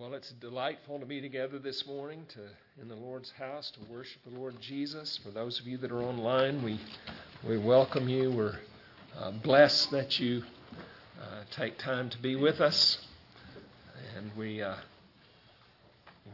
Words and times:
Well, 0.00 0.14
it's 0.14 0.30
delightful 0.40 0.98
to 0.98 1.04
be 1.04 1.20
together 1.20 1.58
this 1.58 1.86
morning 1.86 2.24
to 2.30 2.40
in 2.80 2.88
the 2.88 2.94
Lord's 2.94 3.32
house 3.32 3.70
to 3.72 3.80
worship 3.92 4.22
the 4.24 4.34
Lord 4.34 4.58
Jesus. 4.58 5.20
For 5.22 5.30
those 5.30 5.60
of 5.60 5.66
you 5.66 5.76
that 5.76 5.92
are 5.92 6.00
online, 6.00 6.62
we 6.62 6.80
we 7.46 7.58
welcome 7.58 8.08
you. 8.08 8.30
We're 8.30 8.58
uh, 9.18 9.32
blessed 9.32 9.90
that 9.90 10.18
you 10.18 10.42
uh, 11.20 11.42
take 11.50 11.76
time 11.76 12.08
to 12.08 12.16
be 12.16 12.34
with 12.34 12.62
us, 12.62 12.96
and 14.16 14.30
we 14.38 14.62
uh, 14.62 14.76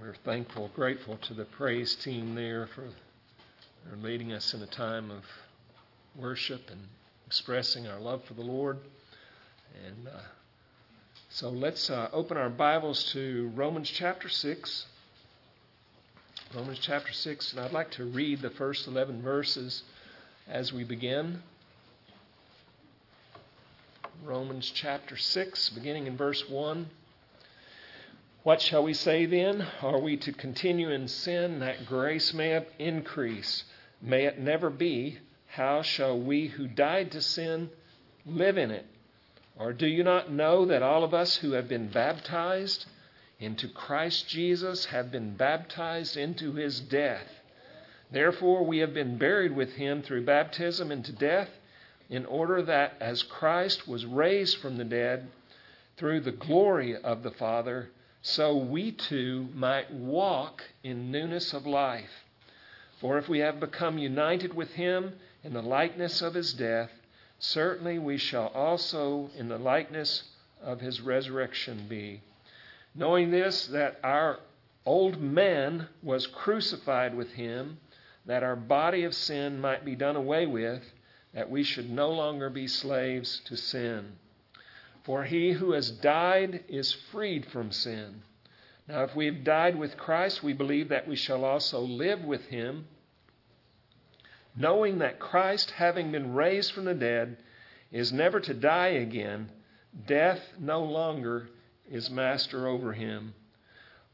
we're 0.00 0.14
thankful, 0.24 0.70
grateful 0.72 1.16
to 1.22 1.34
the 1.34 1.46
praise 1.46 1.96
team 1.96 2.36
there 2.36 2.68
for, 2.68 2.84
leading 4.00 4.32
us 4.32 4.54
in 4.54 4.62
a 4.62 4.66
time 4.68 5.10
of 5.10 5.24
worship 6.14 6.70
and 6.70 6.82
expressing 7.26 7.88
our 7.88 7.98
love 7.98 8.22
for 8.26 8.34
the 8.34 8.42
Lord, 8.42 8.78
and. 9.84 10.08
So 11.36 11.50
let's 11.50 11.90
uh, 11.90 12.08
open 12.14 12.38
our 12.38 12.48
Bibles 12.48 13.12
to 13.12 13.52
Romans 13.54 13.90
chapter 13.90 14.26
6. 14.26 14.86
Romans 16.54 16.78
chapter 16.80 17.12
6, 17.12 17.52
and 17.52 17.60
I'd 17.60 17.74
like 17.74 17.90
to 17.90 18.06
read 18.06 18.40
the 18.40 18.48
first 18.48 18.86
11 18.86 19.20
verses 19.20 19.82
as 20.48 20.72
we 20.72 20.82
begin. 20.82 21.42
Romans 24.24 24.72
chapter 24.74 25.18
6, 25.18 25.68
beginning 25.74 26.06
in 26.06 26.16
verse 26.16 26.48
1. 26.48 26.88
What 28.42 28.62
shall 28.62 28.82
we 28.82 28.94
say 28.94 29.27
then? 29.27 29.66
Are 29.82 30.00
we 30.00 30.16
to 30.16 30.32
continue 30.32 30.88
in 30.88 31.06
sin 31.06 31.60
that 31.60 31.84
grace 31.84 32.32
may 32.32 32.64
increase? 32.78 33.64
May 34.00 34.24
it 34.24 34.38
never 34.38 34.70
be. 34.70 35.18
How 35.48 35.82
shall 35.82 36.18
we 36.18 36.46
who 36.46 36.66
died 36.66 37.12
to 37.12 37.20
sin 37.20 37.68
live 38.24 38.56
in 38.56 38.70
it? 38.70 38.86
Or 39.59 39.73
do 39.73 39.87
you 39.87 40.05
not 40.05 40.30
know 40.30 40.66
that 40.66 40.83
all 40.83 41.02
of 41.02 41.15
us 41.15 41.37
who 41.37 41.52
have 41.52 41.69
been 41.69 41.88
baptized 41.88 42.87
into 43.41 43.69
Christ 43.69 44.28
Jesus 44.28 44.87
have 44.87 45.10
been 45.10 45.34
baptized 45.34 46.16
into 46.16 46.53
his 46.53 46.80
death? 46.80 47.41
Therefore, 48.11 48.64
we 48.64 48.78
have 48.78 48.92
been 48.95 49.19
buried 49.19 49.56
with 49.56 49.72
him 49.72 50.03
through 50.03 50.25
baptism 50.25 50.92
into 50.92 51.12
death, 51.12 51.48
in 52.08 52.25
order 52.27 52.62
that 52.62 52.95
as 53.00 53.22
Christ 53.22 53.89
was 53.89 54.06
raised 54.06 54.58
from 54.58 54.77
the 54.77 54.84
dead 54.84 55.28
through 55.97 56.20
the 56.20 56.33
glory 56.33 56.97
of 56.97 57.23
the 57.23 57.30
Father, 57.30 57.91
so 58.23 58.56
we 58.56 58.92
too 58.92 59.48
might 59.55 59.91
walk 59.91 60.62
in 60.84 61.11
newness 61.11 61.52
of 61.52 61.67
life. 61.67 62.25
For 63.00 63.19
if 63.19 63.28
we 63.28 63.41
have 63.41 63.58
become 63.58 63.98
united 63.98 64.55
with 64.55 64.73
him 64.73 65.14
in 65.42 65.52
the 65.52 65.62
likeness 65.62 66.23
of 66.23 66.34
his 66.34 66.52
death, 66.52 66.91
certainly 67.39 67.98
we 67.98 68.17
shall 68.17 68.48
also 68.48 69.31
in 69.37 69.48
the 69.48 69.59
likeness 69.59 70.25
of 70.62 70.81
his 70.81 71.01
resurrection 71.01 71.87
be. 71.89 72.23
Knowing 72.95 73.31
this, 73.31 73.67
that 73.67 73.98
our 74.03 74.41
old 74.84 75.20
man 75.20 75.89
was 76.03 76.27
crucified 76.27 77.14
with 77.14 77.33
him, 77.33 77.79
that 78.25 78.42
our 78.42 78.57
body 78.57 79.05
of 79.05 79.14
sin 79.14 79.61
might 79.61 79.84
be 79.84 79.95
done 79.95 80.17
away 80.17 80.47
with, 80.47 80.83
that 81.34 81.51
we 81.51 81.62
should 81.62 81.91
no 81.91 82.11
longer 82.11 82.48
be 82.48 82.67
slaves 82.67 83.41
to 83.45 83.57
sin. 83.57 84.12
For 85.05 85.25
he 85.25 85.53
who 85.53 85.73
has 85.73 85.91
died 85.91 86.64
is 86.69 86.92
freed 86.92 87.47
from 87.47 87.70
sin. 87.70 88.23
Now, 88.89 89.03
if 89.05 89.14
we 89.14 89.27
have 89.27 89.45
died 89.45 89.77
with 89.77 89.97
Christ, 89.97 90.42
we 90.42 90.53
believe 90.53 90.89
that 90.89 91.07
we 91.07 91.17
shall 91.17 91.45
also 91.45 91.81
live 91.81 92.25
with 92.25 92.47
him 92.47 92.87
knowing 94.56 94.98
that 94.98 95.18
Christ, 95.18 95.70
having 95.72 96.10
been 96.10 96.32
raised 96.34 96.72
from 96.72 96.86
the 96.86 96.94
dead, 96.94 97.36
is 97.92 98.12
never 98.12 98.40
to 98.40 98.54
die 98.54 98.88
again, 98.88 99.50
death 100.06 100.40
no 100.58 100.82
longer 100.82 101.48
is 101.90 102.10
master 102.10 102.66
over 102.66 102.92
him. 102.92 103.34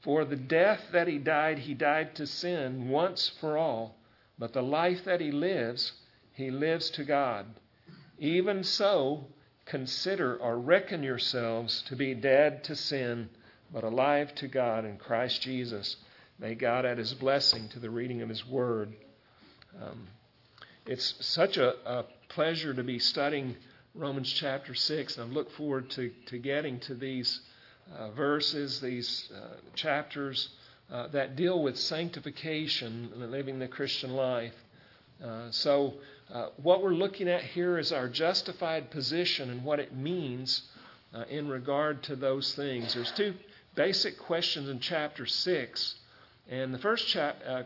For 0.02 0.24
the 0.24 0.36
death 0.36 0.82
that 0.92 1.06
he 1.06 1.18
died, 1.18 1.60
he 1.60 1.74
died 1.74 2.16
to 2.16 2.26
sin 2.26 2.88
once 2.88 3.30
for 3.40 3.56
all, 3.56 3.96
but 4.38 4.52
the 4.52 4.62
life 4.62 5.04
that 5.04 5.20
he 5.20 5.30
lives, 5.30 5.92
he 6.32 6.50
lives 6.50 6.90
to 6.90 7.04
God. 7.04 7.46
Even 8.18 8.64
so, 8.64 9.26
consider 9.64 10.36
or 10.36 10.58
reckon 10.58 11.02
yourselves 11.02 11.82
to 11.82 11.94
be 11.94 12.14
dead 12.14 12.64
to 12.64 12.74
sin, 12.74 13.28
but 13.72 13.84
alive 13.84 14.34
to 14.34 14.48
God 14.48 14.84
in 14.84 14.96
Christ 14.96 15.40
Jesus. 15.42 15.96
May 16.38 16.56
God 16.56 16.84
add 16.84 16.98
his 16.98 17.14
blessing 17.14 17.68
to 17.68 17.78
the 17.78 17.90
reading 17.90 18.22
of 18.22 18.28
his 18.28 18.44
word. 18.44 18.92
Um, 19.80 20.08
it's 20.86 21.14
such 21.20 21.58
a, 21.58 21.74
a 21.88 22.04
pleasure 22.28 22.74
to 22.74 22.82
be 22.82 22.98
studying 22.98 23.56
Romans 23.94 24.32
chapter 24.32 24.74
6, 24.74 25.18
and 25.18 25.30
I 25.30 25.34
look 25.34 25.50
forward 25.52 25.90
to, 25.90 26.10
to 26.26 26.38
getting 26.38 26.80
to 26.80 26.94
these 26.94 27.40
uh, 27.96 28.10
verses, 28.10 28.80
these 28.80 29.30
uh, 29.36 29.56
chapters 29.74 30.48
uh, 30.90 31.08
that 31.08 31.36
deal 31.36 31.62
with 31.62 31.78
sanctification 31.78 33.10
and 33.14 33.30
living 33.30 33.58
the 33.58 33.68
Christian 33.68 34.14
life. 34.14 34.54
Uh, 35.22 35.50
so, 35.50 35.94
uh, 36.32 36.48
what 36.62 36.82
we're 36.82 36.94
looking 36.94 37.28
at 37.28 37.42
here 37.42 37.78
is 37.78 37.92
our 37.92 38.08
justified 38.08 38.90
position 38.90 39.50
and 39.50 39.64
what 39.64 39.78
it 39.78 39.94
means 39.94 40.62
uh, 41.14 41.24
in 41.28 41.46
regard 41.48 42.02
to 42.02 42.16
those 42.16 42.54
things. 42.54 42.94
There's 42.94 43.12
two 43.12 43.34
basic 43.74 44.18
questions 44.18 44.68
in 44.68 44.80
chapter 44.80 45.26
6. 45.26 45.94
And 46.50 46.74
the 46.74 46.78
first 46.78 47.16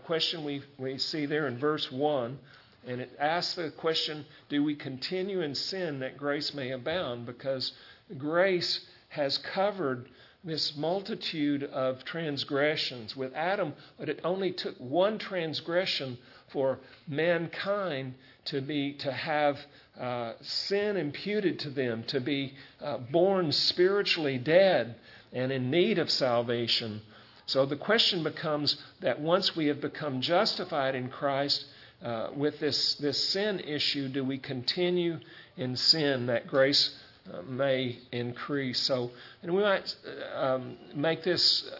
question 0.05 0.45
we, 0.45 0.63
we 0.77 0.99
see 0.99 1.27
there 1.27 1.47
in 1.47 1.59
verse 1.59 1.91
1 1.91 2.39
and 2.87 3.01
it 3.01 3.17
asks 3.19 3.55
the 3.55 3.71
question 3.71 4.25
do 4.49 4.63
we 4.63 4.75
continue 4.75 5.41
in 5.41 5.55
sin 5.55 5.99
that 6.01 6.17
grace 6.17 6.55
may 6.55 6.71
abound? 6.71 7.27
Because 7.27 7.73
grace 8.17 8.81
has 9.09 9.39
covered 9.39 10.09
this 10.45 10.77
multitude 10.77 11.65
of 11.65 12.05
transgressions. 12.05 13.17
With 13.17 13.35
Adam, 13.35 13.75
but 13.99 14.09
it 14.09 14.21
only 14.23 14.53
took 14.53 14.77
one 14.79 15.19
transgression 15.19 16.19
for 16.49 16.79
mankind 17.09 18.15
to 18.47 18.61
be 18.61 18.93
to 18.95 19.11
have 19.11 19.59
uh, 19.99 20.35
sin 20.41 20.97
imputed 20.97 21.59
to 21.61 21.71
them, 21.71 22.05
to 22.05 22.21
be 22.21 22.55
uh, 22.81 22.99
born 22.99 23.51
spiritually 23.51 24.39
dead 24.39 24.95
and 25.33 25.51
in 25.51 25.71
need 25.71 25.99
of 25.99 26.11
salvation. 26.11 27.03
So 27.47 27.67
the 27.67 27.77
question 27.77 28.23
becomes 28.23 28.77
that 29.01 29.21
once 29.21 29.57
we 29.57 29.67
have 29.67 29.81
become 29.81 30.21
justified 30.21 30.95
in 30.95 31.09
Christ, 31.09 31.65
uh, 32.05 32.29
with 32.35 32.61
this, 32.61 32.95
this 32.97 33.29
sin 33.29 33.61
issue, 33.61 34.09
do 34.09 34.25
we 34.25 34.39
continue 34.39 35.19
in 35.57 35.77
sin 35.77 36.27
that 36.27 36.47
grace 36.47 36.95
uh, 37.33 37.43
may 37.43 37.99
increase? 38.13 38.81
So, 38.81 39.11
and 39.43 39.55
we 39.55 39.63
might 39.63 39.95
uh, 40.07 40.39
um, 40.39 40.77
make 40.95 41.23
this 41.23 41.71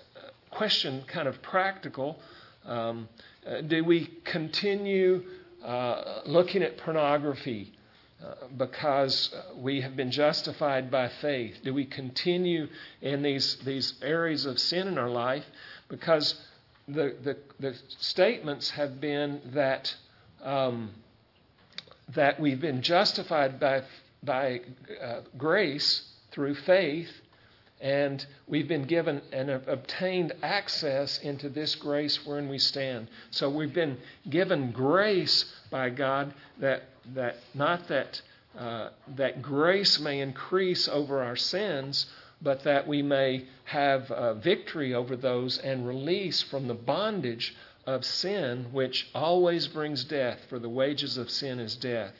question 0.51 1.05
kind 1.07 1.29
of 1.29 1.41
practical. 1.43 2.19
Um, 2.65 3.09
uh, 3.47 3.61
do 3.61 3.85
we 3.85 4.07
continue 4.25 5.23
uh, 5.65 6.21
looking 6.25 6.63
at 6.63 6.79
pornography? 6.79 7.73
Uh, 8.25 8.49
because 8.57 9.35
we 9.57 9.83
have 9.83 9.95
been 9.95 10.11
justified 10.11 10.91
by 10.91 11.07
faith? 11.21 11.59
Do 11.63 11.75
we 11.75 11.85
continue 11.85 12.67
in 13.03 13.21
these, 13.21 13.59
these 13.67 13.93
areas 14.01 14.47
of 14.47 14.59
sin 14.59 14.89
in 14.89 14.97
our 14.97 15.11
life? 15.11 15.45
Because 15.89 16.35
the, 16.89 17.15
the, 17.23 17.37
the 17.61 17.77
statements 17.99 18.71
have 18.71 19.03
been 19.03 19.43
that 19.53 19.95
um, 20.47 20.91
that 22.15 22.39
we've 22.41 22.61
been 22.61 22.81
justified 22.81 23.59
by, 23.59 23.83
by 24.23 24.61
uh, 25.03 25.21
grace 25.37 26.09
through 26.31 26.55
faith, 26.55 27.11
and 27.81 28.25
we've 28.47 28.69
been 28.69 28.85
given 28.85 29.21
and 29.33 29.51
obtained 29.51 30.33
access 30.43 31.19
into 31.19 31.49
this 31.51 31.75
grace 31.75 32.25
wherein 32.25 32.49
we 32.49 32.59
stand. 32.59 33.09
So 33.31 33.51
we've 33.51 33.75
been 33.75 33.99
given 34.31 34.71
grace 34.71 35.53
by 35.71 35.91
God 35.91 36.33
that, 36.59 36.85
that 37.15 37.37
not 37.53 37.89
that, 37.89 38.23
uh, 38.57 38.91
that 39.17 39.43
grace 39.43 39.99
may 39.99 40.21
increase 40.21 40.89
over 40.89 41.23
our 41.23 41.37
sins, 41.37 42.07
but 42.41 42.63
that 42.65 42.87
we 42.87 43.03
may 43.03 43.47
have 43.65 44.11
uh, 44.11 44.35
victory 44.35 44.95
over 44.95 45.17
those 45.17 45.59
and 45.59 45.87
release 45.87 46.43
from 46.43 46.69
the 46.69 46.75
bondage 46.75 47.55
of 47.87 48.05
sin, 48.05 48.67
which 48.73 49.09
always 49.15 49.69
brings 49.69 50.05
death, 50.05 50.41
for 50.49 50.59
the 50.59 50.69
wages 50.69 51.17
of 51.17 51.31
sin 51.31 51.61
is 51.61 51.77
death. 51.77 52.13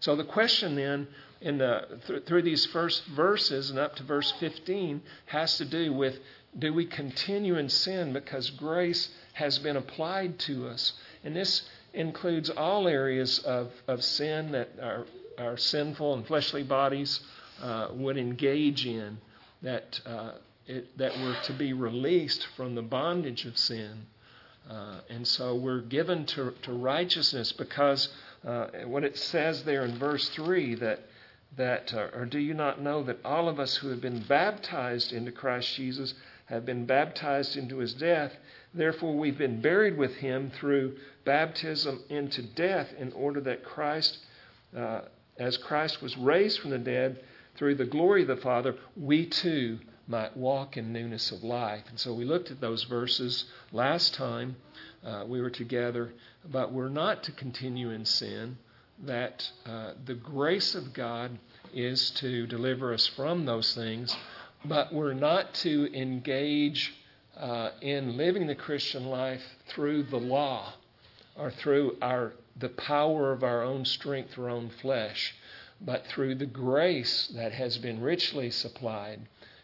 So 0.00 0.16
the 0.16 0.24
question 0.24 0.74
then, 0.74 1.06
in 1.40 1.58
the, 1.58 2.00
th- 2.06 2.24
through 2.24 2.42
these 2.42 2.66
first 2.66 3.04
verses 3.06 3.70
and 3.70 3.78
up 3.78 3.94
to 3.96 4.02
verse 4.02 4.32
15, 4.40 5.00
has 5.26 5.58
to 5.58 5.64
do 5.64 5.92
with 5.92 6.18
do 6.58 6.74
we 6.74 6.84
continue 6.84 7.56
in 7.56 7.68
sin 7.68 8.12
because 8.12 8.50
grace 8.50 9.08
has 9.32 9.58
been 9.58 9.76
applied 9.76 10.38
to 10.40 10.68
us? 10.68 10.92
And 11.24 11.34
this 11.34 11.62
includes 11.94 12.50
all 12.50 12.88
areas 12.88 13.38
of, 13.38 13.72
of 13.88 14.04
sin 14.04 14.52
that 14.52 14.70
our, 14.80 15.06
our 15.38 15.56
sinful 15.56 16.14
and 16.14 16.26
fleshly 16.26 16.62
bodies 16.62 17.20
uh, 17.62 17.88
would 17.92 18.18
engage 18.18 18.86
in, 18.86 19.18
that, 19.62 20.00
uh, 20.04 20.32
it, 20.66 20.96
that 20.98 21.18
were 21.20 21.36
to 21.44 21.52
be 21.52 21.72
released 21.72 22.46
from 22.56 22.74
the 22.74 22.82
bondage 22.82 23.46
of 23.46 23.56
sin. 23.56 24.06
Uh, 24.68 25.00
and 25.10 25.26
so 25.26 25.54
we're 25.54 25.80
given 25.80 26.24
to, 26.24 26.52
to 26.62 26.72
righteousness 26.72 27.52
because 27.52 28.08
uh, 28.46 28.66
what 28.86 29.04
it 29.04 29.18
says 29.18 29.64
there 29.64 29.84
in 29.84 29.98
verse 29.98 30.28
3 30.30 30.76
that, 30.76 31.00
that, 31.56 31.92
uh, 31.92 32.08
or 32.14 32.26
do 32.26 32.38
you 32.38 32.54
not 32.54 32.80
know 32.80 33.02
that 33.02 33.18
all 33.24 33.48
of 33.48 33.58
us 33.58 33.76
who 33.76 33.88
have 33.88 34.00
been 34.00 34.20
baptized 34.20 35.12
into 35.12 35.32
Christ 35.32 35.74
Jesus 35.74 36.14
have 36.46 36.64
been 36.64 36.86
baptized 36.86 37.56
into 37.56 37.78
his 37.78 37.94
death? 37.94 38.32
Therefore, 38.74 39.16
we've 39.16 39.38
been 39.38 39.60
buried 39.60 39.98
with 39.98 40.14
him 40.16 40.50
through 40.50 40.96
baptism 41.24 42.02
into 42.08 42.42
death, 42.42 42.88
in 42.98 43.12
order 43.12 43.40
that 43.42 43.64
Christ, 43.64 44.18
uh, 44.76 45.02
as 45.38 45.56
Christ 45.58 46.00
was 46.00 46.16
raised 46.16 46.60
from 46.60 46.70
the 46.70 46.78
dead 46.78 47.20
through 47.56 47.74
the 47.74 47.84
glory 47.84 48.22
of 48.22 48.28
the 48.28 48.36
Father, 48.36 48.76
we 48.96 49.26
too 49.26 49.78
might 50.12 50.36
walk 50.36 50.76
in 50.76 50.92
newness 50.92 51.32
of 51.32 51.42
life. 51.42 51.84
And 51.88 51.98
so 51.98 52.12
we 52.12 52.26
looked 52.26 52.50
at 52.50 52.60
those 52.60 52.84
verses 52.84 53.46
last 53.72 54.12
time 54.12 54.56
uh, 55.02 55.24
we 55.26 55.40
were 55.40 55.48
together, 55.50 56.12
but 56.44 56.70
we're 56.70 56.90
not 56.90 57.22
to 57.22 57.32
continue 57.32 57.90
in 57.90 58.04
sin 58.04 58.58
that 59.04 59.50
uh, 59.64 59.92
the 60.04 60.14
grace 60.14 60.74
of 60.74 60.92
God 60.92 61.38
is 61.72 62.10
to 62.10 62.46
deliver 62.46 62.92
us 62.92 63.06
from 63.06 63.46
those 63.46 63.74
things, 63.74 64.14
but 64.66 64.92
we're 64.92 65.14
not 65.14 65.54
to 65.54 65.90
engage 65.98 66.92
uh, 67.38 67.70
in 67.80 68.18
living 68.18 68.46
the 68.46 68.54
Christian 68.54 69.06
life 69.06 69.42
through 69.68 70.02
the 70.02 70.18
law 70.18 70.74
or 71.36 71.50
through 71.50 71.96
our 72.02 72.34
the 72.54 72.68
power 72.68 73.32
of 73.32 73.42
our 73.42 73.62
own 73.62 73.86
strength, 73.86 74.38
our 74.38 74.50
own 74.50 74.68
flesh, 74.82 75.34
but 75.80 76.06
through 76.06 76.34
the 76.34 76.46
grace 76.46 77.32
that 77.34 77.52
has 77.52 77.78
been 77.78 78.02
richly 78.02 78.50
supplied. 78.50 79.20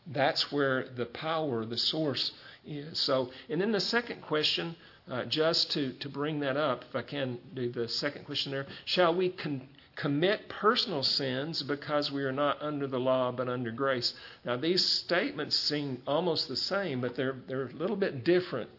That's 0.09 0.51
where 0.51 0.89
the 0.97 1.07
power, 1.07 1.65
the 1.65 1.77
source 1.77 2.33
is. 2.67 2.99
So, 2.99 3.31
and 3.49 3.61
then 3.61 3.73
the 3.73 3.81
second 3.81 4.23
question 4.23 4.75
uh, 5.11 5.25
just 5.25 5.71
to, 5.73 5.93
to 5.95 6.09
bring 6.09 6.41
that 6.41 6.57
up, 6.57 6.85
if 6.89 6.97
I 6.97 7.03
can 7.03 7.39
do 7.55 7.71
the 7.71 7.89
second 7.89 8.25
question 8.25 8.53
there, 8.53 8.67
shall 8.85 9.15
we 9.15 9.31
con- 9.31 9.69
commit 9.97 10.49
personal 10.49 11.03
sins 11.03 11.63
because 11.63 12.13
we 12.13 12.25
are 12.25 12.33
not 12.33 12.61
under 12.61 12.87
the 12.87 13.01
law 13.01 13.33
but 13.33 13.49
under 13.49 13.71
grace? 13.71 14.15
Now, 14.45 14.57
these 14.57 14.85
statements 14.85 15.57
seem 15.57 16.03
almost 16.07 16.49
the 16.49 16.57
same, 16.57 17.01
but 17.01 17.17
they're, 17.17 17.37
they're 17.47 17.69
a 17.69 17.73
little 17.73 17.97
bit 17.97 18.25
different. 18.25 18.71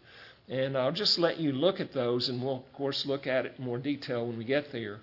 And 0.47 0.75
I'll 0.75 0.91
just 0.91 1.19
let 1.19 1.39
you 1.39 1.51
look 1.51 1.79
at 1.79 1.93
those, 1.93 2.29
and 2.29 2.41
we'll, 2.41 2.57
of 2.57 2.73
course, 2.73 3.05
look 3.05 3.27
at 3.27 3.45
it 3.45 3.55
in 3.57 3.65
more 3.65 3.77
detail 3.77 4.25
when 4.25 4.37
we 4.37 4.43
get 4.43 4.71
there. 4.71 4.99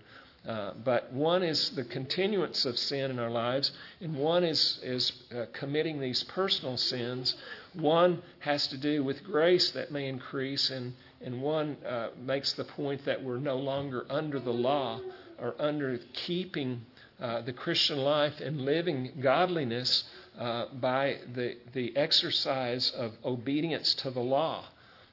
Uh, 0.47 0.73
but 0.85 1.13
one 1.13 1.43
is 1.43 1.71
the 1.71 1.85
continuance 1.85 2.65
of 2.65 2.79
sin 2.79 3.11
in 3.11 3.19
our 3.19 3.31
lives, 3.31 3.73
and 4.01 4.15
one 4.17 4.45
is, 4.45 4.79
is 4.83 5.13
uh, 5.37 5.47
committing 5.53 6.01
these 6.01 6.23
personal 6.25 6.77
sins. 6.77 7.35
One 7.75 8.23
has 8.39 8.69
to 8.69 8.77
do 8.77 9.03
with 9.03 9.25
grace 9.25 9.73
that 9.73 9.91
may 9.91 10.09
increase, 10.09 10.71
and 10.71 10.95
and 11.21 11.41
one 11.41 11.77
uh, 11.87 12.09
makes 12.21 12.53
the 12.53 12.65
point 12.65 13.05
that 13.05 13.23
we're 13.23 13.39
no 13.39 13.57
longer 13.57 14.07
under 14.11 14.39
the 14.39 14.53
law 14.53 15.01
or 15.39 15.55
under 15.59 15.99
keeping 16.13 16.83
uh, 17.21 17.41
the 17.43 17.53
Christian 17.53 17.99
life 17.99 18.41
and 18.41 18.61
living 18.61 19.13
godliness 19.21 20.05
uh, 20.39 20.67
by 20.75 21.19
the, 21.35 21.57
the 21.73 21.97
exercise 21.97 22.91
of 22.91 23.13
obedience 23.25 23.95
to 23.95 24.11
the 24.11 24.21
law, 24.21 24.67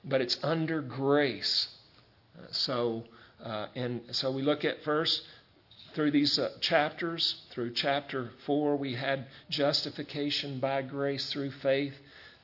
but 0.04 0.20
it's 0.20 0.38
under 0.44 0.82
grace. 0.82 1.70
Uh, 2.38 2.48
so, 2.52 3.04
uh, 3.44 3.68
and 3.76 4.02
so 4.12 4.32
we 4.32 4.42
look 4.42 4.64
at 4.66 4.84
first 4.84 5.22
through 5.94 6.12
these 6.12 6.40
uh, 6.40 6.52
chapters. 6.62 7.42
Through 7.52 7.74
chapter 7.74 8.32
four, 8.46 8.76
we 8.76 8.94
had 8.94 9.28
justification 9.50 10.60
by 10.60 10.82
grace 10.82 11.32
through 11.32 11.52
faith. 11.52 11.94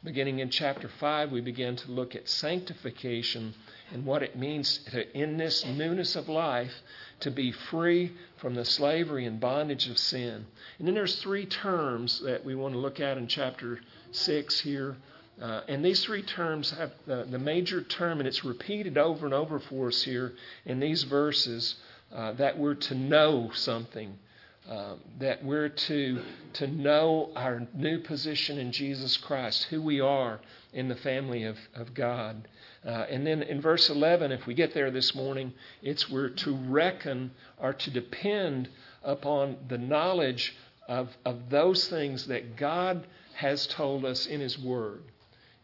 Beginning 0.01 0.39
in 0.39 0.49
chapter 0.49 0.87
5, 0.87 1.29
we 1.33 1.41
begin 1.41 1.75
to 1.75 1.91
look 1.91 2.15
at 2.15 2.29
sanctification 2.29 3.53
and 3.91 4.05
what 4.05 4.23
it 4.23 4.37
means 4.37 4.77
to, 4.91 5.17
in 5.17 5.35
this 5.35 5.65
newness 5.65 6.15
of 6.15 6.29
life, 6.29 6.71
to 7.19 7.29
be 7.29 7.51
free 7.51 8.13
from 8.37 8.55
the 8.55 8.63
slavery 8.63 9.25
and 9.25 9.41
bondage 9.41 9.89
of 9.89 9.97
sin. 9.97 10.45
And 10.77 10.87
then 10.87 10.95
there's 10.95 11.21
three 11.21 11.45
terms 11.45 12.21
that 12.21 12.45
we 12.45 12.55
want 12.55 12.75
to 12.75 12.79
look 12.79 13.01
at 13.01 13.17
in 13.17 13.27
chapter 13.27 13.81
6 14.11 14.61
here. 14.61 14.95
Uh, 15.41 15.61
and 15.67 15.83
these 15.83 16.03
three 16.03 16.21
terms 16.21 16.71
have 16.71 16.91
uh, 17.09 17.23
the 17.23 17.39
major 17.39 17.81
term, 17.81 18.19
and 18.19 18.27
it's 18.27 18.43
repeated 18.43 18.97
over 18.97 19.25
and 19.25 19.33
over 19.33 19.59
for 19.59 19.87
us 19.87 20.03
here 20.03 20.33
in 20.65 20.79
these 20.79 21.03
verses, 21.03 21.75
uh, 22.13 22.33
that 22.33 22.57
we're 22.57 22.75
to 22.75 22.95
know 22.95 23.49
something 23.53 24.17
um, 24.69 24.99
that 25.17 25.43
we're 25.43 25.69
to, 25.69 26.21
to 26.53 26.67
know 26.67 27.31
our 27.35 27.67
new 27.73 27.99
position 28.01 28.59
in 28.59 28.71
Jesus 28.71 29.17
Christ, 29.17 29.63
who 29.71 29.81
we 29.81 29.99
are 29.99 30.39
in 30.73 30.89
the 30.89 30.95
family 30.95 31.43
of, 31.43 31.57
of 31.73 31.95
God. 31.95 32.47
Uh, 32.85 33.07
and 33.09 33.25
then 33.25 33.41
in 33.41 33.61
verse 33.61 33.89
11, 33.89 34.31
if 34.31 34.45
we 34.45 34.53
get 34.53 34.75
there 34.75 34.91
this 34.91 35.15
morning, 35.15 35.53
it's 35.81 36.07
we're 36.07 36.29
to 36.29 36.55
reckon 36.55 37.31
or 37.57 37.73
to 37.73 37.89
depend 37.89 38.69
upon 39.03 39.57
the 39.69 39.79
knowledge 39.79 40.55
of, 40.87 41.09
of 41.25 41.49
those 41.49 41.87
things 41.87 42.27
that 42.27 42.55
God 42.55 43.07
has 43.33 43.65
told 43.65 44.05
us 44.05 44.27
in 44.27 44.39
His 44.39 44.59
Word. 44.59 45.01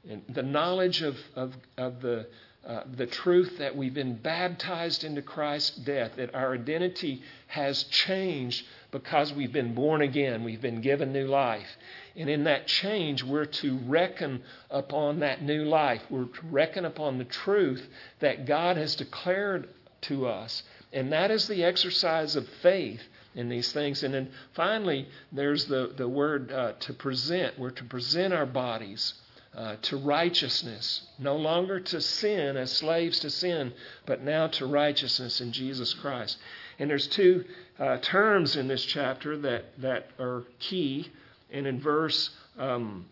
And 0.10 0.22
the 0.30 0.44
knowledge 0.44 1.02
of, 1.02 1.18
of, 1.36 1.54
of 1.78 2.02
the, 2.02 2.28
uh, 2.66 2.84
the 2.96 3.06
truth 3.06 3.58
that 3.58 3.76
we've 3.76 3.94
been 3.94 4.16
baptized 4.16 5.04
into 5.04 5.22
Christ's 5.22 5.78
death, 5.78 6.14
that 6.18 6.34
our 6.36 6.54
identity 6.54 7.22
has 7.48 7.84
changed 7.84 8.66
because 8.92 9.34
we've 9.34 9.54
been 9.54 9.74
born 9.74 10.02
again, 10.02 10.44
we've 10.44 10.62
been 10.62 10.82
given 10.82 11.12
new 11.12 11.28
life. 11.28 11.68
And 12.16 12.30
in 12.30 12.46
that 12.46 12.68
change, 12.68 13.24
we're 13.24 13.46
to 13.46 13.78
reckon 13.86 14.44
upon 14.70 15.20
that 15.20 15.42
new 15.42 15.66
life. 15.66 16.02
We're 16.10 16.26
to 16.26 16.48
reckon 16.50 16.86
upon 16.86 17.18
the 17.18 17.26
truth 17.26 17.88
that 18.20 18.46
God 18.46 18.78
has 18.78 18.96
declared 18.96 19.70
to 20.02 20.28
us. 20.28 20.64
And 20.94 21.12
that 21.12 21.32
is 21.32 21.48
the 21.48 21.64
exercise 21.64 22.36
of 22.36 22.48
faith 22.62 23.02
in 23.36 23.50
these 23.50 23.74
things. 23.74 24.04
And 24.04 24.14
then 24.14 24.32
finally, 24.54 25.08
there's 25.32 25.66
the, 25.66 25.94
the 25.98 26.08
word 26.08 26.52
uh, 26.52 26.74
to 26.80 26.94
present. 26.94 27.60
We're 27.60 27.72
to 27.72 27.84
present 27.84 28.34
our 28.34 28.46
bodies 28.46 29.14
uh, 29.56 29.76
to 29.82 29.98
righteousness, 29.98 31.08
no 31.18 31.36
longer 31.36 31.80
to 31.80 32.02
sin 32.02 32.58
as 32.58 32.72
slaves 32.72 33.20
to 33.20 33.30
sin, 33.30 33.74
but 34.06 34.22
now 34.22 34.48
to 34.48 34.66
righteousness 34.66 35.40
in 35.42 35.52
Jesus 35.52 35.94
Christ. 35.94 36.38
And 36.78 36.90
there's 36.90 37.08
two 37.08 37.46
uh, 37.80 37.98
terms 37.98 38.56
in 38.56 38.68
this 38.68 38.84
chapter 38.84 39.38
that, 39.38 39.80
that 39.82 40.10
are 40.20 40.44
key. 40.60 41.10
And 41.52 41.66
in 41.68 41.80
verse 41.80 42.32
um, 42.58 43.06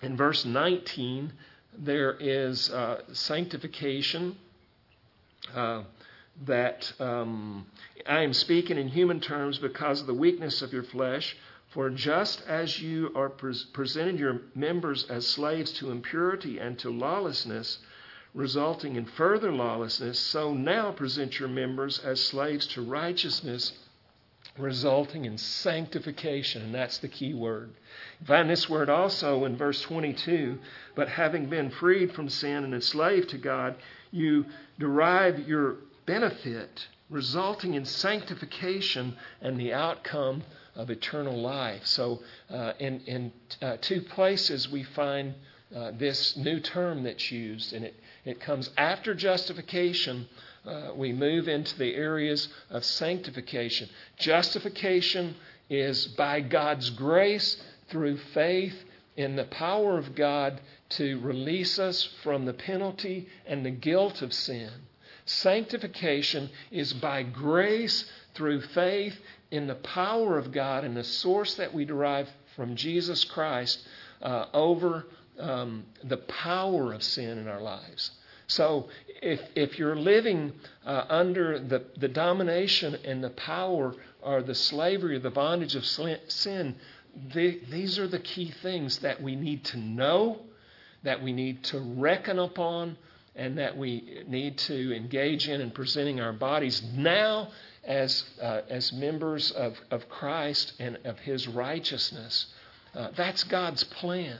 in 0.00 0.16
verse 0.16 0.44
19, 0.44 1.32
there 1.76 2.16
is 2.18 2.70
uh, 2.70 3.02
sanctification. 3.12 4.36
Uh, 5.54 5.82
that 6.46 6.92
um, 7.00 7.66
I 8.06 8.22
am 8.22 8.32
speaking 8.32 8.78
in 8.78 8.88
human 8.88 9.18
terms 9.20 9.58
because 9.58 10.00
of 10.00 10.06
the 10.06 10.14
weakness 10.14 10.62
of 10.62 10.72
your 10.72 10.84
flesh. 10.84 11.36
For 11.78 11.90
just 11.90 12.42
as 12.48 12.82
you 12.82 13.12
are 13.14 13.28
pre- 13.28 13.54
presented 13.72 14.18
your 14.18 14.40
members 14.52 15.08
as 15.08 15.28
slaves 15.28 15.70
to 15.74 15.92
impurity 15.92 16.58
and 16.58 16.76
to 16.80 16.90
lawlessness, 16.90 17.78
resulting 18.34 18.96
in 18.96 19.04
further 19.04 19.52
lawlessness, 19.52 20.18
so 20.18 20.52
now 20.52 20.90
present 20.90 21.38
your 21.38 21.48
members 21.48 22.00
as 22.00 22.20
slaves 22.20 22.66
to 22.74 22.82
righteousness, 22.82 23.74
resulting 24.56 25.24
in 25.24 25.38
sanctification. 25.38 26.62
And 26.62 26.74
that's 26.74 26.98
the 26.98 27.06
key 27.06 27.32
word. 27.32 27.70
Find 28.26 28.50
this 28.50 28.68
word 28.68 28.90
also 28.90 29.44
in 29.44 29.56
verse 29.56 29.80
22 29.82 30.58
but 30.96 31.08
having 31.08 31.46
been 31.48 31.70
freed 31.70 32.12
from 32.12 32.28
sin 32.28 32.64
and 32.64 32.74
enslaved 32.74 33.28
to 33.28 33.38
God, 33.38 33.76
you 34.10 34.46
derive 34.80 35.46
your 35.46 35.76
benefit, 36.06 36.88
resulting 37.08 37.74
in 37.74 37.84
sanctification 37.84 39.16
and 39.40 39.60
the 39.60 39.72
outcome 39.72 40.42
of 40.78 40.88
eternal 40.90 41.38
life. 41.38 41.84
So, 41.84 42.22
uh, 42.48 42.72
in, 42.78 43.00
in 43.00 43.32
uh, 43.60 43.76
two 43.80 44.00
places, 44.00 44.70
we 44.70 44.84
find 44.84 45.34
uh, 45.74 45.90
this 45.98 46.36
new 46.36 46.60
term 46.60 47.02
that's 47.02 47.30
used, 47.30 47.74
and 47.74 47.84
it, 47.84 47.94
it 48.24 48.40
comes 48.40 48.70
after 48.78 49.14
justification. 49.14 50.28
Uh, 50.64 50.92
we 50.94 51.12
move 51.12 51.48
into 51.48 51.76
the 51.76 51.94
areas 51.94 52.48
of 52.70 52.84
sanctification. 52.84 53.88
Justification 54.18 55.34
is 55.68 56.06
by 56.06 56.40
God's 56.40 56.90
grace 56.90 57.60
through 57.88 58.16
faith 58.16 58.84
in 59.16 59.34
the 59.34 59.44
power 59.44 59.98
of 59.98 60.14
God 60.14 60.60
to 60.90 61.18
release 61.20 61.78
us 61.78 62.02
from 62.22 62.44
the 62.44 62.54
penalty 62.54 63.28
and 63.46 63.66
the 63.66 63.70
guilt 63.70 64.22
of 64.22 64.32
sin. 64.32 64.70
Sanctification 65.26 66.48
is 66.70 66.92
by 66.94 67.22
grace 67.22 68.10
through 68.34 68.62
faith 68.62 69.18
in 69.50 69.66
the 69.66 69.74
power 69.76 70.38
of 70.38 70.52
God 70.52 70.84
and 70.84 70.96
the 70.96 71.04
source 71.04 71.54
that 71.54 71.72
we 71.72 71.84
derive 71.84 72.28
from 72.56 72.76
Jesus 72.76 73.24
Christ 73.24 73.86
uh, 74.20 74.46
over 74.52 75.06
um, 75.38 75.84
the 76.04 76.16
power 76.16 76.92
of 76.92 77.02
sin 77.02 77.38
in 77.38 77.48
our 77.48 77.60
lives. 77.60 78.10
So, 78.48 78.88
if, 79.20 79.40
if 79.54 79.78
you're 79.78 79.96
living 79.96 80.52
uh, 80.86 81.04
under 81.10 81.58
the, 81.58 81.84
the 81.98 82.08
domination 82.08 82.94
and 83.04 83.22
the 83.22 83.30
power 83.30 83.94
or 84.22 84.42
the 84.42 84.54
slavery 84.54 85.16
or 85.16 85.18
the 85.18 85.30
bondage 85.30 85.74
of 85.74 85.84
sin, 85.84 86.76
the, 87.34 87.60
these 87.70 87.98
are 87.98 88.08
the 88.08 88.20
key 88.20 88.50
things 88.62 88.98
that 89.00 89.22
we 89.22 89.36
need 89.36 89.64
to 89.64 89.78
know, 89.78 90.40
that 91.02 91.22
we 91.22 91.32
need 91.32 91.62
to 91.64 91.78
reckon 91.78 92.38
upon, 92.38 92.96
and 93.36 93.58
that 93.58 93.76
we 93.76 94.22
need 94.26 94.58
to 94.58 94.96
engage 94.96 95.48
in 95.48 95.60
in 95.60 95.70
presenting 95.70 96.20
our 96.20 96.32
bodies 96.32 96.82
now 96.96 97.50
as, 97.88 98.22
uh, 98.40 98.60
as 98.68 98.92
members 98.92 99.50
of, 99.50 99.80
of 99.90 100.08
Christ 100.08 100.74
and 100.78 100.98
of 101.04 101.18
His 101.20 101.48
righteousness. 101.48 102.46
Uh, 102.94 103.08
that's 103.16 103.42
God's 103.44 103.82
plan. 103.82 104.38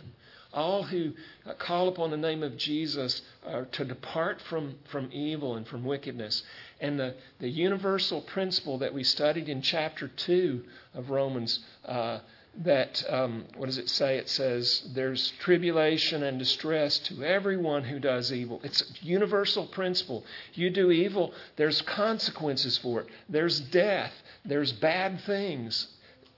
All 0.53 0.83
who 0.83 1.13
uh, 1.47 1.55
call 1.55 1.89
upon 1.89 2.11
the 2.11 2.17
name 2.17 2.43
of 2.43 2.57
Jesus 2.57 3.23
are 3.47 3.65
to 3.65 3.85
depart 3.85 4.41
from, 4.43 4.77
from 4.91 5.09
evil 5.13 5.57
and 5.57 5.67
from 5.67 5.85
wickedness. 5.85 6.43
And 6.81 7.01
the, 7.01 7.15
the 7.39 7.49
universal 7.49 8.21
principle 8.21 8.79
that 8.79 8.95
we 8.95 9.03
studied 9.03 9.49
in 9.49 9.63
chapter 9.63 10.09
2 10.09 10.65
of 10.95 11.11
Romans 11.11 11.61
uh, 11.85 12.21
that, 12.59 13.05
um, 13.09 13.45
what 13.57 13.67
does 13.67 13.79
it 13.79 13.89
say? 13.89 14.19
It 14.19 14.29
says, 14.29 14.89
there's 14.95 15.33
tribulation 15.41 16.23
and 16.23 16.39
distress 16.39 16.99
to 17.01 17.23
everyone 17.23 17.85
who 17.85 17.99
does 18.01 18.33
evil. 18.33 18.61
It's 18.65 18.83
a 18.83 19.05
universal 19.05 19.67
principle. 19.67 20.25
You 20.55 20.71
do 20.71 20.91
evil, 20.91 21.33
there's 21.57 21.81
consequences 21.83 22.77
for 22.79 23.03
it. 23.03 23.07
There's 23.29 23.61
death, 23.61 24.13
there's 24.45 24.73
bad 24.73 25.21
things. 25.21 25.87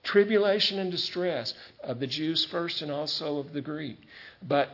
Tribulation 0.02 0.78
and 0.78 0.90
distress 0.90 1.52
of 1.82 2.00
the 2.00 2.06
Jews 2.06 2.44
first 2.46 2.80
and 2.82 2.90
also 2.90 3.38
of 3.38 3.52
the 3.52 3.60
Greek. 3.60 3.98
But 4.42 4.70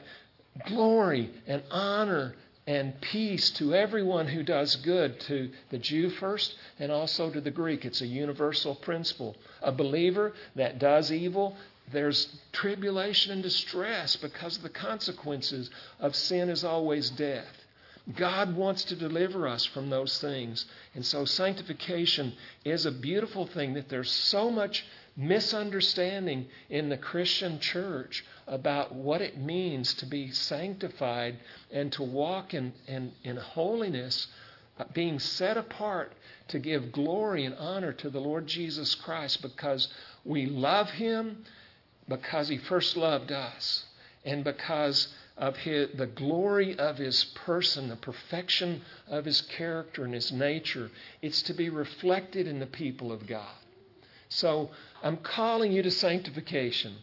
glory 0.67 1.31
and 1.47 1.62
honor 1.71 2.35
and 2.66 3.00
peace 3.00 3.50
to 3.50 3.75
everyone 3.75 4.26
who 4.26 4.42
does 4.42 4.76
good, 4.76 5.20
to 5.20 5.50
the 5.70 5.78
Jew 5.78 6.11
first 6.11 6.54
and 6.78 6.90
also 6.90 7.30
to 7.30 7.40
the 7.40 7.50
Greek. 7.50 7.85
It's 7.85 8.00
a 8.00 8.06
universal 8.06 8.75
principle. 8.75 9.37
A 9.62 9.70
believer 9.70 10.32
that 10.56 10.78
does 10.78 11.12
evil, 11.12 11.56
there's 11.92 12.40
tribulation 12.52 13.32
and 13.32 13.42
distress 13.42 14.16
because 14.16 14.58
the 14.58 14.68
consequences 14.68 15.70
of 16.00 16.16
sin 16.16 16.49
is 16.49 16.64
always 16.64 17.11
death. 17.11 17.64
God 18.14 18.56
wants 18.56 18.85
to 18.85 18.96
deliver 18.96 19.49
us 19.49 19.64
from 19.64 19.90
those 19.90 20.20
things. 20.20 20.64
And 20.94 21.04
so 21.04 21.25
sanctification 21.25 22.35
is 22.64 22.87
a 22.87 22.92
beautiful 22.92 23.46
thing 23.46 23.75
that 23.75 23.88
there's 23.88 24.11
so 24.11 24.50
much 24.50 24.85
misunderstanding 25.16 26.46
in 26.68 26.88
the 26.88 26.96
Christian 26.96 27.58
church 27.58 28.25
about 28.46 28.94
what 28.94 29.23
it 29.23 29.38
means 29.38 29.94
to 29.94 30.06
be 30.06 30.30
sanctified 30.30 31.38
and 31.73 31.90
to 31.92 32.02
walk 32.02 32.52
in, 32.52 32.73
in, 32.87 33.12
in 33.25 33.37
holiness, 33.37 34.28
being 34.92 35.18
set 35.18 35.56
apart 35.56 36.12
to 36.49 36.58
give 36.58 36.92
glory 36.92 37.44
and 37.44 37.54
honor 37.56 37.92
to 37.92 38.11
the 38.11 38.20
Lord 38.20 38.46
Jesus 38.46 38.94
Christ 38.94 39.40
because 39.40 39.88
we 40.25 40.46
love 40.46 40.90
Him, 40.90 41.44
because 42.08 42.49
He 42.49 42.58
first 42.58 42.96
loved 42.96 43.32
us, 43.32 43.85
and 44.25 44.44
because 44.44 45.08
of 45.38 45.56
his, 45.56 45.88
the 45.96 46.06
glory 46.06 46.78
of 46.78 46.99
His 46.99 47.25
person, 47.25 47.88
the 47.88 47.96
perfection 47.96 48.82
of 49.08 49.25
His 49.25 49.40
character 49.40 50.04
and 50.04 50.12
His 50.12 50.30
nature. 50.30 50.90
It's 51.23 51.42
to 51.42 51.54
be 51.54 51.70
reflected 51.70 52.46
in 52.46 52.61
the 52.61 52.66
people 52.66 53.12
of 53.12 53.26
God. 53.26 53.54
So 54.28 54.71
I'm 55.02 55.16
calling 55.18 55.73
you 55.73 55.83
to 55.83 55.90
sanctification 55.90 56.97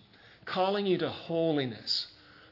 calling 0.46 0.86
you 0.86 0.98
to 1.00 1.10
holiness, 1.10 2.08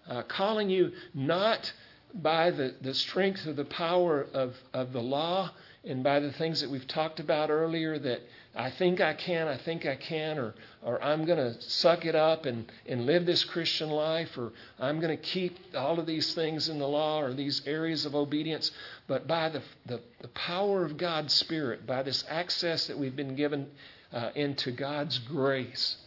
uh, 0.08 0.24
calling 0.24 0.70
you 0.70 0.92
not 1.13 1.72
by 2.13 2.51
the, 2.51 2.75
the 2.82 2.94
strength 2.94 3.48
or 3.48 3.54
the 3.54 3.66
power 3.66 4.25
of, 4.34 4.56
of 4.74 4.92
the 4.92 5.01
law 5.01 5.50
and 5.84 6.04
by 6.04 6.20
the 6.20 6.32
things 6.34 6.62
that 6.62 6.70
we've 6.70 6.88
talked 6.88 7.20
about 7.20 7.50
earlier 7.50 7.98
that 7.98 8.22
I 8.54 8.70
think 8.70 9.00
I 9.00 9.13
can, 9.13 9.48
I 9.48 9.58
think 9.58 9.86
I 9.86 9.96
can, 9.96 10.38
or, 10.38 10.54
or 10.84 11.01
I'm 11.01 11.25
going 11.25 11.38
to 11.38 11.60
suck 11.62 12.06
it 12.06 12.16
up 12.16 12.46
and, 12.46 12.70
and 12.86 13.06
live 13.06 13.25
this 13.25 13.46
Christian 13.46 13.90
life, 13.90 14.38
or 14.38 14.51
I'm 14.78 15.00
going 15.00 15.18
to 15.18 15.24
keep 15.24 15.58
all 15.74 16.00
of 16.00 16.06
these 16.06 16.36
things 16.36 16.68
in 16.68 16.78
the 16.78 16.88
law 16.88 17.22
or 17.22 17.34
these 17.34 17.62
areas 17.66 18.06
of 18.06 18.13
obedience, 18.13 18.72
but 19.08 19.25
by 19.25 19.50
the, 19.50 19.62
the, 19.86 20.01
the 20.22 20.28
power 20.30 20.84
of 20.84 20.98
God's 20.98 21.34
Spirit, 21.34 21.88
by 21.88 22.04
this 22.04 22.25
access 22.30 22.88
that 22.88 23.00
we've 23.00 23.16
been 23.16 23.36
given 23.36 23.68
uh, 24.13 24.32
into 24.36 24.72
God's 24.72 25.20
grace. 25.20 25.98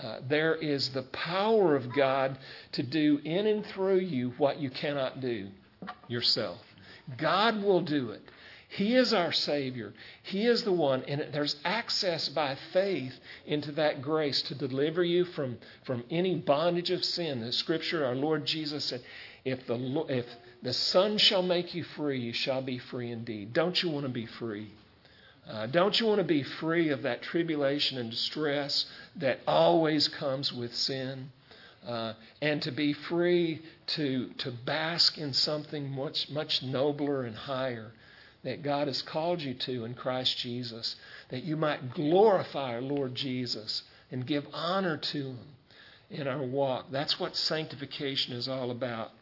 Uh, 0.00 0.20
there 0.28 0.54
is 0.54 0.90
the 0.90 1.02
power 1.02 1.76
of 1.76 1.92
God 1.94 2.38
to 2.72 2.82
do 2.82 3.20
in 3.24 3.46
and 3.46 3.66
through 3.66 3.98
you 3.98 4.32
what 4.38 4.58
you 4.58 4.70
cannot 4.70 5.20
do 5.20 5.48
yourself. 6.08 6.60
God 7.18 7.62
will 7.62 7.80
do 7.80 8.10
it. 8.10 8.22
He 8.68 8.94
is 8.94 9.12
our 9.12 9.32
Savior. 9.32 9.92
He 10.22 10.46
is 10.46 10.62
the 10.62 10.72
one, 10.72 11.02
and 11.08 11.26
there's 11.32 11.56
access 11.64 12.28
by 12.28 12.56
faith 12.72 13.12
into 13.44 13.72
that 13.72 14.00
grace 14.00 14.42
to 14.42 14.54
deliver 14.54 15.02
you 15.02 15.24
from, 15.24 15.58
from 15.84 16.04
any 16.08 16.36
bondage 16.36 16.90
of 16.90 17.04
sin. 17.04 17.40
The 17.40 17.50
Scripture, 17.50 18.06
our 18.06 18.14
Lord 18.14 18.46
Jesus 18.46 18.84
said, 18.84 19.02
if 19.44 19.66
the, 19.66 20.04
if 20.08 20.26
the 20.62 20.72
Son 20.72 21.18
shall 21.18 21.42
make 21.42 21.74
you 21.74 21.82
free, 21.82 22.20
you 22.20 22.32
shall 22.32 22.62
be 22.62 22.78
free 22.78 23.10
indeed. 23.10 23.52
Don't 23.52 23.82
you 23.82 23.90
want 23.90 24.06
to 24.06 24.12
be 24.12 24.26
free? 24.26 24.70
Uh, 25.48 25.66
don't 25.66 25.98
you 25.98 26.06
want 26.06 26.18
to 26.18 26.24
be 26.24 26.42
free 26.42 26.90
of 26.90 27.02
that 27.02 27.22
tribulation 27.22 27.98
and 27.98 28.10
distress 28.10 28.86
that 29.16 29.40
always 29.46 30.08
comes 30.08 30.52
with 30.52 30.74
sin? 30.74 31.30
Uh, 31.86 32.12
and 32.42 32.60
to 32.62 32.70
be 32.70 32.92
free 32.92 33.62
to, 33.86 34.28
to 34.38 34.50
bask 34.50 35.16
in 35.16 35.32
something 35.32 35.90
much, 35.90 36.28
much 36.30 36.62
nobler 36.62 37.24
and 37.24 37.34
higher 37.34 37.92
that 38.42 38.62
God 38.62 38.86
has 38.86 39.02
called 39.02 39.42
you 39.42 39.54
to 39.54 39.84
in 39.84 39.94
Christ 39.94 40.38
Jesus, 40.38 40.96
that 41.28 41.42
you 41.42 41.56
might 41.56 41.94
glorify 41.94 42.74
our 42.74 42.80
Lord 42.80 43.14
Jesus 43.14 43.82
and 44.10 44.26
give 44.26 44.46
honor 44.52 44.96
to 44.96 45.18
Him 45.18 45.38
in 46.10 46.26
our 46.26 46.42
walk. 46.42 46.86
That's 46.90 47.20
what 47.20 47.36
sanctification 47.36 48.34
is 48.34 48.48
all 48.48 48.70
about. 48.70 49.12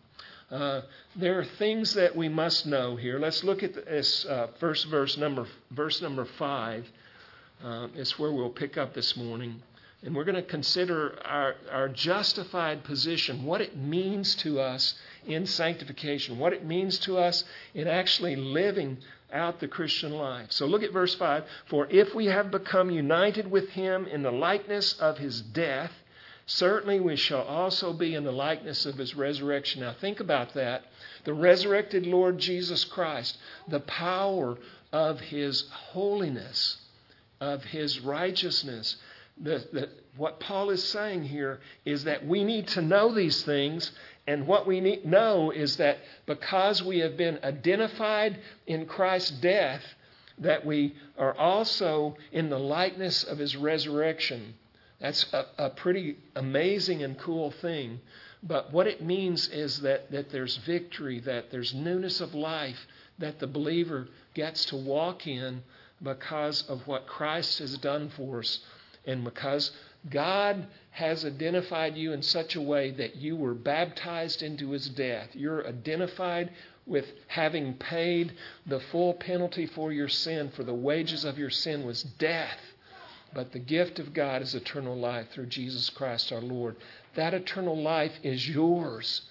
Uh, 0.50 0.80
there 1.14 1.38
are 1.38 1.44
things 1.44 1.92
that 1.92 2.16
we 2.16 2.28
must 2.28 2.64
know 2.64 2.96
here. 2.96 3.18
Let's 3.18 3.44
look 3.44 3.62
at 3.62 3.74
this 3.74 4.24
uh, 4.24 4.48
first 4.58 4.86
verse 4.86 5.18
number 5.18 5.46
verse 5.70 6.00
number 6.00 6.24
five. 6.24 6.86
Uh, 7.62 7.88
it's 7.94 8.18
where 8.18 8.32
we'll 8.32 8.48
pick 8.48 8.78
up 8.78 8.94
this 8.94 9.14
morning, 9.14 9.60
and 10.02 10.14
we're 10.16 10.24
going 10.24 10.36
to 10.36 10.42
consider 10.42 11.18
our 11.26 11.54
our 11.70 11.88
justified 11.90 12.82
position, 12.84 13.44
what 13.44 13.60
it 13.60 13.76
means 13.76 14.34
to 14.36 14.58
us 14.58 14.94
in 15.26 15.44
sanctification, 15.44 16.38
what 16.38 16.54
it 16.54 16.64
means 16.64 16.98
to 17.00 17.18
us 17.18 17.44
in 17.74 17.86
actually 17.86 18.34
living 18.34 18.96
out 19.30 19.60
the 19.60 19.68
Christian 19.68 20.12
life. 20.12 20.50
So 20.50 20.64
look 20.64 20.82
at 20.82 20.94
verse 20.94 21.14
5. 21.14 21.44
For 21.66 21.86
if 21.90 22.14
we 22.14 22.24
have 22.24 22.50
become 22.50 22.90
united 22.90 23.50
with 23.50 23.68
him 23.68 24.06
in 24.06 24.22
the 24.22 24.32
likeness 24.32 24.94
of 24.94 25.18
his 25.18 25.42
death, 25.42 25.92
Certainly, 26.50 27.00
we 27.00 27.16
shall 27.16 27.42
also 27.42 27.92
be 27.92 28.14
in 28.14 28.24
the 28.24 28.32
likeness 28.32 28.86
of 28.86 28.96
his 28.96 29.14
resurrection. 29.14 29.82
Now, 29.82 29.92
think 29.92 30.18
about 30.18 30.54
that. 30.54 30.82
The 31.24 31.34
resurrected 31.34 32.06
Lord 32.06 32.38
Jesus 32.38 32.84
Christ, 32.86 33.36
the 33.68 33.80
power 33.80 34.56
of 34.90 35.20
his 35.20 35.68
holiness, 35.70 36.78
of 37.38 37.64
his 37.64 38.00
righteousness. 38.00 38.96
The, 39.36 39.68
the, 39.74 39.90
what 40.16 40.40
Paul 40.40 40.70
is 40.70 40.82
saying 40.82 41.24
here 41.24 41.60
is 41.84 42.04
that 42.04 42.26
we 42.26 42.42
need 42.44 42.66
to 42.68 42.80
know 42.80 43.14
these 43.14 43.42
things, 43.42 43.92
and 44.26 44.46
what 44.46 44.66
we 44.66 44.80
need 44.80 45.04
know 45.04 45.50
is 45.50 45.76
that 45.76 45.98
because 46.24 46.82
we 46.82 47.00
have 47.00 47.18
been 47.18 47.40
identified 47.44 48.38
in 48.66 48.86
Christ's 48.86 49.32
death, 49.32 49.82
that 50.38 50.64
we 50.64 50.94
are 51.18 51.34
also 51.34 52.16
in 52.32 52.48
the 52.48 52.58
likeness 52.58 53.22
of 53.22 53.36
his 53.36 53.54
resurrection. 53.54 54.54
That's 55.00 55.32
a, 55.32 55.46
a 55.58 55.70
pretty 55.70 56.16
amazing 56.34 57.02
and 57.02 57.18
cool 57.18 57.50
thing. 57.50 58.00
But 58.42 58.72
what 58.72 58.86
it 58.86 59.02
means 59.02 59.48
is 59.48 59.80
that, 59.80 60.10
that 60.10 60.30
there's 60.30 60.56
victory, 60.58 61.20
that 61.20 61.50
there's 61.50 61.74
newness 61.74 62.20
of 62.20 62.34
life 62.34 62.86
that 63.18 63.38
the 63.38 63.46
believer 63.46 64.08
gets 64.34 64.64
to 64.66 64.76
walk 64.76 65.26
in 65.26 65.62
because 66.02 66.62
of 66.68 66.86
what 66.86 67.06
Christ 67.06 67.58
has 67.58 67.76
done 67.78 68.10
for 68.10 68.40
us 68.40 68.60
and 69.06 69.24
because 69.24 69.72
God 70.08 70.66
has 70.90 71.24
identified 71.24 71.96
you 71.96 72.12
in 72.12 72.22
such 72.22 72.54
a 72.54 72.60
way 72.60 72.90
that 72.92 73.16
you 73.16 73.36
were 73.36 73.54
baptized 73.54 74.42
into 74.42 74.70
his 74.70 74.88
death. 74.88 75.30
You're 75.34 75.66
identified 75.66 76.50
with 76.86 77.06
having 77.26 77.74
paid 77.74 78.32
the 78.66 78.80
full 78.80 79.14
penalty 79.14 79.66
for 79.66 79.92
your 79.92 80.08
sin, 80.08 80.50
for 80.50 80.64
the 80.64 80.74
wages 80.74 81.24
of 81.24 81.38
your 81.38 81.50
sin 81.50 81.84
was 81.84 82.02
death. 82.02 82.58
But 83.38 83.52
the 83.52 83.60
gift 83.60 84.00
of 84.00 84.14
God 84.14 84.42
is 84.42 84.56
eternal 84.56 84.96
life 84.96 85.28
through 85.30 85.46
Jesus 85.46 85.90
Christ 85.90 86.32
our 86.32 86.40
Lord. 86.40 86.74
That 87.14 87.34
eternal 87.34 87.80
life 87.80 88.18
is 88.24 88.48
yours 88.48 89.22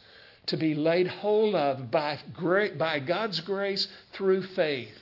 to 0.45 0.55
be 0.55 0.75
laid 0.75 1.07
hold 1.07 1.55
of 1.55 1.91
by, 1.91 2.17
by 2.77 2.99
God's 2.99 3.41
grace 3.41 3.89
through 4.13 4.43
faith. 4.43 4.97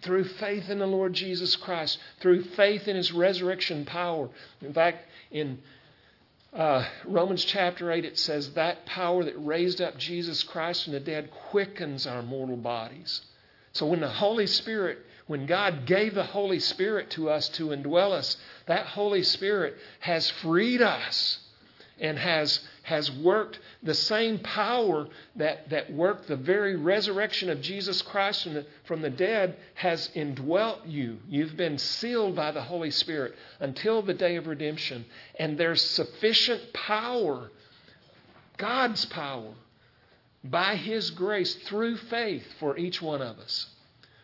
Through 0.00 0.24
faith 0.24 0.70
in 0.70 0.78
the 0.78 0.86
Lord 0.86 1.12
Jesus 1.12 1.56
Christ, 1.56 1.98
through 2.20 2.44
faith 2.44 2.88
in 2.88 2.96
His 2.96 3.12
resurrection 3.12 3.84
power. 3.84 4.30
In 4.62 4.72
fact, 4.72 5.06
in 5.30 5.58
uh, 6.54 6.86
Romans 7.04 7.44
chapter 7.44 7.92
8, 7.92 8.06
it 8.06 8.18
says, 8.18 8.54
That 8.54 8.86
power 8.86 9.24
that 9.24 9.36
raised 9.36 9.82
up 9.82 9.98
Jesus 9.98 10.42
Christ 10.42 10.84
from 10.84 10.94
the 10.94 11.00
dead 11.00 11.30
quickens 11.50 12.06
our 12.06 12.22
mortal 12.22 12.56
bodies. 12.56 13.20
So 13.74 13.84
when 13.84 14.00
the 14.00 14.08
Holy 14.08 14.46
Spirit 14.46 15.00
when 15.30 15.46
God 15.46 15.86
gave 15.86 16.14
the 16.14 16.24
Holy 16.24 16.58
Spirit 16.58 17.10
to 17.10 17.30
us 17.30 17.48
to 17.50 17.68
indwell 17.68 18.10
us, 18.10 18.36
that 18.66 18.84
Holy 18.84 19.22
Spirit 19.22 19.76
has 20.00 20.28
freed 20.28 20.82
us 20.82 21.38
and 22.00 22.18
has, 22.18 22.58
has 22.82 23.12
worked 23.12 23.60
the 23.80 23.94
same 23.94 24.40
power 24.40 25.06
that, 25.36 25.70
that 25.70 25.92
worked 25.92 26.26
the 26.26 26.34
very 26.34 26.74
resurrection 26.74 27.48
of 27.48 27.60
Jesus 27.60 28.02
Christ 28.02 28.42
from 28.42 28.54
the, 28.54 28.66
from 28.86 29.02
the 29.02 29.10
dead 29.10 29.56
has 29.74 30.10
indwelt 30.16 30.84
you. 30.84 31.18
You've 31.28 31.56
been 31.56 31.78
sealed 31.78 32.34
by 32.34 32.50
the 32.50 32.62
Holy 32.62 32.90
Spirit 32.90 33.36
until 33.60 34.02
the 34.02 34.14
day 34.14 34.34
of 34.34 34.48
redemption. 34.48 35.04
And 35.38 35.56
there's 35.56 35.80
sufficient 35.80 36.72
power, 36.72 37.52
God's 38.56 39.04
power, 39.04 39.52
by 40.42 40.74
His 40.74 41.12
grace 41.12 41.54
through 41.54 41.98
faith 41.98 42.52
for 42.58 42.76
each 42.76 43.00
one 43.00 43.22
of 43.22 43.38
us 43.38 43.68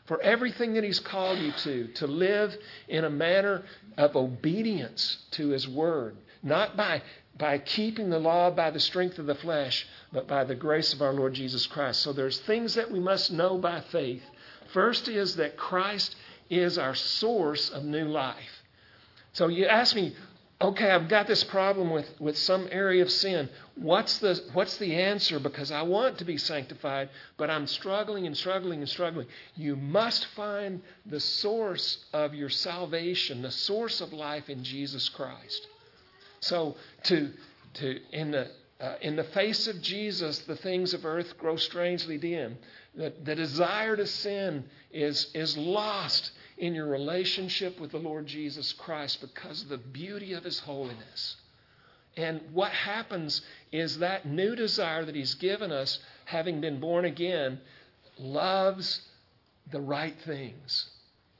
for 0.06 0.20
everything 0.20 0.74
that 0.74 0.84
He's 0.84 1.00
called 1.00 1.38
you 1.38 1.52
to, 1.52 1.88
to 1.94 2.06
live 2.06 2.56
in 2.88 3.04
a 3.04 3.10
manner 3.10 3.62
of 3.96 4.16
obedience 4.16 5.18
to 5.32 5.48
His 5.48 5.68
Word, 5.68 6.16
not 6.42 6.76
by, 6.76 7.02
by 7.36 7.58
keeping 7.58 8.10
the 8.10 8.18
law 8.18 8.50
by 8.50 8.70
the 8.70 8.80
strength 8.80 9.18
of 9.18 9.26
the 9.26 9.34
flesh, 9.34 9.86
but 10.12 10.26
by 10.26 10.44
the 10.44 10.54
grace 10.54 10.92
of 10.92 11.02
our 11.02 11.12
Lord 11.12 11.34
Jesus 11.34 11.66
Christ. 11.66 12.00
So 12.00 12.12
there's 12.12 12.40
things 12.40 12.74
that 12.74 12.90
we 12.90 13.00
must 13.00 13.32
know 13.32 13.58
by 13.58 13.80
faith. 13.80 14.22
First 14.72 15.08
is 15.08 15.36
that 15.36 15.56
Christ 15.56 16.16
is 16.50 16.78
our 16.78 16.94
source 16.94 17.70
of 17.70 17.84
new 17.84 18.06
life. 18.06 18.62
So 19.32 19.48
you 19.48 19.66
ask 19.66 19.94
me, 19.94 20.14
okay, 20.60 20.90
I've 20.90 21.08
got 21.08 21.26
this 21.26 21.44
problem 21.44 21.90
with, 21.90 22.08
with 22.18 22.38
some 22.38 22.68
area 22.70 23.02
of 23.02 23.10
sin. 23.10 23.48
What's 23.74 24.18
the, 24.18 24.42
what's 24.54 24.78
the 24.78 24.94
answer? 24.94 25.38
Because 25.38 25.70
I 25.70 25.82
want 25.82 26.18
to 26.18 26.24
be 26.24 26.38
sanctified, 26.38 27.10
but 27.36 27.50
I'm 27.50 27.66
struggling 27.66 28.26
and 28.26 28.36
struggling 28.36 28.80
and 28.80 28.88
struggling. 28.88 29.26
You 29.54 29.76
must 29.76 30.26
find 30.34 30.82
the 31.04 31.20
source 31.20 32.04
of 32.12 32.34
your 32.34 32.48
salvation, 32.48 33.42
the 33.42 33.50
source 33.50 34.00
of 34.00 34.12
life 34.12 34.48
in 34.48 34.64
Jesus 34.64 35.08
Christ. 35.10 35.66
So, 36.40 36.76
to, 37.04 37.32
to, 37.74 38.00
in, 38.12 38.30
the, 38.30 38.48
uh, 38.80 38.94
in 39.02 39.16
the 39.16 39.24
face 39.24 39.66
of 39.66 39.82
Jesus, 39.82 40.38
the 40.40 40.56
things 40.56 40.94
of 40.94 41.04
earth 41.04 41.36
grow 41.36 41.56
strangely 41.56 42.16
dim. 42.16 42.56
The, 42.94 43.12
the 43.24 43.34
desire 43.34 43.94
to 43.96 44.06
sin 44.06 44.64
is, 44.90 45.30
is 45.34 45.56
lost 45.58 46.30
in 46.58 46.74
your 46.74 46.86
relationship 46.86 47.78
with 47.80 47.92
the 47.92 47.98
Lord 47.98 48.26
Jesus 48.26 48.72
Christ 48.72 49.20
because 49.20 49.62
of 49.62 49.68
the 49.68 49.78
beauty 49.78 50.32
of 50.32 50.44
His 50.44 50.58
holiness. 50.60 51.36
And 52.16 52.40
what 52.52 52.72
happens 52.72 53.42
is 53.72 53.98
that 53.98 54.26
new 54.26 54.56
desire 54.56 55.04
that 55.04 55.14
He's 55.14 55.34
given 55.34 55.70
us, 55.70 55.98
having 56.24 56.60
been 56.60 56.80
born 56.80 57.04
again, 57.04 57.60
loves 58.18 59.02
the 59.70 59.80
right 59.80 60.16
things. 60.24 60.88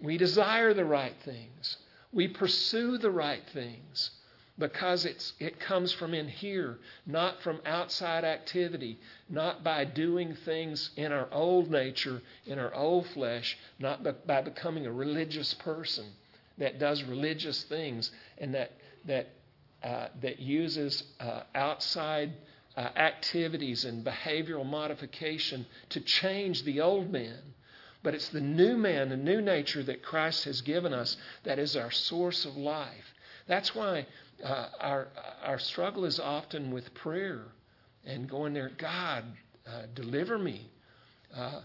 We 0.01 0.19
desire 0.19 0.75
the 0.75 0.85
right 0.85 1.15
things. 1.25 1.79
We 2.13 2.29
pursue 2.29 2.99
the 2.99 3.11
right 3.11 3.43
things 3.53 4.11
because 4.59 5.05
it's, 5.05 5.35
it 5.39 5.61
comes 5.61 5.93
from 5.93 6.15
in 6.15 6.29
here, 6.29 6.79
not 7.07 7.43
from 7.43 7.61
outside 7.67 8.25
activity, 8.25 8.99
not 9.29 9.63
by 9.63 9.85
doing 9.85 10.35
things 10.45 10.91
in 10.97 11.13
our 11.13 11.29
old 11.31 11.71
nature, 11.71 12.23
in 12.47 12.59
our 12.59 12.75
old 12.75 13.07
flesh, 13.09 13.59
not 13.79 14.27
by 14.27 14.41
becoming 14.41 14.87
a 14.87 14.93
religious 14.93 15.53
person 15.55 16.07
that 16.59 16.79
does 16.79 17.03
religious 17.03 17.65
things 17.65 18.11
and 18.39 18.55
that, 18.55 18.73
that, 19.05 19.29
uh, 19.83 20.09
that 20.23 20.39
uses 20.39 21.03
uh, 21.21 21.43
outside 21.55 22.33
uh, 22.77 22.89
activities 22.97 23.85
and 23.85 24.05
behavioral 24.05 24.65
modification 24.65 25.67
to 25.91 26.01
change 26.01 26.63
the 26.65 26.81
old 26.81 27.11
man. 27.11 27.39
But 28.03 28.15
it's 28.15 28.29
the 28.29 28.41
new 28.41 28.77
man, 28.77 29.09
the 29.09 29.17
new 29.17 29.41
nature 29.41 29.83
that 29.83 30.03
Christ 30.03 30.45
has 30.45 30.61
given 30.61 30.95
us 30.95 31.17
that 31.45 31.59
is 31.59 31.77
our 31.77 31.91
source 31.91 32.45
of 32.45 32.57
life. 32.57 33.15
That's 33.47 33.75
why 33.75 34.07
uh, 34.45 34.69
our, 34.81 35.09
our 35.45 35.59
struggle 35.59 36.05
is 36.05 36.21
often 36.21 36.71
with 36.71 36.93
prayer 36.95 37.43
and 38.05 38.29
going 38.29 38.55
there, 38.55 38.71
God, 38.79 39.25
uh, 39.67 39.83
deliver 39.95 40.39
me. 40.39 40.71
Uh, 41.35 41.61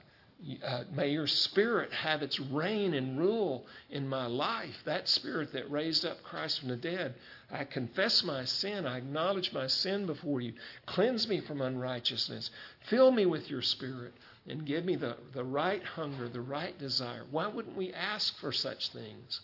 uh, 0.65 0.83
may 0.91 1.09
your 1.09 1.27
spirit 1.27 1.93
have 1.93 2.23
its 2.23 2.39
reign 2.39 2.95
and 2.95 3.19
rule 3.19 3.67
in 3.91 4.07
my 4.07 4.25
life. 4.25 4.75
That 4.85 5.07
spirit 5.07 5.53
that 5.53 5.69
raised 5.69 6.03
up 6.03 6.23
Christ 6.23 6.59
from 6.59 6.69
the 6.69 6.77
dead. 6.77 7.13
I 7.51 7.63
confess 7.63 8.23
my 8.23 8.45
sin. 8.45 8.87
I 8.87 8.97
acknowledge 8.97 9.53
my 9.53 9.67
sin 9.67 10.07
before 10.07 10.41
you. 10.41 10.53
Cleanse 10.87 11.27
me 11.27 11.41
from 11.41 11.61
unrighteousness. 11.61 12.49
Fill 12.89 13.11
me 13.11 13.27
with 13.27 13.51
your 13.51 13.61
spirit 13.61 14.13
and 14.47 14.65
give 14.65 14.83
me 14.83 14.95
the, 14.95 15.15
the 15.33 15.43
right 15.43 15.83
hunger, 15.83 16.27
the 16.27 16.41
right 16.41 16.77
desire. 16.79 17.23
Why 17.29 17.45
wouldn't 17.47 17.77
we 17.77 17.93
ask 17.93 18.35
for 18.39 18.51
such 18.51 18.89
things? 18.89 19.41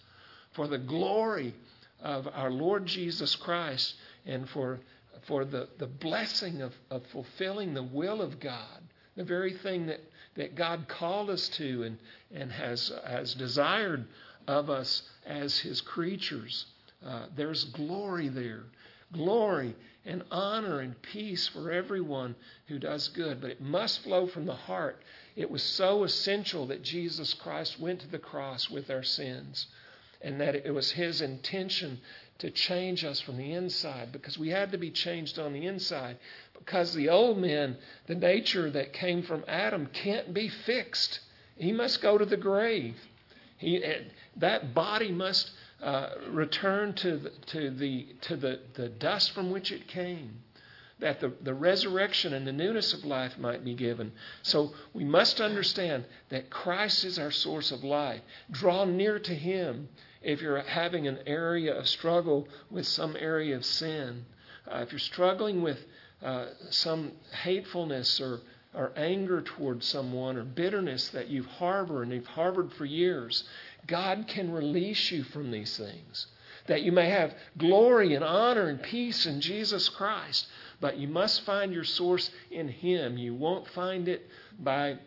For 0.54 0.68
the 0.68 0.80
glory 0.80 1.54
of 2.02 2.28
our 2.34 2.52
Lord 2.52 2.86
Jesus 2.86 3.36
Christ 3.36 3.96
and 4.26 4.50
for, 4.50 4.80
for 5.28 5.46
the, 5.46 5.68
the 5.78 5.88
blessing 5.88 6.62
of, 6.62 6.74
of 6.90 7.06
fulfilling 7.08 7.74
the 7.74 7.84
will 7.84 8.22
of 8.22 8.40
God, 8.40 8.84
the 9.16 9.24
very 9.24 9.54
thing 9.54 9.88
that, 9.88 10.02
that 10.36 10.56
God 10.56 10.88
called 10.88 11.30
us 11.30 11.50
to 11.50 11.84
and, 11.84 11.98
and 12.34 12.52
has, 12.52 12.92
has 13.06 13.34
desired 13.34 14.06
of 14.48 14.70
us 14.70 15.04
as 15.26 15.60
His 15.60 15.82
creatures. 15.82 16.66
Uh, 17.06 17.26
there's 17.36 17.66
glory 17.66 18.30
there. 18.30 18.64
Glory 19.14 19.74
and 20.06 20.24
honor 20.32 20.80
and 20.80 21.02
peace 21.02 21.48
for 21.48 21.72
everyone 21.72 22.36
who 22.68 22.80
does 22.80 23.08
good, 23.10 23.42
but 23.42 23.50
it 23.50 23.62
must 23.62 24.04
flow 24.04 24.28
from 24.28 24.46
the 24.46 24.54
heart. 24.54 25.02
It 25.36 25.50
was 25.50 25.64
so 25.64 26.04
essential 26.04 26.68
that 26.68 26.84
Jesus 26.84 27.34
Christ 27.34 27.80
went 27.80 28.02
to 28.02 28.08
the 28.08 28.20
cross 28.20 28.70
with 28.70 28.90
our 28.90 29.04
sins 29.04 29.68
and 30.22 30.42
that 30.42 30.56
it 30.56 30.74
was 30.74 30.92
His 30.92 31.22
intention 31.22 32.00
to 32.40 32.52
change 32.52 33.04
us 33.04 33.20
from 33.20 33.38
the 33.38 33.54
inside 33.54 34.12
because 34.12 34.38
we 34.38 34.50
had 34.50 34.72
to 34.72 34.78
be 34.78 34.92
changed 34.92 35.40
on 35.40 35.54
the 35.54 35.66
inside 35.66 36.18
because 36.58 36.94
the 36.94 37.10
old 37.10 37.38
man, 37.38 37.78
the 38.08 38.16
nature 38.16 38.70
that 38.72 38.94
came 38.94 39.24
from 39.24 39.44
Adam, 39.48 39.88
can't 39.88 40.34
be 40.34 40.48
fixed. 40.48 41.20
He 41.56 41.72
must 41.72 42.02
go 42.02 42.18
to 42.18 42.26
the 42.26 42.38
grave. 42.38 42.96
He, 43.58 43.84
eh, 43.84 44.02
that 44.38 44.74
body 44.74 45.12
must 45.12 45.50
uh, 45.82 46.10
return 46.30 46.94
to 46.94 47.18
the, 47.18 47.30
to, 47.48 47.72
the, 47.72 48.08
to 48.22 48.36
the, 48.36 48.60
the 48.76 48.90
dust 48.90 49.32
from 49.32 49.52
which 49.52 49.72
it 49.72 49.88
came 49.88 50.42
that 51.00 51.20
the, 51.20 51.32
the 51.42 51.54
resurrection 51.54 52.34
and 52.34 52.48
the 52.48 52.52
newness 52.52 52.94
of 52.94 53.06
life 53.06 53.38
might 53.38 53.64
be 53.64 53.76
given. 53.76 54.12
So 54.42 54.74
we 54.94 55.04
must 55.04 55.40
understand 55.40 56.06
that 56.30 56.50
Christ 56.50 57.06
is 57.06 57.20
our 57.20 57.32
source 57.32 57.72
of 57.72 57.84
life. 57.84 58.22
Draw 58.50 58.86
near 58.86 59.20
to 59.20 59.36
Him 59.36 59.90
if 60.22 60.42
you're 60.42 60.60
having 60.62 61.08
an 61.08 61.20
area 61.28 61.78
of 61.78 61.88
struggle 61.88 62.48
with 62.72 62.88
some 62.88 63.16
area 63.16 63.56
of 63.56 63.66
sin. 63.66 64.26
Uh, 64.70 64.80
if 64.80 64.92
you're 64.92 65.00
struggling 65.00 65.62
with 65.62 65.80
uh, 66.24 66.48
some 66.72 67.12
hatefulness 67.44 68.20
or, 68.20 68.42
or 68.74 68.92
anger 68.96 69.42
towards 69.42 69.86
someone 69.86 70.36
or 70.36 70.44
bitterness 70.44 71.10
that 71.10 71.28
you've 71.28 71.46
harbored 71.46 72.08
and 72.08 72.14
you've 72.14 72.28
harbored 72.28 72.74
for 72.74 72.86
years, 72.86 73.44
God 73.86 74.26
can 74.28 74.52
release 74.52 75.12
you 75.12 75.24
from 75.24 75.52
these 75.52 75.78
things. 75.78 76.28
That 76.66 76.82
you 76.82 76.92
may 76.92 77.10
have 77.10 77.34
glory 77.58 78.16
and 78.16 78.26
honor 78.26 78.68
and 78.68 78.82
peace 78.82 79.26
in 79.26 79.40
Jesus 79.40 79.88
Christ. 79.88 80.48
But 80.80 80.98
you 80.98 81.08
must 81.08 81.42
find 81.42 81.74
your 81.74 81.84
source 81.84 82.30
in 82.52 82.70
Him. 82.70 83.18
You 83.18 83.34
won't 83.34 83.68
find 83.70 84.08
it 84.08 84.28
by 84.60 84.98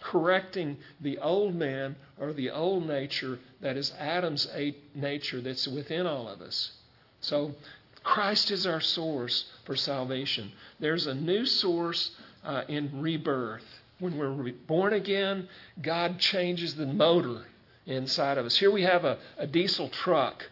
correcting 0.00 0.76
the 1.00 1.18
old 1.18 1.54
man 1.54 1.96
or 2.18 2.32
the 2.32 2.50
old 2.50 2.86
nature 2.86 3.38
that 3.60 3.76
is 3.76 3.92
Adam's 3.98 4.48
nature 4.94 5.40
that's 5.40 5.66
within 5.66 6.06
all 6.06 6.28
of 6.28 6.40
us. 6.40 6.72
So, 7.20 7.54
Christ 8.02 8.52
is 8.52 8.66
our 8.66 8.80
source 8.80 9.46
for 9.64 9.74
salvation. 9.74 10.52
There's 10.78 11.08
a 11.08 11.14
new 11.14 11.44
source 11.44 12.12
uh, 12.44 12.62
in 12.68 13.00
rebirth. 13.00 13.64
When 13.98 14.16
we're 14.16 14.52
born 14.52 14.92
again, 14.92 15.48
God 15.82 16.20
changes 16.20 16.76
the 16.76 16.86
motor 16.86 17.46
inside 17.84 18.38
of 18.38 18.46
us. 18.46 18.56
Here 18.56 18.70
we 18.70 18.82
have 18.82 19.04
a, 19.04 19.18
a 19.38 19.46
diesel 19.46 19.88
truck. 19.88 20.44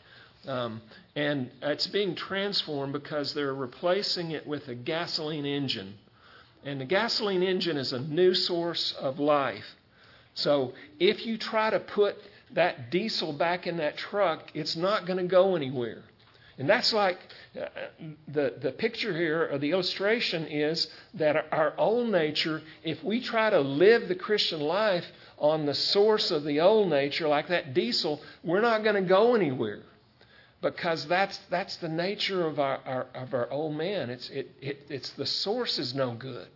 Um, 0.49 0.81
and 1.17 1.51
it's 1.63 1.87
being 1.87 2.15
transformed 2.15 2.93
because 2.93 3.35
they're 3.35 3.55
replacing 3.55 4.33
it 4.33 4.47
with 4.47 4.69
a 4.69 4.75
gasoline 4.75 5.47
engine. 5.47 5.95
And 6.65 6.81
the 6.81 6.85
gasoline 6.85 7.43
engine 7.43 7.77
is 7.77 7.93
a 7.93 8.01
new 8.01 8.35
source 8.35 8.93
of 8.93 9.19
life. 9.21 9.77
So 10.35 10.73
if 10.99 11.25
you 11.25 11.39
try 11.39 11.71
to 11.71 11.79
put 11.79 12.17
that 12.53 12.91
diesel 12.91 13.33
back 13.33 13.67
in 13.67 13.77
that 13.77 13.97
truck, 13.97 14.51
it's 14.55 14.75
not 14.75 15.07
going 15.07 15.19
to 15.19 15.25
go 15.25 15.55
anywhere. 15.55 16.03
And 16.59 16.69
that's 16.69 16.93
like 16.93 17.19
uh, 17.61 17.67
the, 18.29 18.55
the 18.61 18.73
picture 18.73 19.17
here, 19.17 19.49
or 19.53 19.59
the 19.59 19.73
illustration 19.73 20.47
is 20.47 20.89
that 21.15 21.47
our 21.53 21.75
old 21.77 22.11
nature, 22.11 22.63
if 22.83 23.03
we 23.03 23.21
try 23.21 23.51
to 23.51 23.61
live 23.61 24.09
the 24.09 24.15
Christian 24.15 24.61
life 24.61 25.05
on 25.37 25.67
the 25.67 25.75
source 25.75 26.31
of 26.31 26.45
the 26.45 26.61
old 26.61 26.91
nature, 26.91 27.27
like 27.27 27.49
that 27.49 27.75
diesel, 27.75 28.21
we're 28.45 28.61
not 28.61 28.85
going 28.85 28.95
to 28.95 29.09
go 29.09 29.35
anywhere 29.35 29.83
because 30.65 31.07
that's, 31.07 31.39
that's 31.51 31.77
the 31.77 31.91
nature 31.91 32.47
of 32.47 32.59
our, 32.59 32.81
our, 32.87 33.07
of 33.15 33.35
our 33.35 33.51
old 33.51 33.77
man. 33.77 34.09
It's, 34.09 34.31
it, 34.31 34.51
it, 34.63 34.87
it's 34.89 35.11
the 35.11 35.27
source 35.27 35.79
is 35.79 35.95
no 35.95 36.13
good. 36.13 36.49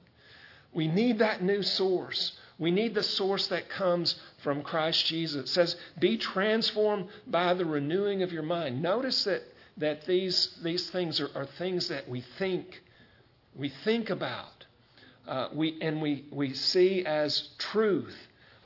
We 0.73 0.89
need 0.89 1.19
that 1.19 1.43
new 1.43 1.63
source. 1.63 2.33
We 2.59 2.71
need 2.71 2.95
the 2.95 3.03
source 3.03 3.49
that 3.49 3.69
comes 3.69 4.17
from 4.39 4.63
Christ 4.63 5.05
Jesus. 5.07 5.45
It 5.45 5.49
says, 5.49 5.77
Be 5.99 6.17
transformed 6.17 7.09
by 7.27 7.53
the 7.53 7.67
renewing 7.67 8.23
of 8.23 8.33
your 8.33 8.43
mind. 8.43 8.83
Notice 8.83 9.25
that, 9.25 9.43
that 9.77 10.07
these, 10.07 10.57
these 10.63 10.89
things 10.91 11.21
are, 11.21 11.31
are 11.35 11.47
things 11.47 11.89
that 11.89 12.09
we 12.09 12.23
think, 12.39 12.83
we 13.55 13.69
think 13.85 14.09
about, 14.09 14.65
uh, 15.27 15.49
we, 15.53 15.79
and 15.83 16.01
we, 16.01 16.25
we 16.31 16.55
see 16.55 17.05
as 17.05 17.51
truth. 17.59 18.17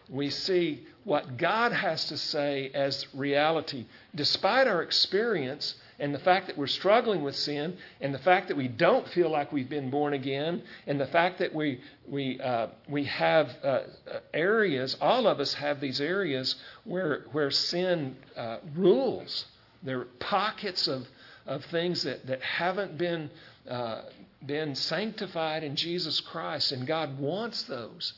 We 0.08 0.30
see 0.30 0.86
what 1.04 1.36
God 1.36 1.72
has 1.72 2.06
to 2.06 2.16
say 2.16 2.70
as 2.74 3.06
reality. 3.14 3.86
Despite 4.14 4.66
our 4.66 4.82
experience, 4.82 5.74
and 5.98 6.14
the 6.14 6.18
fact 6.18 6.48
that 6.48 6.58
we're 6.58 6.66
struggling 6.66 7.22
with 7.22 7.36
sin, 7.36 7.76
and 8.00 8.12
the 8.12 8.18
fact 8.18 8.48
that 8.48 8.56
we 8.56 8.68
don't 8.68 9.06
feel 9.08 9.30
like 9.30 9.52
we've 9.52 9.68
been 9.68 9.90
born 9.90 10.14
again, 10.14 10.62
and 10.86 11.00
the 11.00 11.06
fact 11.06 11.38
that 11.38 11.54
we 11.54 11.80
we 12.08 12.40
uh, 12.40 12.68
we 12.88 13.04
have 13.04 13.50
uh, 13.62 13.80
areas, 14.34 14.96
all 15.00 15.26
of 15.26 15.38
us 15.38 15.54
have 15.54 15.80
these 15.80 16.00
areas 16.00 16.56
where 16.84 17.24
where 17.32 17.50
sin 17.50 18.16
uh, 18.36 18.58
rules. 18.74 19.46
There 19.82 20.00
are 20.00 20.08
pockets 20.18 20.88
of 20.88 21.06
of 21.46 21.64
things 21.66 22.02
that 22.02 22.26
that 22.26 22.42
haven't 22.42 22.98
been 22.98 23.30
uh, 23.68 24.02
been 24.44 24.74
sanctified 24.74 25.62
in 25.62 25.76
Jesus 25.76 26.20
Christ, 26.20 26.72
and 26.72 26.86
God 26.86 27.18
wants 27.18 27.62
those. 27.64 28.14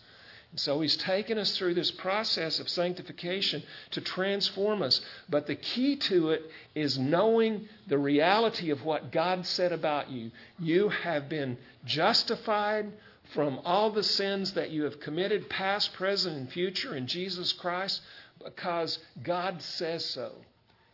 So 0.56 0.80
he's 0.80 0.96
taken 0.96 1.36
us 1.36 1.56
through 1.56 1.74
this 1.74 1.90
process 1.90 2.60
of 2.60 2.68
sanctification 2.68 3.62
to 3.90 4.00
transform 4.00 4.82
us. 4.82 5.00
But 5.28 5.46
the 5.46 5.56
key 5.56 5.96
to 5.96 6.30
it 6.30 6.48
is 6.74 6.96
knowing 6.96 7.68
the 7.88 7.98
reality 7.98 8.70
of 8.70 8.84
what 8.84 9.10
God 9.10 9.46
said 9.46 9.72
about 9.72 10.10
you. 10.10 10.30
You 10.60 10.90
have 10.90 11.28
been 11.28 11.58
justified 11.84 12.92
from 13.32 13.58
all 13.64 13.90
the 13.90 14.04
sins 14.04 14.52
that 14.52 14.70
you 14.70 14.84
have 14.84 15.00
committed, 15.00 15.50
past, 15.50 15.92
present, 15.94 16.36
and 16.36 16.52
future, 16.52 16.94
in 16.94 17.08
Jesus 17.08 17.52
Christ, 17.52 18.00
because 18.44 18.98
God 19.24 19.60
says 19.60 20.04
so. 20.04 20.32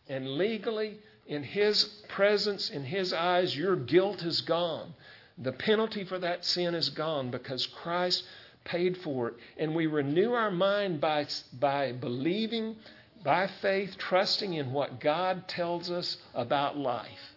And 0.09 0.37
legally, 0.37 0.97
in 1.27 1.43
His 1.43 1.83
presence, 2.09 2.71
in 2.71 2.83
His 2.83 3.13
eyes, 3.13 3.55
your 3.55 3.75
guilt 3.75 4.23
is 4.23 4.41
gone. 4.41 4.93
The 5.37 5.51
penalty 5.51 6.03
for 6.03 6.19
that 6.19 6.45
sin 6.45 6.73
is 6.73 6.89
gone 6.89 7.29
because 7.31 7.67
Christ 7.67 8.23
paid 8.63 8.97
for 8.97 9.29
it. 9.29 9.35
And 9.57 9.75
we 9.75 9.87
renew 9.87 10.33
our 10.33 10.51
mind 10.51 11.01
by, 11.01 11.27
by 11.59 11.91
believing, 11.93 12.75
by 13.23 13.47
faith, 13.61 13.97
trusting 13.97 14.53
in 14.53 14.71
what 14.71 14.99
God 14.99 15.47
tells 15.47 15.89
us 15.89 16.17
about 16.33 16.77
life. 16.77 17.35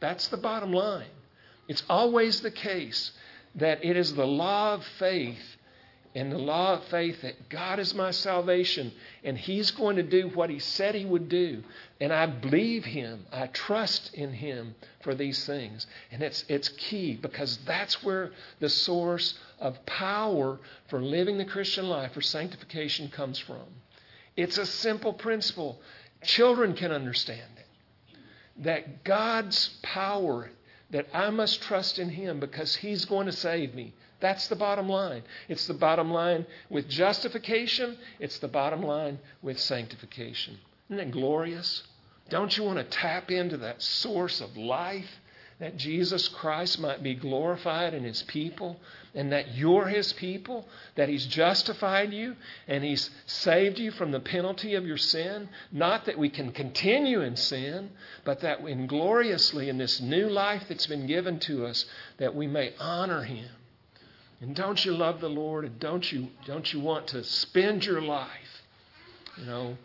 That's 0.00 0.28
the 0.28 0.36
bottom 0.36 0.72
line. 0.72 1.06
It's 1.68 1.84
always 1.88 2.40
the 2.40 2.50
case 2.50 3.12
that 3.54 3.84
it 3.84 3.96
is 3.96 4.14
the 4.14 4.26
law 4.26 4.74
of 4.74 4.84
faith 4.98 5.56
and 6.14 6.30
the 6.30 6.38
law 6.38 6.74
of 6.74 6.84
faith 6.84 7.22
that 7.22 7.48
God 7.48 7.78
is 7.78 7.94
my 7.94 8.10
salvation 8.10 8.92
and 9.24 9.36
He's 9.38 9.70
going 9.70 9.96
to 9.96 10.02
do 10.02 10.28
what 10.28 10.50
He 10.50 10.58
said 10.58 10.94
He 10.94 11.06
would 11.06 11.30
do. 11.30 11.62
And 12.00 12.12
I 12.12 12.26
believe 12.26 12.84
Him. 12.84 13.24
I 13.32 13.46
trust 13.46 14.12
in 14.12 14.32
Him 14.32 14.74
for 15.00 15.14
these 15.14 15.46
things. 15.46 15.86
And 16.10 16.22
it's, 16.22 16.44
it's 16.48 16.68
key 16.68 17.16
because 17.16 17.58
that's 17.64 18.02
where 18.02 18.32
the 18.60 18.68
source 18.68 19.38
of 19.58 19.84
power 19.86 20.60
for 20.88 21.00
living 21.00 21.38
the 21.38 21.46
Christian 21.46 21.88
life, 21.88 22.12
for 22.12 22.20
sanctification, 22.20 23.08
comes 23.08 23.38
from. 23.38 23.64
It's 24.36 24.58
a 24.58 24.66
simple 24.66 25.14
principle. 25.14 25.80
Children 26.22 26.74
can 26.74 26.92
understand 26.92 27.40
it. 27.56 27.66
That 28.64 29.02
God's 29.02 29.70
power, 29.82 30.50
that 30.90 31.06
I 31.14 31.30
must 31.30 31.62
trust 31.62 31.98
in 31.98 32.10
Him 32.10 32.38
because 32.38 32.76
He's 32.76 33.06
going 33.06 33.26
to 33.26 33.32
save 33.32 33.74
me. 33.74 33.94
That's 34.22 34.46
the 34.46 34.56
bottom 34.56 34.88
line. 34.88 35.24
It's 35.48 35.66
the 35.66 35.74
bottom 35.74 36.12
line 36.12 36.46
with 36.70 36.88
justification, 36.88 37.98
it's 38.20 38.38
the 38.38 38.48
bottom 38.48 38.80
line 38.80 39.18
with 39.42 39.58
sanctification. 39.58 40.58
Isn't 40.88 40.98
that 40.98 41.10
glorious? 41.10 41.82
Don't 42.30 42.56
you 42.56 42.62
want 42.62 42.78
to 42.78 42.84
tap 42.84 43.32
into 43.32 43.56
that 43.58 43.82
source 43.82 44.40
of 44.40 44.56
life? 44.56 45.10
That 45.58 45.76
Jesus 45.76 46.28
Christ 46.28 46.80
might 46.80 47.02
be 47.02 47.14
glorified 47.14 47.94
in 47.94 48.04
His 48.04 48.22
people, 48.22 48.80
and 49.14 49.32
that 49.32 49.54
you're 49.54 49.86
His 49.86 50.12
people, 50.12 50.68
that 50.94 51.08
He's 51.08 51.26
justified 51.26 52.12
you, 52.12 52.36
and 52.68 52.82
He's 52.84 53.10
saved 53.26 53.78
you 53.78 53.90
from 53.90 54.12
the 54.12 54.20
penalty 54.20 54.74
of 54.74 54.86
your 54.86 54.96
sin. 54.96 55.48
Not 55.72 56.06
that 56.06 56.18
we 56.18 56.30
can 56.30 56.52
continue 56.52 57.22
in 57.22 57.36
sin, 57.36 57.90
but 58.24 58.40
that 58.40 58.60
in 58.60 58.86
gloriously 58.86 59.68
in 59.68 59.78
this 59.78 60.00
new 60.00 60.28
life 60.28 60.62
that's 60.68 60.86
been 60.86 61.06
given 61.06 61.40
to 61.40 61.66
us, 61.66 61.86
that 62.18 62.34
we 62.36 62.46
may 62.46 62.72
honor 62.78 63.22
Him. 63.22 63.48
And 64.42 64.54
don't 64.54 64.84
you 64.84 64.92
love 64.92 65.20
the 65.20 65.28
Lord? 65.28 65.64
And 65.64 65.78
don't 65.80 66.12
you 66.12 66.28
don't 66.44 66.70
you 66.72 66.80
want 66.80 67.06
to 67.08 67.24
spend 67.24 67.86
your 67.86 68.02
life, 68.02 68.62
you 69.38 69.46
know? 69.46 69.76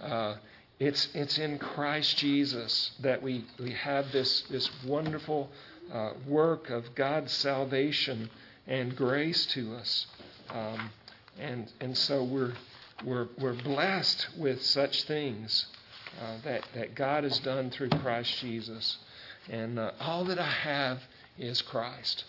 Uh, 0.00 0.36
it's, 0.78 1.08
it's 1.14 1.38
in 1.38 1.58
Christ 1.58 2.18
Jesus 2.18 2.90
that 3.00 3.22
we, 3.22 3.46
we 3.58 3.72
have 3.72 4.12
this, 4.12 4.42
this 4.50 4.68
wonderful 4.84 5.50
uh, 5.92 6.10
work 6.26 6.68
of 6.68 6.94
God's 6.94 7.32
salvation 7.32 8.28
and 8.66 8.94
grace 8.94 9.46
to 9.46 9.74
us. 9.76 10.06
Um, 10.50 10.90
and, 11.38 11.72
and 11.80 11.96
so 11.96 12.24
we're, 12.24 12.52
we're, 13.04 13.28
we're 13.38 13.54
blessed 13.54 14.28
with 14.36 14.62
such 14.62 15.04
things 15.04 15.66
uh, 16.22 16.36
that, 16.44 16.66
that 16.74 16.94
God 16.94 17.24
has 17.24 17.38
done 17.38 17.70
through 17.70 17.88
Christ 17.88 18.38
Jesus. 18.40 18.98
And 19.48 19.78
uh, 19.78 19.92
all 19.98 20.24
that 20.24 20.38
I 20.38 20.50
have 20.50 21.00
is 21.38 21.62
Christ. 21.62 22.24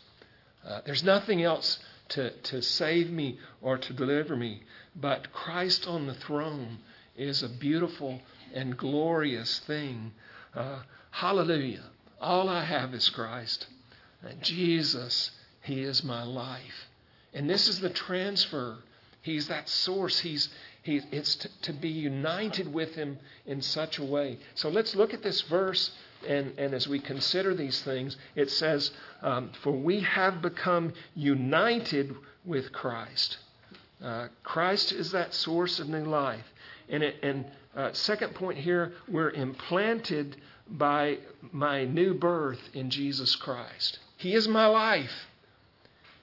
Uh, 0.67 0.81
there's 0.85 1.03
nothing 1.03 1.43
else 1.43 1.79
to, 2.09 2.31
to 2.41 2.61
save 2.61 3.09
me 3.09 3.39
or 3.61 3.77
to 3.77 3.93
deliver 3.93 4.35
me, 4.35 4.63
but 4.95 5.31
Christ 5.31 5.87
on 5.87 6.07
the 6.07 6.13
throne 6.13 6.79
is 7.15 7.41
a 7.41 7.49
beautiful 7.49 8.21
and 8.53 8.77
glorious 8.77 9.59
thing. 9.59 10.11
Uh, 10.53 10.79
hallelujah. 11.11 11.83
All 12.19 12.49
I 12.49 12.63
have 12.63 12.93
is 12.93 13.09
Christ. 13.09 13.67
And 14.21 14.41
Jesus, 14.41 15.31
He 15.61 15.81
is 15.81 16.03
my 16.03 16.23
life. 16.23 16.87
And 17.33 17.49
this 17.49 17.67
is 17.67 17.79
the 17.79 17.89
transfer. 17.89 18.77
He's 19.21 19.47
that 19.47 19.69
source. 19.69 20.19
He's, 20.19 20.49
he, 20.83 21.01
it's 21.11 21.35
to, 21.35 21.49
to 21.63 21.73
be 21.73 21.89
united 21.89 22.73
with 22.73 22.95
Him 22.95 23.19
in 23.45 23.61
such 23.61 23.99
a 23.99 24.03
way. 24.03 24.39
So 24.55 24.69
let's 24.69 24.95
look 24.95 25.13
at 25.13 25.23
this 25.23 25.41
verse. 25.41 25.91
And, 26.27 26.53
and 26.57 26.73
as 26.73 26.87
we 26.87 26.99
consider 26.99 27.53
these 27.53 27.81
things, 27.81 28.17
it 28.35 28.49
says, 28.49 28.91
um, 29.21 29.51
For 29.61 29.71
we 29.71 30.01
have 30.01 30.41
become 30.41 30.93
united 31.15 32.15
with 32.45 32.71
Christ. 32.71 33.37
Uh, 34.03 34.27
Christ 34.43 34.91
is 34.91 35.11
that 35.11 35.33
source 35.33 35.79
of 35.79 35.89
new 35.89 36.05
life. 36.05 36.45
And, 36.89 37.03
it, 37.03 37.15
and 37.21 37.45
uh, 37.75 37.93
second 37.93 38.35
point 38.35 38.57
here, 38.57 38.93
we're 39.07 39.31
implanted 39.31 40.37
by 40.69 41.19
my 41.51 41.85
new 41.85 42.13
birth 42.13 42.59
in 42.73 42.89
Jesus 42.89 43.35
Christ. 43.35 43.99
He 44.17 44.33
is 44.33 44.47
my 44.47 44.67
life. 44.67 45.27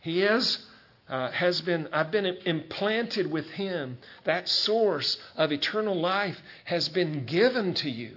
He 0.01 0.23
is, 0.23 0.67
uh, 1.09 1.31
has 1.31 1.61
been, 1.63 1.89
I've 1.93 2.11
been 2.11 2.27
implanted 2.27 3.31
with 3.31 3.49
Him. 3.51 3.99
That 4.25 4.49
source 4.49 5.19
of 5.37 5.53
eternal 5.53 5.99
life 5.99 6.39
has 6.65 6.89
been 6.89 7.25
given 7.25 7.75
to 7.75 7.91
you. 7.91 8.17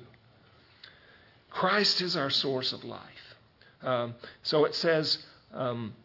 Christ 1.57 2.01
is 2.01 2.15
our 2.15 2.29
source 2.29 2.71
of 2.71 2.83
life. 2.83 3.35
Um, 3.81 4.13
so 4.43 4.65
it 4.65 4.75
says, 4.75 5.17
um, 5.53 5.95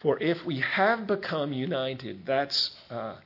for 0.00 0.18
if 0.22 0.42
we 0.46 0.60
have 0.60 1.06
become 1.06 1.52
united, 1.52 2.24
that's. 2.24 2.70
Uh, 2.90 3.16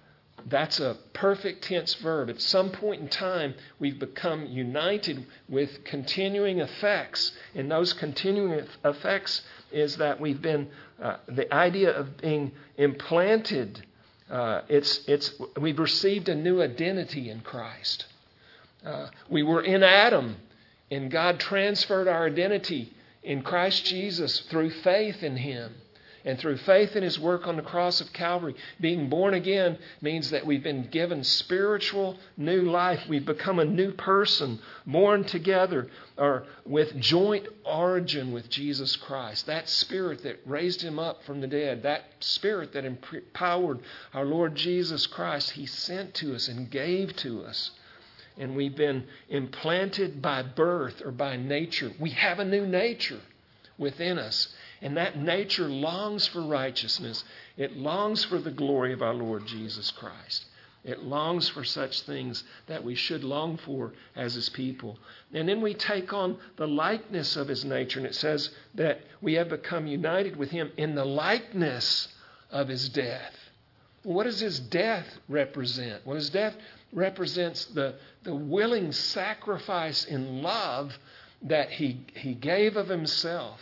that's 0.48 0.78
a 0.78 0.96
perfect 1.14 1.64
tense 1.64 1.94
verb. 1.96 2.30
At 2.30 2.40
some 2.40 2.70
point 2.70 3.02
in 3.02 3.08
time, 3.08 3.54
we've 3.80 3.98
become 3.98 4.46
united 4.46 5.26
with 5.48 5.82
continuing 5.84 6.60
effects. 6.60 7.32
And 7.56 7.68
those 7.68 7.92
continuing 7.92 8.64
effects 8.84 9.42
is 9.72 9.96
that 9.96 10.20
we've 10.20 10.40
been, 10.40 10.68
uh, 11.02 11.16
the 11.26 11.52
idea 11.52 11.90
of 11.90 12.18
being 12.18 12.52
implanted, 12.76 13.84
uh, 14.30 14.62
it's, 14.68 15.00
it's, 15.08 15.34
we've 15.60 15.80
received 15.80 16.28
a 16.28 16.36
new 16.36 16.62
identity 16.62 17.28
in 17.30 17.40
Christ. 17.40 18.06
Uh, 18.86 19.08
we 19.28 19.42
were 19.42 19.60
in 19.60 19.82
Adam, 19.82 20.36
and 20.90 21.10
God 21.10 21.40
transferred 21.40 22.08
our 22.08 22.26
identity 22.26 22.92
in 23.22 23.42
Christ 23.42 23.84
Jesus 23.84 24.40
through 24.40 24.70
faith 24.70 25.22
in 25.22 25.36
Him 25.36 25.74
and 26.24 26.38
through 26.38 26.58
faith 26.58 26.96
in 26.96 27.02
his 27.02 27.18
work 27.18 27.46
on 27.46 27.56
the 27.56 27.62
cross 27.62 28.02
of 28.02 28.12
Calvary. 28.12 28.54
Being 28.80 29.08
born 29.08 29.34
again 29.34 29.78
means 30.02 30.30
that 30.30 30.44
we've 30.44 30.62
been 30.62 30.88
given 30.90 31.24
spiritual 31.24 32.18
new 32.36 32.62
life. 32.62 33.00
We've 33.08 33.24
become 33.24 33.58
a 33.58 33.64
new 33.64 33.92
person, 33.92 34.58
born 34.86 35.24
together 35.24 35.88
or 36.16 36.44
with 36.66 36.98
joint 37.00 37.46
origin 37.64 38.32
with 38.32 38.50
Jesus 38.50 38.96
Christ. 38.96 39.46
That 39.46 39.68
spirit 39.68 40.22
that 40.24 40.40
raised 40.44 40.82
him 40.82 40.98
up 40.98 41.22
from 41.24 41.40
the 41.40 41.46
dead, 41.46 41.82
that 41.84 42.04
spirit 42.20 42.72
that 42.72 42.84
empowered 42.84 43.80
our 44.12 44.26
Lord 44.26 44.54
Jesus 44.54 45.06
Christ, 45.06 45.52
he 45.52 45.64
sent 45.64 46.14
to 46.16 46.34
us 46.34 46.48
and 46.48 46.70
gave 46.70 47.14
to 47.16 47.44
us. 47.44 47.70
And 48.38 48.54
we've 48.54 48.76
been 48.76 49.04
implanted 49.28 50.22
by 50.22 50.42
birth 50.42 51.02
or 51.04 51.10
by 51.10 51.36
nature. 51.36 51.92
We 51.98 52.10
have 52.10 52.38
a 52.38 52.44
new 52.44 52.66
nature 52.66 53.20
within 53.76 54.18
us. 54.18 54.54
And 54.80 54.96
that 54.96 55.18
nature 55.18 55.68
longs 55.68 56.26
for 56.26 56.42
righteousness. 56.42 57.24
It 57.56 57.76
longs 57.76 58.24
for 58.24 58.38
the 58.38 58.50
glory 58.50 58.92
of 58.92 59.02
our 59.02 59.14
Lord 59.14 59.46
Jesus 59.46 59.90
Christ. 59.90 60.44
It 60.84 61.02
longs 61.02 61.48
for 61.48 61.64
such 61.64 62.02
things 62.02 62.44
that 62.66 62.84
we 62.84 62.94
should 62.94 63.24
long 63.24 63.58
for 63.58 63.92
as 64.14 64.34
His 64.34 64.48
people. 64.48 64.98
And 65.34 65.48
then 65.48 65.60
we 65.60 65.74
take 65.74 66.12
on 66.12 66.38
the 66.56 66.68
likeness 66.68 67.36
of 67.36 67.48
His 67.48 67.64
nature, 67.64 67.98
and 67.98 68.06
it 68.06 68.14
says 68.14 68.50
that 68.74 69.00
we 69.20 69.34
have 69.34 69.48
become 69.48 69.86
united 69.86 70.36
with 70.36 70.50
Him 70.50 70.70
in 70.76 70.94
the 70.94 71.04
likeness 71.04 72.08
of 72.50 72.68
His 72.68 72.88
death. 72.88 73.34
what 74.04 74.24
does 74.24 74.40
His 74.40 74.60
death 74.60 75.18
represent? 75.28 76.06
Well, 76.06 76.16
His 76.16 76.30
death 76.30 76.56
represents 76.92 77.66
the, 77.66 77.94
the 78.22 78.34
willing 78.34 78.92
sacrifice 78.92 80.04
in 80.04 80.42
love 80.42 80.96
that 81.42 81.70
he, 81.70 82.00
he 82.14 82.34
gave 82.34 82.76
of 82.76 82.88
Himself. 82.88 83.60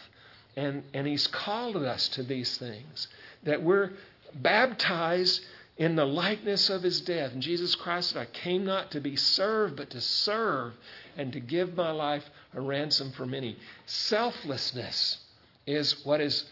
And, 0.56 0.84
and 0.94 1.06
He's 1.06 1.26
called 1.26 1.76
us 1.76 2.08
to 2.10 2.22
these 2.22 2.56
things. 2.56 3.08
That 3.42 3.62
we're 3.62 3.92
baptized 4.34 5.42
in 5.76 5.94
the 5.94 6.06
likeness 6.06 6.70
of 6.70 6.82
his 6.82 7.00
death. 7.02 7.32
And 7.32 7.42
Jesus 7.42 7.74
Christ 7.74 8.10
said, 8.10 8.22
I 8.22 8.24
came 8.26 8.64
not 8.64 8.92
to 8.92 9.00
be 9.00 9.16
served, 9.16 9.76
but 9.76 9.90
to 9.90 10.00
serve 10.00 10.72
and 11.16 11.32
to 11.32 11.40
give 11.40 11.76
my 11.76 11.90
life 11.90 12.24
a 12.54 12.60
ransom 12.60 13.12
for 13.12 13.26
many. 13.26 13.56
Selflessness 13.84 15.18
is 15.66 16.04
what 16.04 16.20
is 16.20 16.46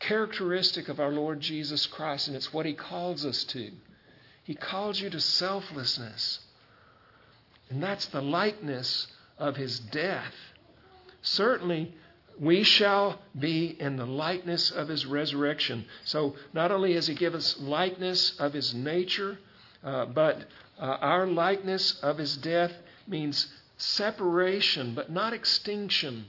characteristic 0.00 0.88
of 0.88 0.98
our 0.98 1.12
Lord 1.12 1.40
Jesus 1.40 1.86
Christ, 1.86 2.26
and 2.26 2.36
it's 2.36 2.52
what 2.52 2.66
he 2.66 2.74
calls 2.74 3.24
us 3.24 3.44
to. 3.44 3.70
He 4.46 4.54
calls 4.54 5.00
you 5.00 5.10
to 5.10 5.20
selflessness. 5.20 6.38
And 7.68 7.82
that's 7.82 8.06
the 8.06 8.22
likeness 8.22 9.08
of 9.38 9.56
his 9.56 9.80
death. 9.80 10.32
Certainly, 11.20 11.92
we 12.38 12.62
shall 12.62 13.18
be 13.36 13.76
in 13.80 13.96
the 13.96 14.06
likeness 14.06 14.70
of 14.70 14.88
his 14.88 15.04
resurrection. 15.04 15.84
So 16.04 16.36
not 16.52 16.70
only 16.70 16.94
has 16.94 17.08
he 17.08 17.14
given 17.14 17.38
us 17.38 17.58
likeness 17.58 18.38
of 18.38 18.52
his 18.52 18.72
nature, 18.72 19.38
uh, 19.82 20.06
but 20.06 20.44
uh, 20.78 20.84
our 20.84 21.26
likeness 21.26 21.98
of 22.00 22.18
his 22.18 22.36
death 22.36 22.72
means 23.08 23.48
separation, 23.78 24.94
but 24.94 25.10
not 25.10 25.32
extinction. 25.32 26.26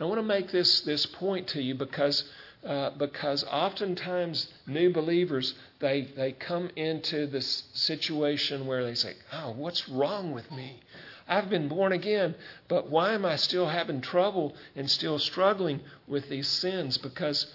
I 0.00 0.04
want 0.04 0.18
to 0.18 0.22
make 0.22 0.50
this, 0.50 0.80
this 0.80 1.04
point 1.06 1.48
to 1.48 1.62
you 1.62 1.74
because, 1.74 2.24
uh, 2.64 2.90
because 2.90 3.42
oftentimes 3.44 4.48
new 4.66 4.92
believers 4.92 5.54
they, 5.78 6.02
they 6.16 6.32
come 6.32 6.70
into 6.76 7.26
this 7.26 7.64
situation 7.72 8.66
where 8.66 8.84
they 8.84 8.94
say, 8.94 9.14
Oh, 9.32 9.52
what's 9.52 9.88
wrong 9.88 10.32
with 10.32 10.50
me? 10.50 10.80
I've 11.26 11.48
been 11.48 11.68
born 11.68 11.92
again, 11.92 12.34
but 12.68 12.90
why 12.90 13.14
am 13.14 13.24
I 13.24 13.36
still 13.36 13.68
having 13.68 14.00
trouble 14.00 14.54
and 14.74 14.90
still 14.90 15.18
struggling 15.18 15.80
with 16.08 16.28
these 16.28 16.48
sins? 16.48 16.98
Because, 16.98 17.46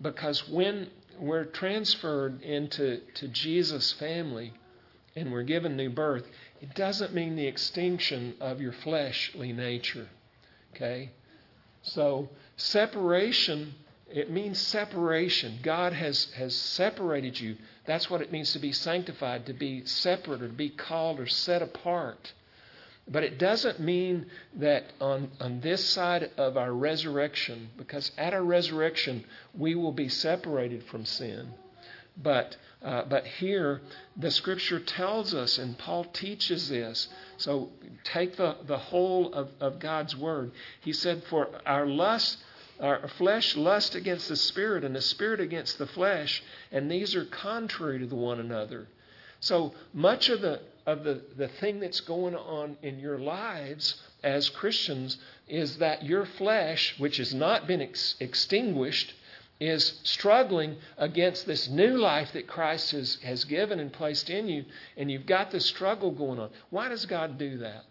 because 0.00 0.48
when 0.48 0.88
we're 1.18 1.44
transferred 1.44 2.40
into 2.42 3.00
to 3.14 3.28
Jesus' 3.28 3.92
family 3.92 4.54
and 5.16 5.32
we're 5.32 5.42
given 5.42 5.76
new 5.76 5.90
birth, 5.90 6.26
it 6.62 6.74
doesn't 6.74 7.12
mean 7.12 7.36
the 7.36 7.46
extinction 7.46 8.34
of 8.40 8.60
your 8.60 8.72
fleshly 8.72 9.52
nature. 9.52 10.08
Okay? 10.74 11.10
So, 11.82 12.30
separation, 12.56 13.74
it 14.14 14.30
means 14.30 14.60
separation. 14.60 15.58
God 15.64 15.92
has, 15.92 16.26
has 16.36 16.54
separated 16.54 17.40
you. 17.40 17.56
That's 17.84 18.08
what 18.08 18.20
it 18.20 18.30
means 18.30 18.52
to 18.52 18.60
be 18.60 18.70
sanctified, 18.70 19.46
to 19.46 19.52
be 19.52 19.84
separate 19.86 20.40
or 20.40 20.46
to 20.46 20.54
be 20.54 20.70
called 20.70 21.18
or 21.18 21.26
set 21.26 21.62
apart. 21.62 22.32
But 23.08 23.24
it 23.24 23.38
doesn't 23.38 23.80
mean 23.80 24.26
that 24.54 24.84
on, 25.00 25.32
on 25.40 25.60
this 25.60 25.84
side 25.84 26.30
of 26.36 26.56
our 26.56 26.72
resurrection, 26.72 27.70
because 27.76 28.12
at 28.16 28.32
our 28.32 28.44
resurrection 28.44 29.24
we 29.52 29.74
will 29.74 29.92
be 29.92 30.08
separated 30.08 30.84
from 30.84 31.04
sin. 31.04 31.48
But, 32.16 32.56
uh, 32.84 33.06
but 33.06 33.26
here, 33.26 33.80
the 34.16 34.30
scripture 34.30 34.78
tells 34.78 35.34
us, 35.34 35.58
and 35.58 35.76
Paul 35.76 36.04
teaches 36.04 36.68
this. 36.68 37.08
So 37.36 37.70
take 38.04 38.36
the, 38.36 38.58
the 38.64 38.78
whole 38.78 39.34
of, 39.34 39.48
of 39.58 39.80
God's 39.80 40.14
word. 40.14 40.52
He 40.82 40.92
said, 40.92 41.24
For 41.24 41.48
our 41.66 41.84
lust, 41.84 42.38
our 42.80 43.08
flesh 43.08 43.56
lust 43.56 43.94
against 43.94 44.28
the 44.28 44.36
spirit, 44.36 44.84
and 44.84 44.94
the 44.94 45.00
spirit 45.00 45.40
against 45.40 45.78
the 45.78 45.86
flesh, 45.86 46.42
and 46.72 46.90
these 46.90 47.14
are 47.14 47.24
contrary 47.24 48.06
to 48.06 48.14
one 48.14 48.40
another. 48.40 48.88
So 49.40 49.74
much 49.92 50.28
of 50.28 50.40
the 50.40 50.60
of 50.86 51.04
the, 51.04 51.22
the 51.36 51.48
thing 51.48 51.80
that's 51.80 52.00
going 52.00 52.34
on 52.34 52.76
in 52.82 52.98
your 52.98 53.18
lives 53.18 54.02
as 54.22 54.50
Christians 54.50 55.16
is 55.48 55.78
that 55.78 56.04
your 56.04 56.26
flesh, 56.26 56.94
which 56.98 57.16
has 57.16 57.32
not 57.32 57.66
been 57.66 57.80
ex- 57.80 58.16
extinguished, 58.20 59.14
is 59.60 60.00
struggling 60.02 60.76
against 60.98 61.46
this 61.46 61.68
new 61.68 61.96
life 61.96 62.32
that 62.32 62.46
Christ 62.46 62.90
has, 62.90 63.16
has 63.22 63.44
given 63.44 63.80
and 63.80 63.92
placed 63.92 64.28
in 64.28 64.48
you, 64.48 64.64
and 64.96 65.10
you've 65.10 65.26
got 65.26 65.50
this 65.50 65.66
struggle 65.66 66.10
going 66.10 66.38
on. 66.38 66.50
Why 66.70 66.88
does 66.88 67.06
God 67.06 67.38
do 67.38 67.58
that? 67.58 67.84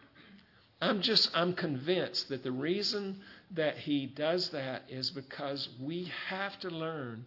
I'm 0.82 1.02
just, 1.02 1.32
I'm 1.34 1.54
convinced 1.54 2.30
that 2.30 2.43
the 2.43 2.52
reason 2.52 3.22
that 3.53 3.77
He 3.77 4.05
does 4.07 4.49
that 4.49 4.83
is 4.89 5.11
because 5.11 5.69
we 5.79 6.11
have 6.27 6.59
to 6.59 6.69
learn, 6.69 7.25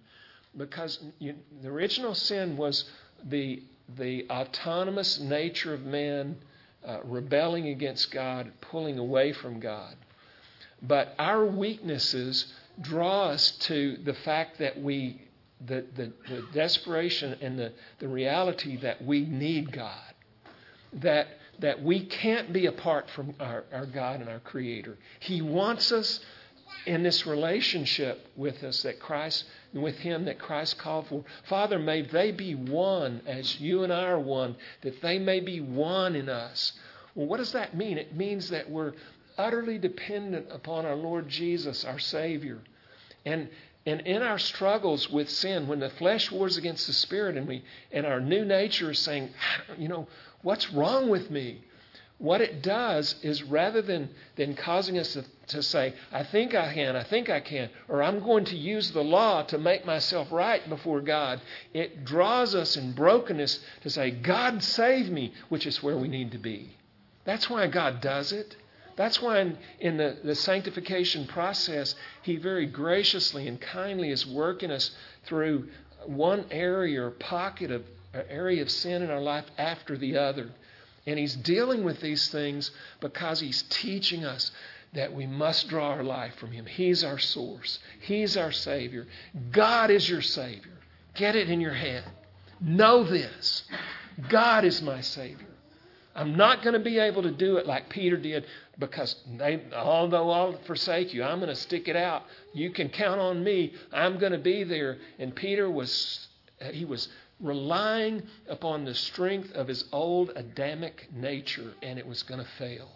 because 0.56 0.98
you, 1.18 1.34
the 1.62 1.68
original 1.68 2.14
sin 2.14 2.56
was 2.56 2.84
the 3.24 3.62
the 3.96 4.26
autonomous 4.30 5.20
nature 5.20 5.72
of 5.72 5.82
man 5.82 6.36
uh, 6.86 6.98
rebelling 7.04 7.68
against 7.68 8.10
God, 8.10 8.50
pulling 8.60 8.98
away 8.98 9.32
from 9.32 9.60
God. 9.60 9.94
But 10.82 11.14
our 11.18 11.44
weaknesses 11.44 12.52
draw 12.80 13.28
us 13.28 13.52
to 13.60 13.96
the 14.04 14.14
fact 14.14 14.58
that 14.58 14.80
we, 14.80 15.22
the, 15.64 15.84
the, 15.96 16.12
the 16.28 16.44
desperation 16.52 17.36
and 17.40 17.58
the, 17.58 17.72
the 17.98 18.08
reality 18.08 18.76
that 18.78 19.02
we 19.02 19.22
need 19.22 19.72
God. 19.72 20.14
That, 20.94 21.28
that 21.60 21.82
we 21.82 22.00
can't 22.00 22.52
be 22.52 22.66
apart 22.66 23.10
from 23.10 23.34
our, 23.40 23.64
our 23.72 23.86
God 23.86 24.20
and 24.20 24.28
our 24.28 24.40
Creator. 24.40 24.96
He 25.20 25.42
wants 25.42 25.92
us 25.92 26.20
in 26.86 27.02
this 27.02 27.26
relationship 27.26 28.26
with 28.36 28.62
us 28.62 28.82
that 28.82 29.00
Christ, 29.00 29.44
with 29.72 29.96
Him 29.98 30.24
that 30.26 30.38
Christ 30.38 30.78
called 30.78 31.08
for. 31.08 31.24
Father, 31.48 31.78
may 31.78 32.02
they 32.02 32.30
be 32.30 32.54
one 32.54 33.22
as 33.26 33.60
you 33.60 33.82
and 33.82 33.92
I 33.92 34.04
are 34.04 34.20
one, 34.20 34.56
that 34.82 35.00
they 35.02 35.18
may 35.18 35.40
be 35.40 35.60
one 35.60 36.14
in 36.14 36.28
us. 36.28 36.72
Well, 37.14 37.26
what 37.26 37.38
does 37.38 37.52
that 37.52 37.76
mean? 37.76 37.98
It 37.98 38.14
means 38.14 38.50
that 38.50 38.70
we're 38.70 38.92
utterly 39.38 39.78
dependent 39.78 40.46
upon 40.50 40.86
our 40.86 40.94
Lord 40.94 41.28
Jesus, 41.28 41.84
our 41.84 41.98
Savior. 41.98 42.60
And 43.24 43.48
and 43.86 44.00
in 44.00 44.20
our 44.20 44.38
struggles 44.38 45.08
with 45.08 45.30
sin, 45.30 45.68
when 45.68 45.78
the 45.78 45.90
flesh 45.90 46.32
wars 46.32 46.56
against 46.56 46.88
the 46.88 46.92
spirit 46.92 47.36
and 47.36 47.46
we 47.46 47.62
and 47.92 48.04
our 48.04 48.20
new 48.20 48.44
nature 48.44 48.90
is 48.90 48.98
saying, 48.98 49.30
ah, 49.40 49.74
you 49.78 49.86
know, 49.86 50.08
what's 50.42 50.72
wrong 50.72 51.08
with 51.08 51.30
me? 51.30 51.62
What 52.18 52.40
it 52.40 52.62
does 52.62 53.16
is 53.22 53.42
rather 53.42 53.82
than, 53.82 54.08
than 54.36 54.54
causing 54.54 54.98
us 54.98 55.12
to, 55.12 55.24
to 55.48 55.62
say, 55.62 55.92
I 56.10 56.22
think 56.22 56.54
I 56.54 56.72
can, 56.72 56.96
I 56.96 57.02
think 57.02 57.28
I 57.28 57.40
can, 57.40 57.68
or 57.88 58.02
I'm 58.02 58.20
going 58.20 58.46
to 58.46 58.56
use 58.56 58.90
the 58.90 59.04
law 59.04 59.42
to 59.42 59.58
make 59.58 59.84
myself 59.84 60.32
right 60.32 60.66
before 60.66 61.02
God, 61.02 61.42
it 61.74 62.06
draws 62.06 62.54
us 62.54 62.76
in 62.76 62.92
brokenness 62.92 63.60
to 63.82 63.90
say, 63.90 64.10
God 64.10 64.62
save 64.62 65.10
me, 65.10 65.34
which 65.50 65.66
is 65.66 65.82
where 65.82 65.98
we 65.98 66.08
need 66.08 66.32
to 66.32 66.38
be. 66.38 66.74
That's 67.24 67.50
why 67.50 67.66
God 67.66 68.00
does 68.00 68.32
it. 68.32 68.56
That's 68.96 69.20
why 69.20 69.40
in, 69.40 69.58
in 69.78 69.96
the, 69.98 70.16
the 70.24 70.34
sanctification 70.34 71.26
process, 71.26 71.94
He 72.22 72.36
very 72.36 72.64
graciously 72.64 73.46
and 73.46 73.60
kindly 73.60 74.10
is 74.10 74.26
working 74.26 74.70
us 74.70 74.90
through 75.24 75.68
one 76.06 76.46
area 76.50 77.02
or 77.02 77.10
pocket 77.10 77.70
of 77.70 77.84
area 78.28 78.62
of 78.62 78.70
sin 78.70 79.02
in 79.02 79.10
our 79.10 79.20
life 79.20 79.44
after 79.58 79.96
the 79.96 80.16
other. 80.16 80.50
And 81.06 81.18
he's 81.18 81.36
dealing 81.36 81.84
with 81.84 82.00
these 82.00 82.28
things 82.30 82.70
because 83.00 83.40
he's 83.40 83.62
teaching 83.70 84.24
us 84.24 84.50
that 84.92 85.12
we 85.12 85.26
must 85.26 85.68
draw 85.68 85.90
our 85.90 86.02
life 86.02 86.34
from 86.36 86.52
him. 86.52 86.66
He's 86.66 87.04
our 87.04 87.18
source, 87.18 87.78
he's 88.00 88.36
our 88.36 88.52
Savior. 88.52 89.06
God 89.52 89.90
is 89.90 90.08
your 90.08 90.22
Savior. 90.22 90.72
Get 91.14 91.36
it 91.36 91.48
in 91.48 91.60
your 91.60 91.74
head. 91.74 92.04
Know 92.60 93.04
this 93.04 93.64
God 94.28 94.64
is 94.64 94.82
my 94.82 95.00
Savior. 95.00 95.46
I'm 96.14 96.34
not 96.34 96.62
going 96.62 96.72
to 96.72 96.80
be 96.80 96.98
able 96.98 97.22
to 97.22 97.30
do 97.30 97.58
it 97.58 97.66
like 97.66 97.90
Peter 97.90 98.16
did 98.16 98.46
because 98.78 99.14
they, 99.38 99.62
although 99.74 100.30
I'll 100.30 100.58
forsake 100.66 101.12
you, 101.12 101.22
I'm 101.22 101.38
going 101.38 101.50
to 101.50 101.54
stick 101.54 101.88
it 101.88 101.96
out. 101.96 102.22
You 102.54 102.70
can 102.70 102.88
count 102.88 103.20
on 103.20 103.44
me. 103.44 103.74
I'm 103.92 104.18
going 104.18 104.32
to 104.32 104.38
be 104.38 104.64
there. 104.64 104.96
And 105.18 105.36
Peter 105.36 105.70
was, 105.70 106.26
he 106.72 106.86
was 106.86 107.08
relying 107.40 108.22
upon 108.48 108.84
the 108.84 108.94
strength 108.94 109.52
of 109.52 109.68
his 109.68 109.84
old 109.92 110.32
Adamic 110.36 111.08
nature, 111.12 111.74
and 111.82 111.98
it 111.98 112.06
was 112.06 112.22
going 112.22 112.40
to 112.42 112.50
fail. 112.52 112.88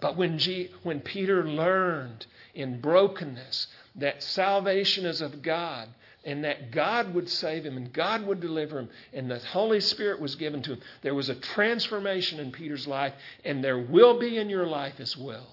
But 0.00 0.16
when, 0.16 0.38
G, 0.38 0.70
when 0.82 1.00
Peter 1.00 1.46
learned 1.46 2.26
in 2.54 2.80
brokenness 2.80 3.66
that 3.96 4.22
salvation 4.22 5.04
is 5.04 5.20
of 5.20 5.42
God, 5.42 5.88
and 6.24 6.44
that 6.44 6.70
God 6.70 7.14
would 7.14 7.28
save 7.30 7.64
him 7.64 7.76
and 7.76 7.92
God 7.92 8.26
would 8.26 8.40
deliver 8.40 8.78
him, 8.78 8.88
and 9.12 9.30
the 9.30 9.38
Holy 9.38 9.80
Spirit 9.80 10.20
was 10.20 10.34
given 10.34 10.62
to 10.62 10.74
him, 10.74 10.80
there 11.02 11.14
was 11.14 11.28
a 11.28 11.34
transformation 11.34 12.40
in 12.40 12.52
Peter's 12.52 12.86
life, 12.86 13.14
and 13.44 13.64
there 13.64 13.78
will 13.78 14.18
be 14.18 14.36
in 14.36 14.50
your 14.50 14.66
life 14.66 15.00
as 15.00 15.16
well. 15.16 15.46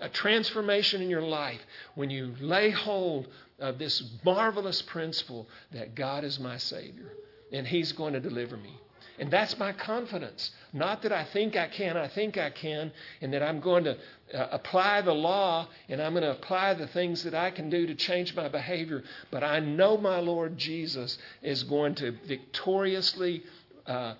A 0.00 0.08
transformation 0.08 1.02
in 1.02 1.10
your 1.10 1.22
life 1.22 1.60
when 1.94 2.10
you 2.10 2.34
lay 2.40 2.70
hold 2.70 3.28
of 3.58 3.78
this 3.78 4.02
marvelous 4.24 4.82
principle 4.82 5.48
that 5.72 5.94
God 5.94 6.24
is 6.24 6.38
my 6.38 6.56
Savior 6.56 7.12
and 7.52 7.66
He's 7.66 7.92
going 7.92 8.12
to 8.12 8.20
deliver 8.20 8.56
me. 8.56 8.78
And 9.18 9.32
that's 9.32 9.58
my 9.58 9.72
confidence. 9.72 10.52
Not 10.72 11.02
that 11.02 11.12
I 11.12 11.24
think 11.24 11.56
I 11.56 11.66
can, 11.66 11.96
I 11.96 12.06
think 12.06 12.38
I 12.38 12.50
can, 12.50 12.92
and 13.20 13.32
that 13.32 13.42
I'm 13.42 13.58
going 13.58 13.82
to 13.84 13.96
uh, 14.32 14.48
apply 14.52 15.00
the 15.00 15.14
law 15.14 15.66
and 15.88 16.00
I'm 16.00 16.12
going 16.12 16.22
to 16.22 16.30
apply 16.30 16.74
the 16.74 16.86
things 16.86 17.24
that 17.24 17.34
I 17.34 17.50
can 17.50 17.68
do 17.68 17.86
to 17.86 17.94
change 17.96 18.36
my 18.36 18.48
behavior. 18.48 19.02
But 19.30 19.42
I 19.42 19.58
know 19.58 19.96
my 19.96 20.20
Lord 20.20 20.56
Jesus 20.56 21.18
is 21.42 21.64
going 21.64 21.96
to 21.96 22.12
victoriously 22.26 23.42
uh, 23.86 24.14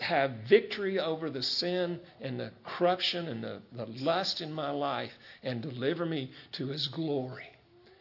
have 0.00 0.32
victory 0.48 0.98
over 0.98 1.30
the 1.30 1.42
sin 1.42 2.00
and 2.20 2.40
the 2.40 2.50
corruption 2.64 3.28
and 3.28 3.44
the, 3.44 3.60
the 3.72 3.86
lust 3.86 4.40
in 4.40 4.52
my 4.52 4.70
life 4.70 5.12
and 5.44 5.62
deliver 5.62 6.04
me 6.06 6.32
to 6.52 6.68
His 6.68 6.88
glory. 6.88 7.53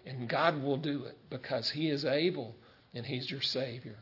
And 0.05 0.27
God 0.27 0.61
will 0.61 0.77
do 0.77 1.05
it 1.05 1.17
because 1.29 1.69
He 1.69 1.89
is 1.89 2.05
able 2.05 2.55
and 2.93 3.05
He's 3.05 3.29
your 3.29 3.41
Savior. 3.41 3.97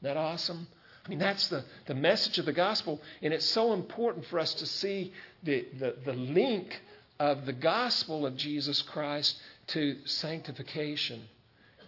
Isn't 0.00 0.14
that 0.14 0.16
awesome? 0.16 0.66
I 1.04 1.08
mean, 1.08 1.18
that's 1.18 1.48
the, 1.48 1.64
the 1.86 1.94
message 1.94 2.38
of 2.38 2.46
the 2.46 2.52
gospel. 2.52 3.00
And 3.22 3.32
it's 3.32 3.46
so 3.46 3.72
important 3.72 4.26
for 4.26 4.38
us 4.38 4.54
to 4.54 4.66
see 4.66 5.12
the, 5.42 5.66
the, 5.78 5.96
the 6.04 6.12
link 6.12 6.80
of 7.18 7.46
the 7.46 7.52
gospel 7.52 8.26
of 8.26 8.36
Jesus 8.36 8.82
Christ 8.82 9.36
to 9.68 9.96
sanctification. 10.04 11.22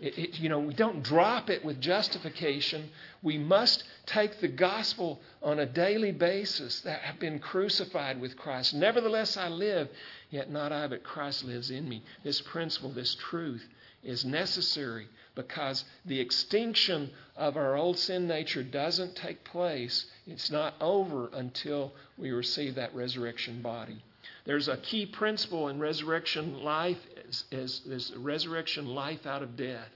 It, 0.03 0.19
it, 0.19 0.41
you 0.41 0.49
know, 0.49 0.59
we 0.59 0.75
don't 0.75 1.05
drop 1.05 1.49
it 1.49 1.65
with 1.65 1.81
justification. 1.81 2.91
We 3.23 3.39
must 3.39 3.85
take 4.05 4.41
the 4.41 4.49
gospel 4.49 5.21
on 5.41 5.61
a 5.61 5.67
daily 5.67 6.11
basis 6.11 6.81
that 6.81 7.03
have 7.03 7.21
been 7.21 7.39
crucified 7.39 8.21
with 8.21 8.37
Christ. 8.37 8.75
Nevertheless, 8.75 9.37
I 9.37 9.49
live, 9.49 9.89
yet 10.29 10.51
not 10.51 10.73
I, 10.73 10.89
but 10.89 11.05
Christ 11.05 11.45
lives 11.45 11.71
in 11.71 11.89
me. 11.89 12.03
This 12.25 12.41
principle, 12.41 12.91
this 12.91 13.15
truth, 13.15 13.65
is 14.03 14.25
necessary 14.25 15.07
because 15.37 15.85
the 16.05 16.19
extinction 16.19 17.09
of 17.37 17.57
our 17.57 17.77
old 17.77 17.97
sin 17.97 18.27
nature 18.27 18.65
doesn't 18.65 19.15
take 19.15 19.45
place. 19.45 20.07
It's 20.27 20.51
not 20.51 20.75
over 20.81 21.31
until 21.33 21.93
we 22.19 22.33
receive 22.33 22.75
that 22.75 22.93
resurrection 22.93 23.63
body. 23.63 24.03
There's 24.45 24.69
a 24.69 24.77
key 24.77 25.07
principle 25.07 25.69
in 25.69 25.79
resurrection 25.79 26.63
life 26.63 26.99
is, 27.29 27.45
is, 27.51 27.83
is 27.87 28.13
resurrection 28.17 28.87
life 28.87 29.27
out 29.27 29.43
of 29.43 29.57
death. 29.57 29.89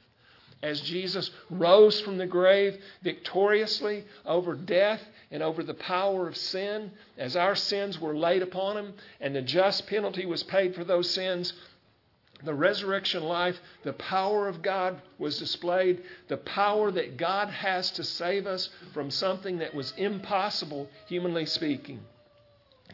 As 0.62 0.80
Jesus 0.80 1.30
rose 1.50 2.00
from 2.00 2.16
the 2.16 2.26
grave 2.26 2.80
victoriously 3.02 4.04
over 4.24 4.54
death 4.54 5.02
and 5.30 5.42
over 5.42 5.62
the 5.62 5.74
power 5.74 6.26
of 6.26 6.36
sin, 6.36 6.92
as 7.18 7.36
our 7.36 7.54
sins 7.54 8.00
were 8.00 8.16
laid 8.16 8.42
upon 8.42 8.76
him 8.76 8.94
and 9.20 9.34
the 9.34 9.42
just 9.42 9.86
penalty 9.86 10.24
was 10.24 10.42
paid 10.42 10.74
for 10.74 10.84
those 10.84 11.10
sins, 11.10 11.52
the 12.42 12.54
resurrection 12.54 13.22
life, 13.24 13.58
the 13.82 13.94
power 13.94 14.48
of 14.48 14.62
God 14.62 15.00
was 15.18 15.38
displayed, 15.38 16.02
the 16.28 16.36
power 16.36 16.90
that 16.90 17.16
God 17.16 17.48
has 17.48 17.90
to 17.92 18.04
save 18.04 18.46
us 18.46 18.68
from 18.92 19.10
something 19.10 19.58
that 19.58 19.74
was 19.74 19.92
impossible, 19.96 20.88
humanly 21.06 21.46
speaking. 21.46 22.00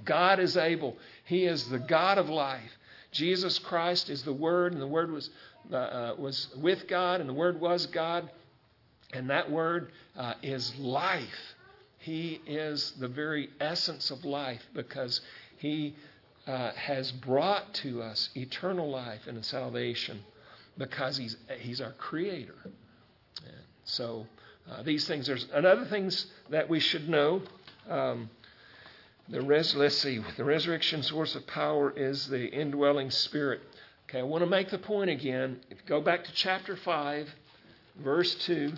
God 0.04 0.40
is 0.40 0.56
able. 0.56 0.96
He 1.24 1.44
is 1.44 1.68
the 1.68 1.78
God 1.78 2.18
of 2.18 2.28
life. 2.28 2.70
Jesus 3.10 3.58
Christ 3.58 4.08
is 4.08 4.22
the 4.22 4.32
Word, 4.32 4.72
and 4.72 4.80
the 4.80 4.86
Word 4.86 5.10
was, 5.10 5.30
uh, 5.70 5.76
uh 5.76 6.14
was 6.18 6.48
with 6.56 6.88
God, 6.88 7.20
and 7.20 7.28
the 7.28 7.34
Word 7.34 7.60
was 7.60 7.86
God, 7.86 8.30
and 9.12 9.30
that 9.30 9.50
Word 9.50 9.92
uh, 10.16 10.34
is 10.42 10.74
life. 10.76 11.54
He 11.98 12.40
is 12.46 12.92
the 12.98 13.08
very 13.08 13.50
essence 13.60 14.10
of 14.10 14.24
life 14.24 14.62
because 14.74 15.20
He 15.58 15.94
uh, 16.46 16.72
has 16.72 17.12
brought 17.12 17.72
to 17.74 18.02
us 18.02 18.30
eternal 18.34 18.90
life 18.90 19.26
and 19.26 19.44
salvation 19.44 20.20
because 20.78 21.16
he's, 21.16 21.36
he's 21.58 21.80
our 21.80 21.92
creator. 21.92 22.56
And 22.64 23.54
so 23.84 24.26
uh, 24.70 24.82
these 24.82 25.06
things, 25.06 25.26
there's 25.26 25.46
another 25.52 25.84
things 25.84 26.26
that 26.50 26.68
we 26.68 26.80
should 26.80 27.08
know. 27.08 27.42
Um, 27.88 28.30
the 29.28 29.40
res, 29.40 29.74
let's 29.74 29.98
see, 29.98 30.20
the 30.36 30.44
resurrection 30.44 31.02
source 31.02 31.34
of 31.34 31.46
power 31.46 31.92
is 31.96 32.28
the 32.28 32.48
indwelling 32.48 33.10
spirit. 33.10 33.60
Okay, 34.08 34.18
I 34.18 34.22
want 34.22 34.42
to 34.42 34.50
make 34.50 34.70
the 34.70 34.78
point 34.78 35.10
again. 35.10 35.60
If 35.70 35.78
you 35.78 35.84
go 35.86 36.00
back 36.00 36.24
to 36.24 36.32
chapter 36.32 36.76
5, 36.76 37.28
verse 37.96 38.34
2, 38.46 38.72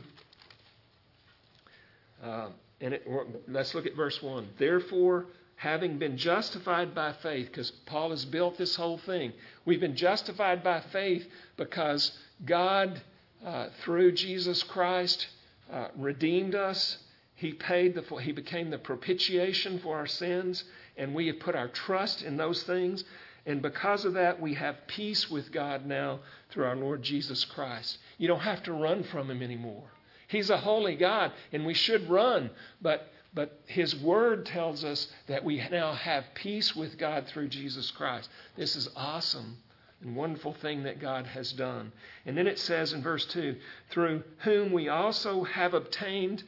uh, 2.22 2.48
and 2.80 2.94
it, 2.94 3.06
let's 3.48 3.74
look 3.74 3.86
at 3.86 3.96
verse 3.96 4.22
1. 4.22 4.48
Therefore, 4.58 5.26
having 5.56 5.98
been 5.98 6.16
justified 6.16 6.94
by 6.94 7.12
faith, 7.14 7.46
because 7.46 7.70
Paul 7.86 8.10
has 8.10 8.24
built 8.24 8.58
this 8.58 8.76
whole 8.76 8.98
thing. 8.98 9.32
We've 9.64 9.80
been 9.80 9.96
justified 9.96 10.62
by 10.62 10.80
faith 10.92 11.26
because 11.56 12.12
God, 12.44 13.00
uh, 13.44 13.68
through 13.82 14.12
Jesus 14.12 14.62
Christ, 14.62 15.26
uh, 15.72 15.88
redeemed 15.96 16.54
us. 16.54 16.98
He 17.44 17.52
paid 17.52 17.94
the, 17.94 18.16
he 18.16 18.32
became 18.32 18.70
the 18.70 18.78
propitiation 18.78 19.78
for 19.80 19.98
our 19.98 20.06
sins, 20.06 20.64
and 20.96 21.14
we 21.14 21.26
have 21.26 21.40
put 21.40 21.54
our 21.54 21.68
trust 21.68 22.22
in 22.22 22.38
those 22.38 22.62
things. 22.62 23.04
And 23.44 23.60
because 23.60 24.06
of 24.06 24.14
that, 24.14 24.40
we 24.40 24.54
have 24.54 24.86
peace 24.86 25.30
with 25.30 25.52
God 25.52 25.84
now 25.84 26.20
through 26.48 26.64
our 26.64 26.74
Lord 26.74 27.02
Jesus 27.02 27.44
Christ. 27.44 27.98
You 28.16 28.28
don't 28.28 28.40
have 28.40 28.62
to 28.62 28.72
run 28.72 29.04
from 29.04 29.30
Him 29.30 29.42
anymore. 29.42 29.84
He's 30.26 30.48
a 30.48 30.56
holy 30.56 30.94
God, 30.94 31.32
and 31.52 31.66
we 31.66 31.74
should 31.74 32.08
run, 32.08 32.48
but 32.80 33.12
but 33.34 33.60
His 33.66 33.94
Word 33.94 34.46
tells 34.46 34.82
us 34.82 35.12
that 35.26 35.44
we 35.44 35.62
now 35.70 35.92
have 35.92 36.24
peace 36.32 36.74
with 36.74 36.96
God 36.96 37.26
through 37.26 37.48
Jesus 37.48 37.90
Christ. 37.90 38.30
This 38.56 38.74
is 38.74 38.88
awesome 38.96 39.58
and 40.00 40.16
wonderful 40.16 40.54
thing 40.54 40.84
that 40.84 40.98
God 40.98 41.26
has 41.26 41.52
done. 41.52 41.92
And 42.24 42.38
then 42.38 42.46
it 42.46 42.58
says 42.58 42.94
in 42.94 43.02
verse 43.02 43.26
2 43.26 43.56
through 43.90 44.22
whom 44.44 44.72
we 44.72 44.88
also 44.88 45.44
have 45.44 45.74
obtained, 45.74 46.42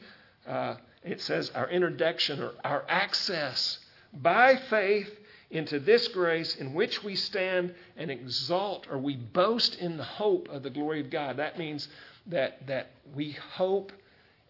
uh, 0.47 0.77
it 1.11 1.21
says, 1.21 1.51
our 1.55 1.69
introduction 1.69 2.41
or 2.41 2.53
our 2.63 2.85
access 2.87 3.79
by 4.13 4.55
faith 4.55 5.09
into 5.49 5.79
this 5.79 6.07
grace 6.09 6.55
in 6.55 6.73
which 6.73 7.03
we 7.03 7.15
stand 7.15 7.73
and 7.95 8.11
exalt 8.11 8.87
or 8.91 8.97
we 8.97 9.15
boast 9.15 9.75
in 9.75 9.97
the 9.97 10.03
hope 10.03 10.49
of 10.49 10.63
the 10.63 10.69
glory 10.69 10.99
of 10.99 11.09
God. 11.09 11.37
That 11.37 11.57
means 11.57 11.87
that, 12.27 12.67
that 12.67 12.91
we 13.15 13.31
hope 13.53 13.91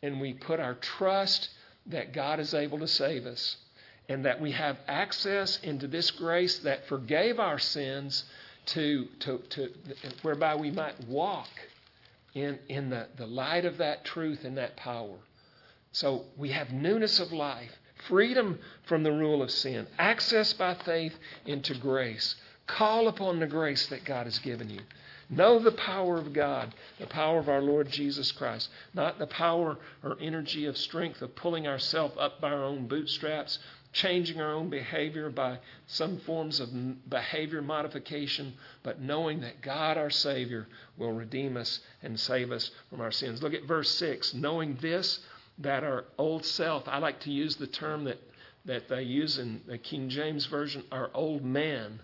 and 0.01 0.19
we 0.19 0.33
put 0.33 0.59
our 0.59 0.75
trust 0.75 1.49
that 1.87 2.13
God 2.13 2.39
is 2.39 2.53
able 2.53 2.79
to 2.79 2.87
save 2.87 3.25
us 3.25 3.57
and 4.09 4.25
that 4.25 4.41
we 4.41 4.51
have 4.51 4.77
access 4.87 5.59
into 5.63 5.87
this 5.87 6.11
grace 6.11 6.59
that 6.59 6.87
forgave 6.87 7.39
our 7.39 7.59
sins 7.59 8.23
to, 8.67 9.07
to, 9.19 9.39
to 9.49 9.69
whereby 10.21 10.55
we 10.55 10.71
might 10.71 11.07
walk 11.07 11.49
in, 12.33 12.57
in 12.69 12.89
the, 12.89 13.07
the 13.17 13.25
light 13.25 13.65
of 13.65 13.77
that 13.77 14.05
truth 14.05 14.43
and 14.43 14.57
that 14.57 14.75
power. 14.77 15.17
So 15.91 16.25
we 16.37 16.49
have 16.51 16.71
newness 16.71 17.19
of 17.19 17.31
life, 17.31 17.71
freedom 18.07 18.59
from 18.85 19.03
the 19.03 19.11
rule 19.11 19.41
of 19.41 19.51
sin, 19.51 19.87
access 19.97 20.53
by 20.53 20.75
faith 20.75 21.15
into 21.45 21.73
grace. 21.75 22.35
Call 22.67 23.07
upon 23.07 23.39
the 23.39 23.47
grace 23.47 23.87
that 23.87 24.05
God 24.05 24.25
has 24.25 24.39
given 24.39 24.69
you. 24.69 24.81
Know 25.29 25.59
the 25.59 25.71
power 25.71 26.17
of 26.17 26.31
God, 26.31 26.73
the 26.99 27.07
power 27.07 27.39
of 27.39 27.49
our 27.49 27.61
Lord 27.61 27.89
Jesus 27.89 28.31
Christ, 28.31 28.69
not 28.93 29.19
the 29.19 29.27
power 29.27 29.77
or 30.01 30.17
energy 30.21 30.65
of 30.65 30.77
strength 30.77 31.21
of 31.21 31.35
pulling 31.35 31.67
ourselves 31.67 32.15
up 32.17 32.39
by 32.39 32.51
our 32.51 32.63
own 32.63 32.87
bootstraps, 32.87 33.59
changing 33.91 34.39
our 34.39 34.53
own 34.53 34.69
behavior 34.69 35.29
by 35.29 35.59
some 35.87 36.19
forms 36.19 36.61
of 36.61 36.69
behavior 37.09 37.61
modification, 37.61 38.53
but 38.83 39.01
knowing 39.01 39.41
that 39.41 39.61
God, 39.61 39.97
our 39.97 40.09
Savior, 40.09 40.67
will 40.97 41.11
redeem 41.11 41.57
us 41.57 41.81
and 42.01 42.17
save 42.17 42.51
us 42.51 42.71
from 42.89 43.01
our 43.01 43.11
sins. 43.11 43.43
Look 43.43 43.53
at 43.53 43.63
verse 43.63 43.89
6. 43.95 44.33
Knowing 44.33 44.77
this, 44.81 45.19
that 45.59 45.83
our 45.83 46.05
old 46.17 46.45
self, 46.45 46.87
I 46.87 46.99
like 46.99 47.21
to 47.21 47.31
use 47.31 47.55
the 47.55 47.67
term 47.67 48.05
that, 48.05 48.19
that 48.65 48.87
they 48.89 49.03
use 49.03 49.37
in 49.37 49.61
the 49.67 49.77
King 49.77 50.09
James 50.09 50.45
Version, 50.45 50.83
our 50.91 51.09
old 51.13 51.43
man 51.43 51.99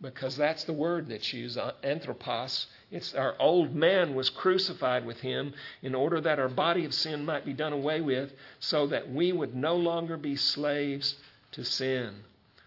because 0.00 0.36
that's 0.36 0.64
the 0.64 0.72
word 0.72 1.08
that's 1.08 1.32
used, 1.32 1.58
uh, 1.58 1.72
anthropos. 1.82 2.66
It's 2.90 3.14
our 3.14 3.34
old 3.38 3.74
man 3.74 4.14
was 4.14 4.30
crucified 4.30 5.04
with 5.04 5.20
him 5.20 5.52
in 5.82 5.94
order 5.94 6.20
that 6.22 6.38
our 6.38 6.48
body 6.48 6.84
of 6.84 6.94
sin 6.94 7.24
might 7.24 7.44
be 7.44 7.52
done 7.52 7.72
away 7.72 8.00
with, 8.00 8.32
so 8.60 8.86
that 8.88 9.10
we 9.10 9.32
would 9.32 9.54
no 9.54 9.76
longer 9.76 10.16
be 10.16 10.36
slaves 10.36 11.16
to 11.52 11.64
sin. 11.64 12.14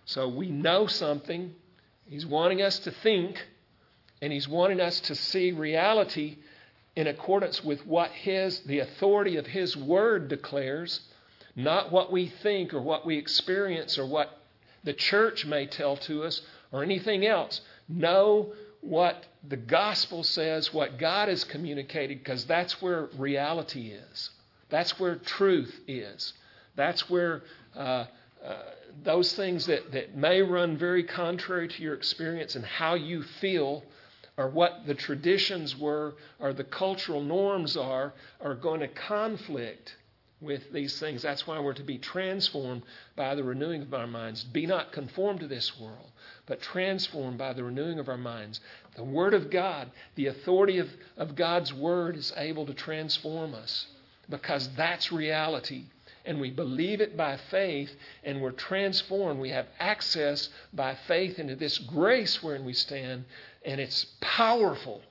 So 0.05 0.27
we 0.27 0.49
know 0.49 0.85
something. 0.85 1.55
He's 2.07 2.25
wanting 2.25 2.61
us 2.61 2.79
to 2.79 2.91
think, 2.91 3.43
and 4.21 4.31
he's 4.31 4.47
wanting 4.47 4.79
us 4.79 4.99
to 5.01 5.15
see 5.15 5.51
reality 5.51 6.37
in 6.95 7.07
accordance 7.07 7.63
with 7.63 7.85
what 7.85 8.11
his 8.11 8.59
the 8.61 8.79
authority 8.79 9.37
of 9.37 9.47
his 9.47 9.75
word 9.75 10.27
declares, 10.27 11.01
not 11.55 11.91
what 11.91 12.11
we 12.11 12.27
think 12.27 12.73
or 12.73 12.81
what 12.81 13.05
we 13.05 13.17
experience 13.17 13.97
or 13.97 14.05
what 14.05 14.39
the 14.83 14.93
church 14.93 15.45
may 15.45 15.65
tell 15.65 15.97
to 15.97 16.23
us 16.23 16.41
or 16.71 16.83
anything 16.83 17.25
else. 17.25 17.61
Know 17.87 18.53
what 18.81 19.25
the 19.47 19.57
gospel 19.57 20.23
says, 20.23 20.73
what 20.73 20.97
God 20.97 21.29
has 21.29 21.43
communicated, 21.43 22.19
because 22.19 22.45
that's 22.45 22.81
where 22.81 23.07
reality 23.17 23.91
is. 23.91 24.29
That's 24.69 24.99
where 24.99 25.15
truth 25.15 25.73
is. 25.87 26.33
That's 26.75 27.09
where 27.09 27.43
uh, 27.75 28.05
uh, 28.43 28.57
those 29.03 29.33
things 29.33 29.67
that, 29.67 29.91
that 29.93 30.15
may 30.15 30.41
run 30.41 30.77
very 30.77 31.03
contrary 31.03 31.67
to 31.67 31.81
your 31.81 31.93
experience 31.93 32.55
and 32.55 32.65
how 32.65 32.95
you 32.95 33.23
feel, 33.23 33.83
or 34.37 34.49
what 34.49 34.87
the 34.87 34.95
traditions 34.95 35.77
were, 35.77 36.15
or 36.39 36.53
the 36.53 36.63
cultural 36.63 37.21
norms 37.21 37.77
are, 37.77 38.13
are 38.41 38.55
going 38.55 38.79
to 38.79 38.87
conflict 38.87 39.95
with 40.43 40.71
these 40.73 40.99
things. 40.99 41.21
That's 41.21 41.47
why 41.47 41.59
we're 41.59 41.73
to 41.73 41.83
be 41.83 41.97
transformed 41.97 42.83
by 43.15 43.33
the 43.35 43.43
renewing 43.43 43.81
of 43.81 43.93
our 43.93 44.07
minds. 44.07 44.43
Be 44.43 44.65
not 44.65 44.91
conformed 44.91 45.39
to 45.39 45.47
this 45.47 45.79
world, 45.79 46.11
but 46.45 46.61
transformed 46.61 47.37
by 47.37 47.53
the 47.53 47.63
renewing 47.63 47.99
of 47.99 48.09
our 48.09 48.17
minds. 48.17 48.59
The 48.95 49.03
Word 49.03 49.33
of 49.33 49.49
God, 49.49 49.89
the 50.15 50.27
authority 50.27 50.79
of, 50.79 50.89
of 51.17 51.35
God's 51.35 51.73
Word 51.73 52.17
is 52.17 52.33
able 52.35 52.65
to 52.65 52.73
transform 52.73 53.53
us 53.53 53.87
because 54.29 54.69
that's 54.75 55.11
reality. 55.11 55.85
And 56.25 56.39
we 56.39 56.51
believe 56.51 57.01
it 57.01 57.17
by 57.17 57.35
faith, 57.35 57.93
and 58.23 58.41
we're 58.41 58.51
transformed. 58.51 59.41
We 59.41 59.49
have 59.49 59.67
access 59.77 60.47
by 60.71 60.95
faith 61.07 61.37
into 61.37 61.55
this 61.55 61.77
grace 61.77 62.41
wherein 62.41 62.63
we 62.63 62.73
stand, 62.73 63.25
and 63.65 63.79
it's 63.79 64.05
powerful. 64.21 65.01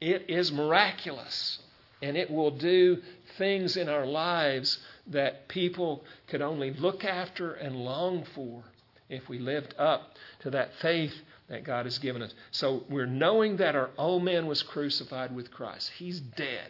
It 0.00 0.26
is 0.28 0.52
miraculous 0.52 1.58
and 2.02 2.16
it 2.16 2.30
will 2.30 2.50
do 2.50 2.98
things 3.38 3.76
in 3.76 3.88
our 3.88 4.06
lives 4.06 4.78
that 5.06 5.48
people 5.48 6.04
could 6.28 6.42
only 6.42 6.72
look 6.74 7.04
after 7.04 7.54
and 7.54 7.76
long 7.76 8.24
for 8.34 8.62
if 9.08 9.28
we 9.28 9.38
lived 9.38 9.74
up 9.78 10.14
to 10.40 10.50
that 10.50 10.74
faith 10.80 11.14
that 11.48 11.64
God 11.64 11.86
has 11.86 11.98
given 11.98 12.22
us. 12.22 12.34
So 12.50 12.84
we're 12.88 13.06
knowing 13.06 13.56
that 13.58 13.74
our 13.74 13.90
old 13.96 14.24
man 14.24 14.46
was 14.46 14.62
crucified 14.62 15.34
with 15.34 15.50
Christ. 15.50 15.90
He's 15.96 16.20
dead. 16.20 16.68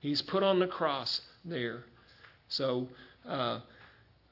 He's 0.00 0.22
put 0.22 0.42
on 0.42 0.58
the 0.58 0.66
cross 0.66 1.20
there. 1.44 1.84
So 2.48 2.88
uh, 3.28 3.60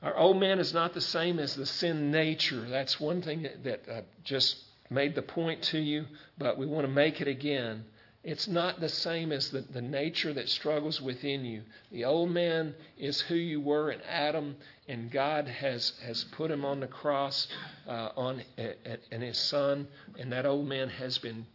our 0.03 0.17
old 0.17 0.41
man 0.41 0.59
is 0.59 0.73
not 0.73 0.95
the 0.95 1.01
same 1.01 1.39
as 1.39 1.55
the 1.55 1.67
sin 1.67 2.11
nature. 2.11 2.67
That's 2.69 2.99
one 2.99 3.23
thing 3.23 3.43
that, 3.43 3.65
that 3.65 3.83
I 3.91 4.03
just 4.25 4.57
made 4.91 5.15
the 5.15 5.23
point 5.23 5.63
to 5.63 5.79
you, 5.79 6.07
but 6.39 6.59
we 6.59 6.67
want 6.67 6.87
to 6.87 6.93
make 6.93 7.21
it 7.21 7.29
again. 7.29 7.85
It's 8.25 8.49
not 8.49 8.81
the 8.81 8.89
same 8.89 9.33
as 9.33 9.51
the, 9.51 9.61
the 9.61 9.81
nature 9.81 10.33
that 10.35 10.49
struggles 10.49 11.01
within 11.01 11.45
you. 11.45 11.63
The 11.93 12.05
old 12.05 12.31
man 12.31 12.75
is 12.99 13.21
who 13.23 13.37
you 13.37 13.61
were 13.61 13.91
in 13.91 14.01
Adam, 14.03 14.57
and 14.89 15.11
God 15.11 15.47
has, 15.47 15.93
has 16.05 16.25
put 16.25 16.51
him 16.51 16.65
on 16.65 16.81
the 16.81 16.89
cross 16.89 17.47
uh, 17.87 18.11
on 18.17 18.43
and 18.59 19.23
his 19.23 19.39
son, 19.39 19.87
and 20.19 20.33
that 20.33 20.47
old 20.47 20.67
man 20.67 20.89
has 20.89 21.19
been, 21.19 21.47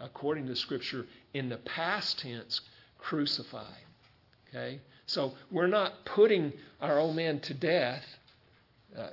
according 0.00 0.46
to 0.46 0.56
Scripture, 0.56 1.06
in 1.34 1.48
the 1.48 1.58
past 1.58 2.20
tense, 2.20 2.60
crucified. 2.98 3.66
Okay, 4.48 4.80
so 5.06 5.34
we're 5.50 5.66
not 5.66 6.04
putting 6.04 6.52
our 6.80 6.98
old 6.98 7.16
man 7.16 7.40
to 7.40 7.54
death 7.54 8.04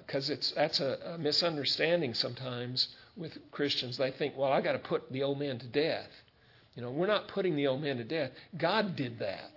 because 0.06 0.30
uh, 0.30 0.34
it's 0.34 0.52
that's 0.52 0.80
a, 0.80 1.00
a 1.16 1.18
misunderstanding 1.18 2.14
sometimes 2.14 2.90
with 3.16 3.38
Christians. 3.52 3.98
They 3.98 4.12
think, 4.12 4.38
well, 4.38 4.52
I 4.52 4.62
got 4.62 4.74
to 4.74 4.80
put 4.80 5.12
the 5.12 5.24
old 5.24 5.40
man 5.40 5.60
to 5.60 5.68
death. 5.68 6.10
You 6.76 6.82
know, 6.82 6.92
we're 6.92 7.08
not 7.08 7.28
putting 7.28 7.56
the 7.56 7.68
old 7.68 7.82
man 7.82 7.98
to 7.98 8.04
death. 8.04 8.32
God 8.58 8.96
did 8.96 9.20
that. 9.20 9.52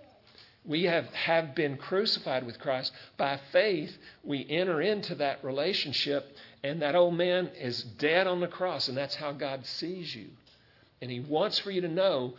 We 0.65 0.83
have, 0.83 1.05
have 1.07 1.55
been 1.55 1.77
crucified 1.77 2.45
with 2.45 2.59
Christ. 2.59 2.91
By 3.17 3.39
faith, 3.51 3.95
we 4.23 4.45
enter 4.49 4.81
into 4.81 5.15
that 5.15 5.43
relationship, 5.43 6.35
and 6.63 6.81
that 6.81 6.95
old 6.95 7.15
man 7.15 7.47
is 7.59 7.83
dead 7.83 8.27
on 8.27 8.39
the 8.39 8.47
cross, 8.47 8.87
and 8.87 8.97
that's 8.97 9.15
how 9.15 9.33
God 9.33 9.65
sees 9.65 10.15
you. 10.15 10.27
And 11.01 11.11
He 11.11 11.19
wants 11.19 11.59
for 11.59 11.69
you 11.69 11.81
to 11.81 11.89
know, 11.89 12.35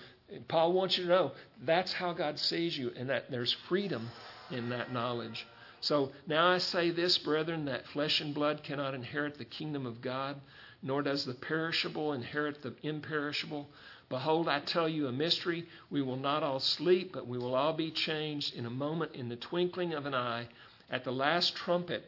Paul 0.49 0.73
wants 0.73 0.97
you 0.97 1.05
to 1.05 1.11
know, 1.11 1.33
that's 1.65 1.93
how 1.93 2.15
God 2.15 2.39
sees 2.39 2.77
you, 2.77 2.93
and 2.97 3.11
that 3.11 3.31
there's 3.31 3.53
freedom 3.69 4.09
in 4.51 4.71
that 4.71 4.91
knowledge. 4.91 5.47
So 5.81 6.13
now 6.27 6.49
I 6.49 6.59
say 6.59 6.91
this, 6.91 7.19
brethren, 7.19 7.67
that 7.67 7.87
flesh 7.89 8.23
and 8.23 8.33
blood 8.33 8.63
cannot 8.63 8.95
inherit 8.95 9.37
the 9.37 9.45
kingdom 9.45 9.85
of 9.85 10.01
God, 10.01 10.41
nor 10.85 11.03
does 11.03 11.25
the 11.25 11.35
perishable 11.35 12.13
inherit 12.13 12.63
the 12.63 12.75
imperishable. 12.83 13.69
Behold, 14.09 14.49
I 14.49 14.61
tell 14.61 14.89
you 14.89 15.09
a 15.09 15.13
mystery. 15.13 15.67
We 15.91 16.03
will 16.03 16.19
not 16.19 16.43
all 16.43 16.61
sleep, 16.61 17.13
but 17.13 17.27
we 17.27 17.39
will 17.39 17.55
all 17.55 17.73
be 17.73 17.91
changed 17.91 18.55
in 18.55 18.67
a 18.67 18.71
moment, 18.71 19.17
in 19.17 19.29
the 19.29 19.37
twinkling 19.37 19.95
of 19.95 20.07
an 20.07 20.15
eye, 20.15 20.47
at 20.91 21.03
the 21.03 21.11
last 21.13 21.57
trumpet. 21.57 22.05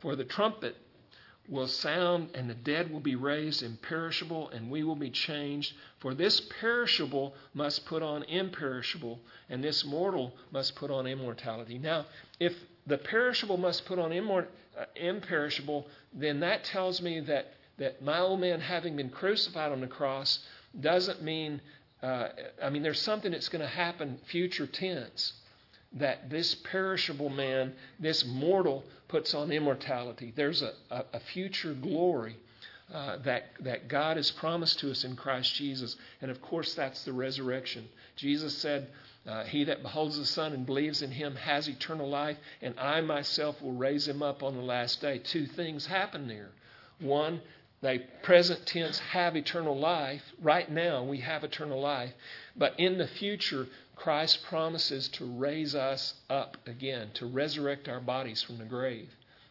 For 0.00 0.16
the 0.16 0.24
trumpet 0.24 0.76
will 1.48 1.68
sound, 1.68 2.30
and 2.34 2.50
the 2.50 2.54
dead 2.54 2.92
will 2.92 3.00
be 3.00 3.14
raised 3.14 3.62
imperishable, 3.62 4.50
and 4.50 4.70
we 4.70 4.82
will 4.82 4.96
be 4.96 5.10
changed. 5.10 5.72
For 6.00 6.12
this 6.12 6.40
perishable 6.60 7.34
must 7.54 7.86
put 7.86 8.02
on 8.02 8.24
imperishable, 8.24 9.20
and 9.48 9.62
this 9.62 9.84
mortal 9.84 10.34
must 10.50 10.74
put 10.74 10.90
on 10.90 11.06
immortality. 11.06 11.78
Now, 11.78 12.04
if 12.38 12.54
the 12.86 12.98
perishable 12.98 13.56
must 13.56 13.86
put 13.86 13.98
on 13.98 14.10
immort- 14.10 14.48
uh, 14.78 14.84
imperishable, 14.96 15.86
then 16.12 16.40
that 16.40 16.64
tells 16.64 17.00
me 17.00 17.20
that, 17.20 17.54
that 17.78 18.02
my 18.02 18.18
old 18.18 18.40
man, 18.40 18.60
having 18.60 18.96
been 18.96 19.10
crucified 19.10 19.72
on 19.72 19.80
the 19.80 19.86
cross, 19.86 20.40
doesn't 20.78 21.22
mean, 21.22 21.60
uh, 22.02 22.28
I 22.62 22.70
mean, 22.70 22.82
there's 22.82 23.00
something 23.00 23.32
that's 23.32 23.48
going 23.48 23.62
to 23.62 23.68
happen 23.68 24.18
future 24.26 24.66
tense. 24.66 25.32
That 25.94 26.28
this 26.28 26.54
perishable 26.54 27.30
man, 27.30 27.72
this 27.98 28.24
mortal, 28.26 28.84
puts 29.08 29.32
on 29.32 29.50
immortality. 29.50 30.34
There's 30.36 30.60
a, 30.60 30.74
a, 30.90 31.04
a 31.14 31.20
future 31.20 31.72
glory 31.72 32.36
uh, 32.92 33.16
that, 33.18 33.44
that 33.60 33.88
God 33.88 34.16
has 34.16 34.30
promised 34.30 34.78
to 34.80 34.90
us 34.90 35.04
in 35.04 35.16
Christ 35.16 35.54
Jesus. 35.54 35.96
And 36.20 36.30
of 36.30 36.40
course, 36.42 36.74
that's 36.74 37.04
the 37.04 37.12
resurrection. 37.12 37.88
Jesus 38.16 38.56
said, 38.58 38.88
uh, 39.26 39.44
He 39.44 39.64
that 39.64 39.82
beholds 39.82 40.18
the 40.18 40.26
Son 40.26 40.52
and 40.52 40.64
believes 40.64 41.02
in 41.02 41.10
Him 41.10 41.36
has 41.36 41.68
eternal 41.68 42.08
life, 42.08 42.36
and 42.62 42.78
I 42.78 43.00
myself 43.00 43.60
will 43.62 43.72
raise 43.72 44.08
him 44.08 44.22
up 44.22 44.42
on 44.42 44.56
the 44.56 44.62
last 44.62 45.00
day. 45.00 45.18
Two 45.18 45.46
things 45.46 45.86
happen 45.86 46.28
there. 46.28 46.50
One, 47.00 47.40
they 47.80 47.98
present 48.22 48.66
tense 48.66 48.98
have 48.98 49.36
eternal 49.36 49.78
life. 49.78 50.22
Right 50.42 50.70
now, 50.70 51.04
we 51.04 51.18
have 51.18 51.44
eternal 51.44 51.80
life. 51.80 52.12
But 52.56 52.78
in 52.78 52.98
the 52.98 53.06
future, 53.06 53.68
Christ 53.94 54.42
promises 54.42 55.08
to 55.10 55.24
raise 55.24 55.74
us 55.74 56.14
up 56.28 56.56
again, 56.66 57.10
to 57.14 57.26
resurrect 57.26 57.88
our 57.88 58.00
bodies 58.00 58.42
from 58.42 58.58
the 58.58 58.64
grave. 58.64 59.08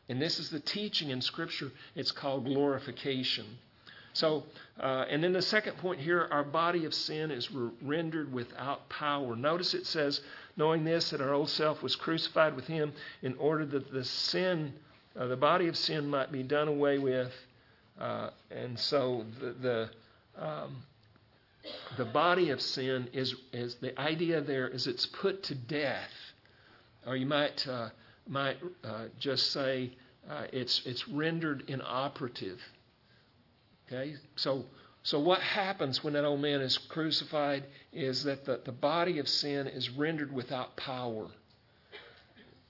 And 0.10 0.22
this 0.22 0.40
is 0.40 0.50
the 0.50 0.60
teaching 0.60 1.10
in 1.10 1.22
Scripture. 1.22 1.72
It's 1.96 2.12
called 2.12 2.46
glorification. 2.46 3.46
So, 4.14 4.44
uh, 4.80 5.06
and 5.10 5.24
then 5.24 5.32
the 5.32 5.42
second 5.42 5.78
point 5.78 6.00
here 6.00 6.28
our 6.32 6.44
body 6.44 6.86
of 6.86 6.94
sin 6.94 7.30
is 7.30 7.52
re- 7.52 7.70
rendered 7.82 8.34
without 8.34 8.90
power. 8.90 9.36
Notice 9.36 9.74
it 9.74 9.86
says, 9.86 10.22
knowing 10.56 10.84
this, 10.84 11.12
that 11.12 11.22
our 11.22 11.34
old 11.34 11.50
self 11.50 11.84
was 11.84 11.96
crucified 11.96 12.56
with 12.56 12.68
him 12.68 12.94
in 13.22 13.36
order 13.36 13.66
that 13.66 13.92
the 13.92 14.04
sin, 14.04 14.74
uh, 15.16 15.28
the 15.28 15.38
body 15.38 15.68
of 15.68 15.78
sin 15.78 16.10
might 16.10 16.32
be 16.32 16.42
done 16.42 16.68
away 16.68 16.98
with 16.98 17.32
uh, 18.00 18.30
and 18.52 18.78
so 18.80 19.26
the 19.40 19.54
the, 19.62 19.90
um, 20.44 20.84
the 21.98 22.06
body 22.06 22.50
of 22.52 22.62
sin 22.62 23.10
is 23.14 23.36
is 23.54 23.76
the 23.76 24.00
idea 24.00 24.42
there 24.42 24.68
is 24.68 24.88
it's 24.88 25.06
put 25.06 25.44
to 25.44 25.56
death, 25.56 26.12
or 27.06 27.16
you 27.16 27.26
might 27.26 27.68
uh, 27.68 27.90
might 28.28 28.58
uh, 28.84 29.06
just 29.20 29.52
say 29.52 29.92
uh, 30.30 30.44
it's 30.54 30.82
it's 30.86 31.08
rendered 31.08 31.64
inoperative. 31.68 32.60
Okay, 33.88 34.16
so. 34.36 34.66
So, 35.04 35.20
what 35.20 35.40
happens 35.40 36.04
when 36.04 36.16
that 36.16 36.26
old 36.26 36.42
man 36.42 36.60
is 36.60 36.78
crucified 36.78 37.64
is 37.94 38.26
that 38.26 38.44
the, 38.44 38.60
the 38.66 38.74
body 38.74 39.20
of 39.20 39.30
sin 39.30 39.68
is 39.68 39.90
rendered 39.90 40.34
without 40.34 40.76
power. 40.76 41.28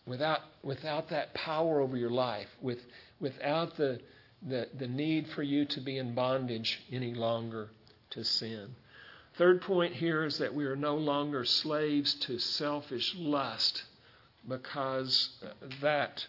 Without, 0.05 0.41
without 0.61 1.09
that 1.09 1.33
power 1.33 1.81
over 1.81 1.97
your 1.97 2.11
life, 2.11 2.47
with, 2.61 2.85
without 3.19 3.75
the, 3.75 3.99
the, 4.41 4.67
the 4.77 4.87
need 4.87 5.27
for 5.29 5.43
you 5.43 5.65
to 5.65 5.81
be 5.81 5.97
in 5.97 6.13
bondage 6.13 6.81
any 6.91 7.13
longer 7.13 7.69
to 8.11 8.23
sin. 8.23 8.75
Third 9.37 9.61
point 9.61 9.93
here 9.93 10.25
is 10.25 10.39
that 10.39 10.53
we 10.53 10.65
are 10.65 10.75
no 10.75 10.95
longer 10.95 11.45
slaves 11.45 12.13
to 12.15 12.39
selfish 12.39 13.15
lust 13.15 13.83
because 14.47 15.29
that 15.81 16.25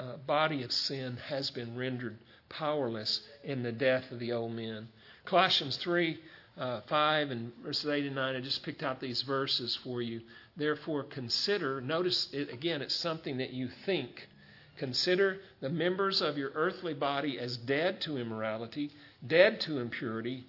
uh, 0.00 0.16
body 0.26 0.62
of 0.62 0.72
sin 0.72 1.18
has 1.28 1.50
been 1.50 1.76
rendered 1.76 2.18
powerless 2.48 3.20
in 3.44 3.62
the 3.62 3.72
death 3.72 4.10
of 4.10 4.18
the 4.18 4.32
old 4.32 4.52
men. 4.52 4.88
Colossians 5.24 5.76
3 5.76 6.18
uh, 6.58 6.80
5 6.88 7.30
and 7.30 7.52
verses 7.62 7.88
8 7.88 8.06
and 8.06 8.16
9, 8.16 8.36
I 8.36 8.40
just 8.40 8.62
picked 8.64 8.82
out 8.82 9.00
these 9.00 9.22
verses 9.22 9.78
for 9.84 10.02
you. 10.02 10.20
Therefore, 10.56 11.04
consider, 11.04 11.80
notice 11.80 12.28
it 12.32 12.52
again, 12.52 12.82
it's 12.82 12.96
something 12.96 13.36
that 13.38 13.52
you 13.52 13.68
think 13.86 14.28
Consider 14.78 15.40
the 15.60 15.68
members 15.68 16.20
of 16.20 16.38
your 16.38 16.52
earthly 16.54 16.94
body 16.94 17.36
as 17.36 17.56
dead 17.56 18.00
to 18.02 18.16
immorality, 18.16 18.92
dead 19.26 19.60
to 19.62 19.80
impurity, 19.80 20.46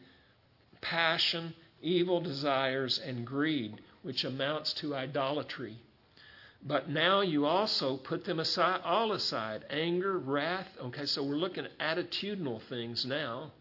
passion, 0.82 1.56
evil 1.82 2.22
desires, 2.22 3.00
and 3.00 3.26
greed, 3.26 3.82
which 4.04 4.24
amounts 4.24 4.74
to 4.74 4.94
idolatry. 4.94 5.78
But 6.62 6.90
now 6.90 7.22
you 7.22 7.48
also 7.48 7.98
put 7.98 8.26
them 8.26 8.40
aside, 8.40 8.82
all 8.84 9.14
aside 9.14 9.66
anger, 9.72 10.20
wrath. 10.20 10.78
Okay, 10.80 11.08
so 11.08 11.24
we're 11.24 11.36
looking 11.36 11.66
at 11.66 11.98
attitudinal 11.98 12.62
things 12.62 13.06
now 13.06 13.52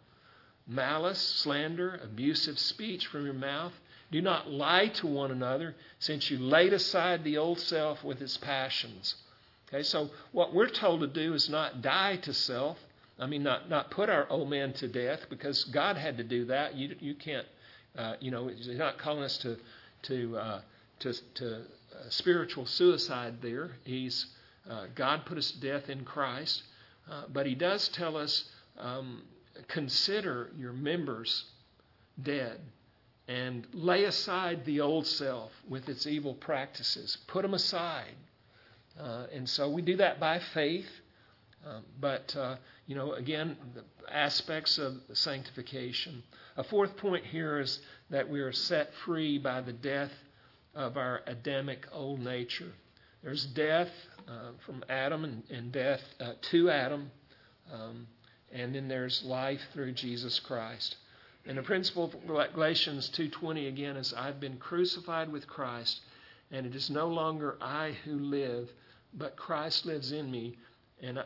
malice, 0.66 1.18
slander, 1.18 1.98
abusive 2.04 2.58
speech 2.58 3.06
from 3.06 3.24
your 3.24 3.32
mouth. 3.32 3.72
Do 4.10 4.20
not 4.20 4.50
lie 4.50 4.88
to 4.88 5.06
one 5.06 5.30
another, 5.30 5.74
since 5.98 6.30
you 6.30 6.38
laid 6.38 6.74
aside 6.74 7.24
the 7.24 7.38
old 7.38 7.58
self 7.58 8.04
with 8.04 8.20
its 8.20 8.36
passions 8.36 9.14
Okay, 9.68 9.82
so 9.82 10.10
what 10.32 10.54
we're 10.54 10.68
told 10.68 11.00
to 11.00 11.06
do 11.06 11.34
is 11.34 11.48
not 11.48 11.82
die 11.82 12.16
to 12.16 12.32
self. 12.32 12.78
I 13.18 13.26
mean, 13.26 13.42
not, 13.42 13.68
not 13.68 13.90
put 13.90 14.08
our 14.08 14.26
old 14.30 14.48
man 14.48 14.72
to 14.74 14.88
death 14.88 15.26
because 15.28 15.64
God 15.64 15.96
had 15.96 16.16
to 16.18 16.24
do 16.24 16.46
that. 16.46 16.74
You, 16.74 16.94
you 17.00 17.14
can't, 17.14 17.46
uh, 17.96 18.14
you 18.20 18.30
know, 18.30 18.48
He's 18.48 18.68
not 18.68 18.98
calling 18.98 19.24
us 19.24 19.36
to, 19.38 19.56
to, 20.02 20.36
uh, 20.36 20.60
to, 21.00 21.12
to 21.34 21.62
spiritual 22.08 22.64
suicide 22.64 23.42
there. 23.42 23.72
He's 23.84 24.26
uh, 24.68 24.86
God 24.94 25.24
put 25.24 25.38
us 25.38 25.50
to 25.52 25.60
death 25.60 25.88
in 25.88 26.04
Christ, 26.04 26.62
uh, 27.10 27.22
but 27.32 27.46
He 27.46 27.54
does 27.54 27.88
tell 27.88 28.16
us 28.16 28.44
um, 28.78 29.22
consider 29.66 30.50
your 30.58 30.72
members 30.72 31.44
dead 32.22 32.60
and 33.26 33.66
lay 33.72 34.04
aside 34.04 34.64
the 34.64 34.80
old 34.80 35.06
self 35.06 35.52
with 35.68 35.88
its 35.88 36.06
evil 36.06 36.34
practices. 36.34 37.18
Put 37.26 37.42
them 37.42 37.54
aside. 37.54 38.14
Uh, 38.98 39.26
and 39.32 39.48
so 39.48 39.70
we 39.70 39.82
do 39.82 39.96
that 39.96 40.18
by 40.18 40.40
faith. 40.54 40.88
Um, 41.66 41.82
but, 42.00 42.34
uh, 42.36 42.56
you 42.86 42.94
know, 42.94 43.12
again, 43.12 43.56
the 43.74 43.84
aspects 44.12 44.78
of 44.78 44.94
sanctification. 45.12 46.22
A 46.56 46.64
fourth 46.64 46.96
point 46.96 47.24
here 47.24 47.58
is 47.58 47.80
that 48.10 48.28
we 48.28 48.40
are 48.40 48.52
set 48.52 48.92
free 49.04 49.38
by 49.38 49.60
the 49.60 49.72
death 49.72 50.12
of 50.74 50.96
our 50.96 51.22
Adamic 51.26 51.86
old 51.92 52.20
nature. 52.20 52.72
There's 53.22 53.44
death 53.46 53.90
uh, 54.28 54.52
from 54.64 54.84
Adam 54.88 55.24
and, 55.24 55.42
and 55.50 55.72
death 55.72 56.00
uh, 56.20 56.32
to 56.50 56.70
Adam, 56.70 57.10
um, 57.72 58.06
and 58.52 58.74
then 58.74 58.88
there's 58.88 59.22
life 59.24 59.60
through 59.72 59.92
Jesus 59.92 60.38
Christ. 60.38 60.96
And 61.46 61.58
the 61.58 61.62
principle 61.62 62.04
of 62.04 62.52
Galatians 62.54 63.10
2:20 63.10 63.68
again 63.68 63.96
is 63.96 64.12
I've 64.12 64.38
been 64.38 64.58
crucified 64.58 65.32
with 65.32 65.46
Christ, 65.46 66.00
and 66.50 66.66
it 66.66 66.74
is 66.74 66.90
no 66.90 67.08
longer 67.08 67.56
I 67.60 67.92
who 68.04 68.18
live, 68.18 68.70
but 69.14 69.36
Christ 69.36 69.86
lives 69.86 70.12
in 70.12 70.30
me, 70.30 70.56
and 71.00 71.18
uh, 71.18 71.24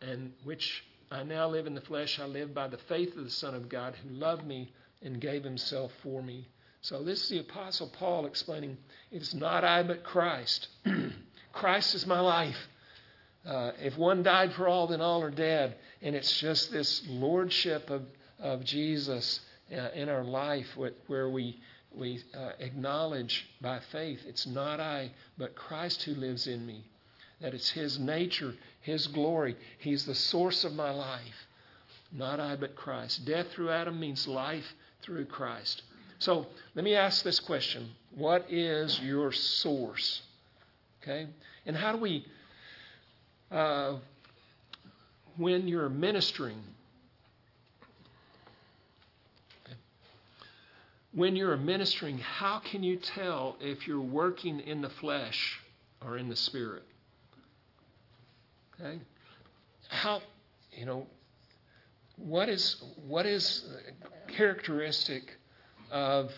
and 0.00 0.32
which 0.44 0.84
I 1.10 1.22
now 1.22 1.48
live 1.48 1.66
in 1.66 1.74
the 1.74 1.80
flesh. 1.80 2.18
I 2.18 2.26
live 2.26 2.54
by 2.54 2.68
the 2.68 2.78
faith 2.88 3.16
of 3.16 3.24
the 3.24 3.30
Son 3.30 3.54
of 3.54 3.68
God 3.68 3.94
who 4.02 4.14
loved 4.14 4.46
me 4.46 4.72
and 5.02 5.20
gave 5.20 5.44
Himself 5.44 5.92
for 6.02 6.22
me. 6.22 6.48
So 6.80 7.02
this 7.02 7.22
is 7.22 7.28
the 7.30 7.40
Apostle 7.40 7.90
Paul 7.98 8.26
explaining 8.26 8.76
it's 9.10 9.32
not 9.32 9.64
I 9.64 9.82
but 9.82 10.04
Christ. 10.04 10.68
Christ 11.52 11.94
is 11.94 12.06
my 12.06 12.20
life. 12.20 12.58
Uh, 13.46 13.72
if 13.80 13.96
one 13.96 14.22
died 14.22 14.52
for 14.54 14.68
all, 14.68 14.86
then 14.86 15.00
all 15.00 15.22
are 15.22 15.30
dead. 15.30 15.76
And 16.02 16.14
it's 16.14 16.38
just 16.40 16.72
this 16.72 17.02
lordship 17.08 17.90
of, 17.90 18.02
of 18.38 18.64
Jesus 18.64 19.40
uh, 19.72 19.90
in 19.94 20.08
our 20.08 20.24
life 20.24 20.66
where 21.06 21.28
we, 21.28 21.58
we 21.96 22.22
uh, 22.36 22.52
acknowledge 22.58 23.46
by 23.60 23.80
faith 23.92 24.20
it's 24.26 24.46
not 24.46 24.80
I, 24.80 25.10
but 25.38 25.54
Christ 25.54 26.02
who 26.02 26.14
lives 26.14 26.46
in 26.46 26.64
me. 26.66 26.84
That 27.40 27.54
it's 27.54 27.70
His 27.70 27.98
nature, 27.98 28.54
His 28.80 29.06
glory. 29.08 29.56
He's 29.78 30.04
the 30.06 30.14
source 30.14 30.64
of 30.64 30.74
my 30.74 30.90
life. 30.90 31.46
Not 32.12 32.40
I, 32.40 32.56
but 32.56 32.76
Christ. 32.76 33.24
Death 33.24 33.48
through 33.52 33.70
Adam 33.70 33.98
means 33.98 34.28
life 34.28 34.74
through 35.02 35.26
Christ. 35.26 35.82
So 36.18 36.46
let 36.74 36.84
me 36.84 36.94
ask 36.94 37.22
this 37.22 37.40
question 37.40 37.90
What 38.14 38.46
is 38.50 39.00
your 39.00 39.32
source? 39.32 40.22
Okay? 41.02 41.26
And 41.66 41.76
how 41.76 41.92
do 41.92 41.98
we, 41.98 42.24
uh, 43.50 43.96
when 45.36 45.68
you're 45.68 45.88
ministering, 45.88 46.62
when 51.14 51.36
you're 51.36 51.56
ministering, 51.56 52.18
how 52.18 52.58
can 52.58 52.82
you 52.82 52.96
tell 52.96 53.56
if 53.60 53.86
you're 53.86 54.00
working 54.00 54.60
in 54.60 54.80
the 54.80 54.90
flesh 54.90 55.60
or 56.04 56.18
in 56.18 56.28
the 56.28 56.36
spirit? 56.36 56.82
Okay? 58.80 58.98
How, 59.88 60.22
you 60.72 60.86
know, 60.86 61.06
what 62.16 62.48
is, 62.48 62.82
what 63.06 63.26
is 63.26 63.64
characteristic 64.36 65.36
of 65.90 66.30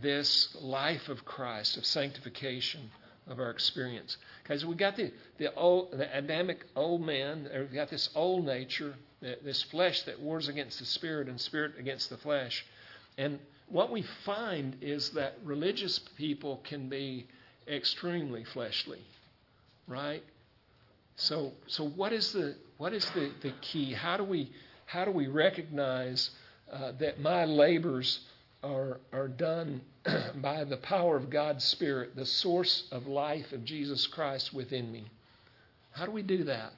this 0.00 0.56
life 0.60 1.08
of 1.08 1.24
Christ, 1.24 1.76
of 1.76 1.84
sanctification, 1.84 2.90
of 3.26 3.38
our 3.38 3.50
experience. 3.50 4.16
Because 4.42 4.64
we 4.64 4.74
got 4.74 4.96
the, 4.96 5.12
the, 5.38 5.54
old, 5.54 5.92
the 5.92 6.16
Adamic 6.16 6.64
old 6.74 7.02
man, 7.02 7.48
we've 7.52 7.72
got 7.72 7.90
this 7.90 8.08
old 8.14 8.44
nature, 8.44 8.94
this 9.20 9.62
flesh 9.64 10.02
that 10.02 10.20
wars 10.20 10.48
against 10.48 10.78
the 10.78 10.84
spirit 10.84 11.28
and 11.28 11.40
spirit 11.40 11.72
against 11.78 12.10
the 12.10 12.16
flesh. 12.16 12.64
And 13.18 13.38
what 13.72 13.90
we 13.90 14.02
find 14.24 14.76
is 14.80 15.10
that 15.10 15.38
religious 15.44 15.98
people 16.16 16.60
can 16.64 16.88
be 16.88 17.26
extremely 17.66 18.44
fleshly, 18.44 19.00
right? 19.88 20.22
So, 21.16 21.52
so 21.66 21.88
what 21.88 22.12
is 22.12 22.32
the 22.32 22.54
what 22.78 22.92
is 22.92 23.04
the, 23.10 23.30
the 23.42 23.52
key? 23.60 23.92
How 23.92 24.16
do 24.16 24.24
we 24.24 24.52
how 24.86 25.04
do 25.04 25.10
we 25.10 25.26
recognize 25.26 26.30
uh, 26.72 26.92
that 26.98 27.20
my 27.20 27.44
labors 27.44 28.20
are, 28.62 29.00
are 29.12 29.28
done 29.28 29.80
by 30.36 30.64
the 30.64 30.76
power 30.76 31.16
of 31.16 31.30
God's 31.30 31.64
Spirit, 31.64 32.16
the 32.16 32.26
source 32.26 32.84
of 32.92 33.06
life 33.06 33.52
of 33.52 33.64
Jesus 33.64 34.06
Christ 34.06 34.54
within 34.54 34.90
me. 34.90 35.04
How 35.90 36.06
do 36.06 36.12
we 36.12 36.22
do 36.22 36.44
that? 36.44 36.72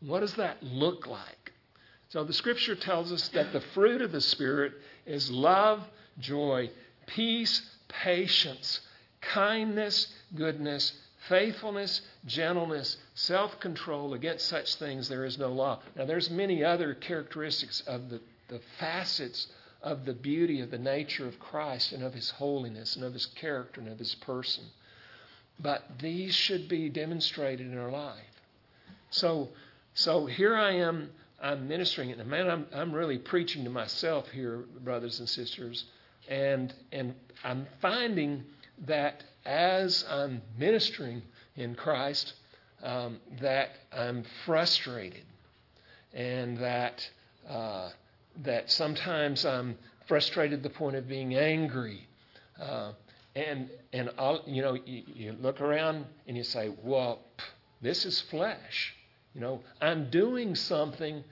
What 0.00 0.20
does 0.20 0.34
that 0.34 0.62
look 0.62 1.06
like? 1.06 1.52
So 2.08 2.24
the 2.24 2.32
scripture 2.32 2.74
tells 2.74 3.12
us 3.12 3.28
that 3.30 3.52
the 3.52 3.60
fruit 3.74 4.02
of 4.02 4.12
the 4.12 4.20
Spirit 4.20 4.74
is 5.06 5.30
love, 5.30 5.82
joy, 6.18 6.70
peace, 7.06 7.62
patience, 7.88 8.80
kindness, 9.20 10.12
goodness, 10.34 10.92
faithfulness, 11.28 12.00
gentleness, 12.26 12.96
self-control. 13.14 14.14
Against 14.14 14.46
such 14.46 14.74
things 14.76 15.08
there 15.08 15.24
is 15.24 15.38
no 15.38 15.52
law. 15.52 15.80
Now 15.96 16.04
there's 16.04 16.30
many 16.30 16.64
other 16.64 16.94
characteristics 16.94 17.80
of 17.86 18.10
the, 18.10 18.20
the 18.48 18.60
facets 18.78 19.48
of 19.82 20.04
the 20.04 20.14
beauty 20.14 20.60
of 20.60 20.70
the 20.70 20.78
nature 20.78 21.26
of 21.26 21.38
Christ 21.38 21.92
and 21.92 22.02
of 22.02 22.14
his 22.14 22.30
holiness 22.30 22.96
and 22.96 23.04
of 23.04 23.12
his 23.12 23.26
character 23.26 23.80
and 23.80 23.90
of 23.90 23.98
his 23.98 24.14
person. 24.14 24.64
But 25.58 25.82
these 26.00 26.34
should 26.34 26.68
be 26.68 26.88
demonstrated 26.88 27.66
in 27.66 27.78
our 27.78 27.90
life. 27.90 28.16
So, 29.10 29.50
so 29.94 30.26
here 30.26 30.56
I 30.56 30.72
am, 30.76 31.10
I'm 31.40 31.68
ministering, 31.68 32.10
and 32.10 32.26
man, 32.26 32.48
I'm, 32.48 32.66
I'm 32.74 32.92
really 32.92 33.18
preaching 33.18 33.64
to 33.64 33.70
myself 33.70 34.30
here, 34.30 34.64
brothers 34.82 35.20
and 35.20 35.28
sisters, 35.28 35.84
and, 36.32 36.72
and 36.92 37.14
I'm 37.44 37.66
finding 37.82 38.44
that 38.86 39.22
as 39.44 40.04
I'm 40.08 40.40
ministering 40.58 41.22
in 41.56 41.74
Christ, 41.74 42.32
um, 42.82 43.18
that 43.40 43.70
I'm 43.92 44.24
frustrated 44.46 45.24
and 46.14 46.56
that 46.58 47.08
uh, 47.48 47.90
that 48.44 48.70
sometimes 48.70 49.44
I'm 49.44 49.76
frustrated 50.08 50.62
to 50.62 50.68
the 50.68 50.74
point 50.74 50.96
of 50.96 51.06
being 51.06 51.34
angry. 51.34 52.06
Uh, 52.60 52.92
and 53.36 53.68
and 53.92 54.10
I'll, 54.18 54.42
you 54.46 54.62
know, 54.62 54.74
you, 54.74 55.02
you, 55.14 55.36
look 55.38 55.60
around 55.60 56.06
and 56.26 56.36
you 56.36 56.44
say, 56.44 56.72
well, 56.82 57.20
this 57.82 58.06
is 58.06 58.20
flesh. 58.22 58.94
You 59.34 59.42
know, 59.42 59.60
I'm 59.82 60.08
doing 60.08 60.54
something 60.54 61.24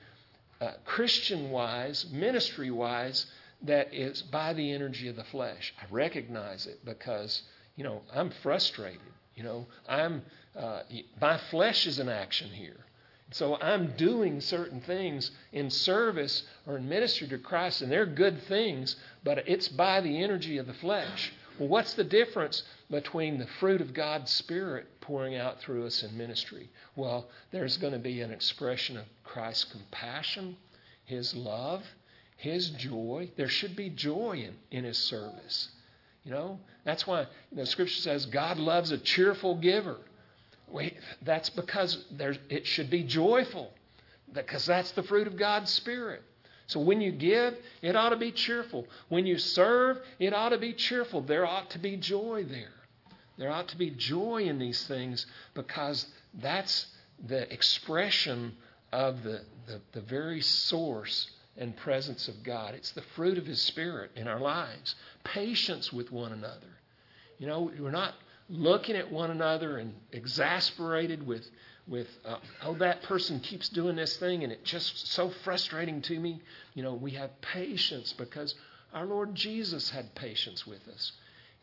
uh, 0.60 0.72
Christian 0.84 1.50
wise, 1.50 2.06
ministry 2.12 2.70
wise, 2.70 3.26
that 3.62 3.92
is 3.92 4.22
by 4.22 4.52
the 4.52 4.72
energy 4.72 5.08
of 5.08 5.16
the 5.16 5.24
flesh. 5.24 5.74
I 5.80 5.84
recognize 5.90 6.66
it 6.66 6.84
because, 6.84 7.42
you 7.76 7.84
know, 7.84 8.02
I'm 8.12 8.30
frustrated. 8.42 9.00
You 9.34 9.44
know, 9.44 9.66
I'm, 9.88 10.22
uh, 10.56 10.82
my 11.20 11.38
flesh 11.50 11.86
is 11.86 11.98
in 11.98 12.08
action 12.08 12.50
here. 12.50 12.84
So 13.32 13.56
I'm 13.60 13.92
doing 13.96 14.40
certain 14.40 14.80
things 14.80 15.30
in 15.52 15.70
service 15.70 16.42
or 16.66 16.76
in 16.76 16.88
ministry 16.88 17.28
to 17.28 17.38
Christ, 17.38 17.80
and 17.80 17.90
they're 17.90 18.06
good 18.06 18.42
things, 18.44 18.96
but 19.22 19.48
it's 19.48 19.68
by 19.68 20.00
the 20.00 20.22
energy 20.22 20.58
of 20.58 20.66
the 20.66 20.74
flesh. 20.74 21.32
Well, 21.58 21.68
what's 21.68 21.94
the 21.94 22.04
difference 22.04 22.64
between 22.90 23.38
the 23.38 23.46
fruit 23.46 23.80
of 23.80 23.94
God's 23.94 24.30
Spirit 24.30 25.00
pouring 25.00 25.36
out 25.36 25.60
through 25.60 25.86
us 25.86 26.02
in 26.02 26.16
ministry? 26.18 26.70
Well, 26.96 27.28
there's 27.52 27.76
going 27.76 27.92
to 27.92 27.98
be 27.98 28.20
an 28.20 28.32
expression 28.32 28.96
of 28.96 29.04
Christ's 29.22 29.64
compassion, 29.64 30.56
His 31.04 31.34
love, 31.34 31.84
His 32.40 32.70
joy. 32.70 33.30
There 33.36 33.48
should 33.48 33.76
be 33.76 33.90
joy 33.90 34.46
in, 34.46 34.54
in 34.70 34.84
His 34.84 34.96
service. 34.96 35.68
You 36.24 36.30
know, 36.30 36.58
that's 36.84 37.06
why 37.06 37.26
you 37.50 37.58
know, 37.58 37.64
Scripture 37.64 38.00
says 38.00 38.24
God 38.26 38.58
loves 38.58 38.90
a 38.92 38.98
cheerful 38.98 39.56
giver. 39.56 39.98
We, 40.72 40.96
that's 41.22 41.50
because 41.50 42.02
it 42.48 42.66
should 42.66 42.88
be 42.88 43.02
joyful, 43.02 43.70
because 44.32 44.64
that's 44.64 44.92
the 44.92 45.02
fruit 45.02 45.26
of 45.26 45.36
God's 45.36 45.70
Spirit. 45.70 46.22
So 46.66 46.80
when 46.80 47.02
you 47.02 47.12
give, 47.12 47.56
it 47.82 47.94
ought 47.94 48.10
to 48.10 48.16
be 48.16 48.32
cheerful. 48.32 48.86
When 49.08 49.26
you 49.26 49.36
serve, 49.36 50.00
it 50.18 50.32
ought 50.32 50.50
to 50.50 50.58
be 50.58 50.72
cheerful. 50.72 51.20
There 51.20 51.44
ought 51.44 51.68
to 51.70 51.78
be 51.78 51.96
joy 51.96 52.46
there. 52.48 52.72
There 53.36 53.50
ought 53.50 53.68
to 53.68 53.76
be 53.76 53.90
joy 53.90 54.44
in 54.44 54.58
these 54.58 54.86
things 54.86 55.26
because 55.52 56.06
that's 56.34 56.86
the 57.26 57.52
expression 57.52 58.56
of 58.92 59.24
the, 59.24 59.42
the, 59.66 59.80
the 59.92 60.00
very 60.00 60.40
source 60.40 61.30
and 61.56 61.76
presence 61.76 62.28
of 62.28 62.42
God. 62.42 62.74
It's 62.74 62.92
the 62.92 63.02
fruit 63.14 63.38
of 63.38 63.46
His 63.46 63.60
Spirit 63.60 64.12
in 64.16 64.28
our 64.28 64.40
lives. 64.40 64.94
Patience 65.24 65.92
with 65.92 66.10
one 66.10 66.32
another. 66.32 66.78
You 67.38 67.46
know, 67.46 67.70
we're 67.78 67.90
not 67.90 68.14
looking 68.48 68.96
at 68.96 69.10
one 69.10 69.30
another 69.30 69.78
and 69.78 69.94
exasperated 70.12 71.26
with, 71.26 71.48
with 71.86 72.08
uh, 72.24 72.36
oh, 72.64 72.74
that 72.74 73.02
person 73.02 73.40
keeps 73.40 73.68
doing 73.68 73.96
this 73.96 74.16
thing 74.16 74.42
and 74.42 74.52
it's 74.52 74.68
just 74.68 75.12
so 75.12 75.30
frustrating 75.44 76.02
to 76.02 76.18
me. 76.18 76.42
You 76.74 76.82
know, 76.82 76.94
we 76.94 77.12
have 77.12 77.40
patience 77.40 78.12
because 78.12 78.54
our 78.92 79.06
Lord 79.06 79.34
Jesus 79.34 79.90
had 79.90 80.14
patience 80.14 80.66
with 80.66 80.86
us. 80.88 81.12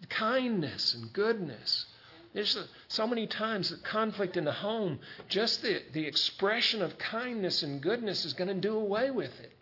Kindness 0.09 0.93
and 0.93 1.11
goodness. 1.11 1.87
there's 2.33 2.57
so 2.87 3.07
many 3.07 3.27
times 3.27 3.71
that 3.71 3.83
conflict 3.83 4.37
in 4.37 4.45
the 4.45 4.51
home, 4.51 4.99
just 5.27 5.61
the, 5.63 5.81
the 5.91 6.05
expression 6.05 6.81
of 6.81 6.97
kindness 6.97 7.63
and 7.63 7.81
goodness 7.81 8.23
is 8.23 8.33
going 8.33 8.47
to 8.47 8.53
do 8.53 8.75
away 8.75 9.11
with 9.11 9.37
it. 9.39 9.56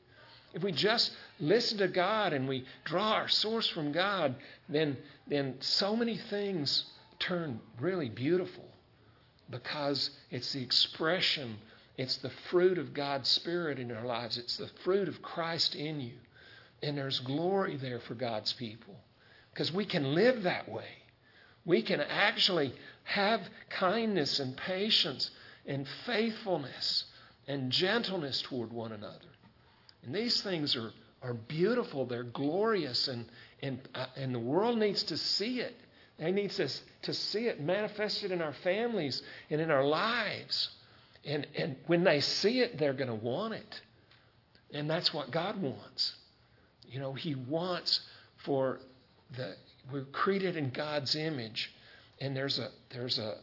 If 0.56 0.64
we 0.64 0.72
just 0.72 1.12
listen 1.38 1.80
to 1.80 1.90
God 1.90 2.32
and 2.32 2.48
we 2.48 2.64
draw 2.86 3.12
our 3.12 3.28
source 3.28 3.68
from 3.68 3.92
God, 3.92 4.36
then, 4.70 4.96
then 5.28 5.56
so 5.60 5.98
many 5.98 6.18
things 6.18 6.86
turn 7.20 7.60
really 7.78 8.08
beautiful 8.08 8.64
because 9.50 10.12
it's 10.32 10.54
the 10.54 10.64
expression, 10.64 11.58
it's 11.98 12.18
the 12.18 12.32
fruit 12.50 12.78
of 12.78 12.94
God's 12.94 13.28
Spirit 13.28 13.80
in 13.80 13.92
our 13.92 14.06
lives, 14.06 14.38
it's 14.38 14.56
the 14.56 14.70
fruit 14.86 15.10
of 15.10 15.22
Christ 15.22 15.76
in 15.76 16.00
you. 16.00 16.14
And 16.82 16.98
there's 16.98 17.20
glory 17.20 17.76
there 17.76 18.00
for 18.00 18.16
God's 18.16 18.54
people 18.54 18.96
because 19.52 19.74
we 19.74 19.86
can 19.86 20.16
live 20.16 20.44
that 20.44 20.70
way. 20.70 20.88
We 21.66 21.82
can 21.82 22.00
actually 22.00 22.74
have 23.04 23.42
kindness 23.70 24.40
and 24.40 24.56
patience 24.56 25.32
and 25.66 25.86
faithfulness 26.06 27.06
and 27.46 27.72
gentleness 27.72 28.42
toward 28.42 28.72
one 28.72 28.94
another. 28.94 29.35
And 30.06 30.14
these 30.14 30.42
things 30.42 30.76
are, 30.76 30.92
are 31.22 31.34
beautiful, 31.34 32.06
they're 32.06 32.24
glorious, 32.24 33.08
and, 33.08 33.26
and, 33.62 33.80
uh, 33.94 34.06
and 34.16 34.34
the 34.34 34.40
world 34.40 34.78
needs 34.78 35.04
to 35.04 35.18
see 35.18 35.60
it. 35.60 35.76
They 36.18 36.32
need 36.32 36.52
to, 36.52 36.70
to 37.04 37.14
see 37.14 37.48
it 37.48 37.60
manifested 37.60 38.32
in 38.32 38.42
our 38.42 38.54
families 38.64 39.22
and 39.50 39.60
in 39.60 39.70
our 39.72 39.86
lives. 39.86 40.70
And, 41.26 41.46
and 41.58 41.76
when 41.88 42.04
they 42.04 42.22
see 42.22 42.62
it, 42.62 42.78
they're 42.78 42.94
going 42.94 43.10
to 43.10 43.16
want 43.16 43.56
it. 43.56 43.82
And 44.74 44.90
that's 44.90 45.14
what 45.14 45.32
God 45.32 45.62
wants. 45.62 46.16
You 46.88 47.00
know, 47.00 47.14
He 47.14 47.36
wants 47.36 48.02
for 48.38 48.80
the 49.36 49.56
we're 49.92 50.06
created 50.06 50.58
in 50.58 50.72
God's 50.72 51.16
image, 51.16 51.72
and 52.20 52.36
there's 52.36 52.58
a 52.60 52.70
there's 52.90 53.20
a, 53.20 53.36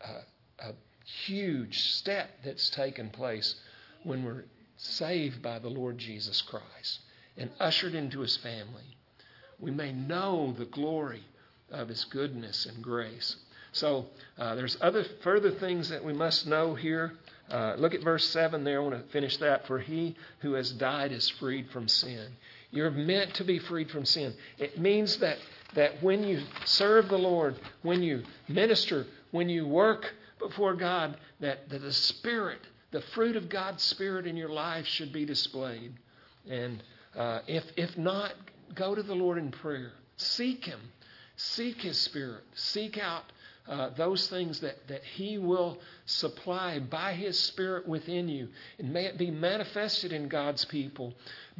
a, 0.00 0.68
a 0.68 0.72
huge 1.26 1.78
step 1.78 2.30
that's 2.44 2.70
taken 2.70 3.10
place 3.10 3.54
when 4.04 4.24
we're 4.24 4.44
saved 4.78 5.42
by 5.42 5.58
the 5.58 5.68
Lord 5.68 5.98
Jesus 5.98 6.40
Christ 6.40 7.00
and 7.36 7.50
ushered 7.60 7.94
into 7.94 8.20
His 8.20 8.36
family. 8.38 8.96
We 9.58 9.70
may 9.70 9.92
know 9.92 10.54
the 10.56 10.64
glory 10.64 11.22
of 11.70 11.88
His 11.88 12.04
goodness 12.04 12.64
and 12.64 12.82
grace. 12.82 13.36
So 13.72 14.06
uh, 14.38 14.54
there's 14.54 14.78
other 14.80 15.04
further 15.22 15.50
things 15.50 15.90
that 15.90 16.02
we 16.02 16.12
must 16.12 16.46
know 16.46 16.74
here. 16.74 17.12
Uh, 17.50 17.74
look 17.78 17.94
at 17.94 18.02
verse 18.02 18.28
7 18.30 18.64
there. 18.64 18.80
I 18.80 18.84
want 18.84 19.06
to 19.06 19.12
finish 19.12 19.36
that. 19.38 19.66
For 19.66 19.78
he 19.78 20.16
who 20.40 20.54
has 20.54 20.72
died 20.72 21.12
is 21.12 21.28
freed 21.28 21.70
from 21.70 21.88
sin. 21.88 22.28
You're 22.70 22.90
meant 22.90 23.34
to 23.34 23.44
be 23.44 23.58
freed 23.58 23.90
from 23.90 24.04
sin. 24.04 24.34
It 24.58 24.78
means 24.78 25.18
that, 25.18 25.38
that 25.74 26.02
when 26.02 26.24
you 26.24 26.42
serve 26.64 27.08
the 27.08 27.18
Lord, 27.18 27.58
when 27.82 28.02
you 28.02 28.24
minister, 28.48 29.06
when 29.30 29.48
you 29.48 29.66
work 29.66 30.12
before 30.38 30.74
God, 30.74 31.16
that, 31.40 31.68
that 31.70 31.80
the 31.80 31.92
Spirit, 31.92 32.60
the 32.90 33.00
fruit 33.14 33.36
of 33.36 33.48
God's 33.48 33.82
Spirit 33.82 34.26
in 34.26 34.36
your 34.36 34.48
life 34.48 34.86
should 34.86 35.12
be 35.12 35.24
displayed. 35.24 35.92
And 36.48 36.82
uh, 37.16 37.40
if, 37.46 37.64
if 37.76 37.96
not, 37.98 38.32
go 38.74 38.94
to 38.94 39.02
the 39.02 39.14
Lord 39.14 39.38
in 39.38 39.50
prayer. 39.50 39.92
Seek 40.16 40.64
Him. 40.64 40.80
Seek 41.36 41.82
His 41.82 41.98
Spirit. 41.98 42.44
Seek 42.54 42.98
out 42.98 43.24
uh, 43.68 43.90
those 43.90 44.28
things 44.28 44.60
that, 44.60 44.76
that 44.88 45.04
He 45.04 45.36
will 45.36 45.78
supply 46.06 46.78
by 46.78 47.12
His 47.12 47.38
Spirit 47.38 47.86
within 47.86 48.28
you. 48.28 48.48
And 48.78 48.92
may 48.92 49.04
it 49.04 49.18
be 49.18 49.30
manifested 49.30 50.12
in 50.12 50.28
God's 50.28 50.64
people 50.64 51.12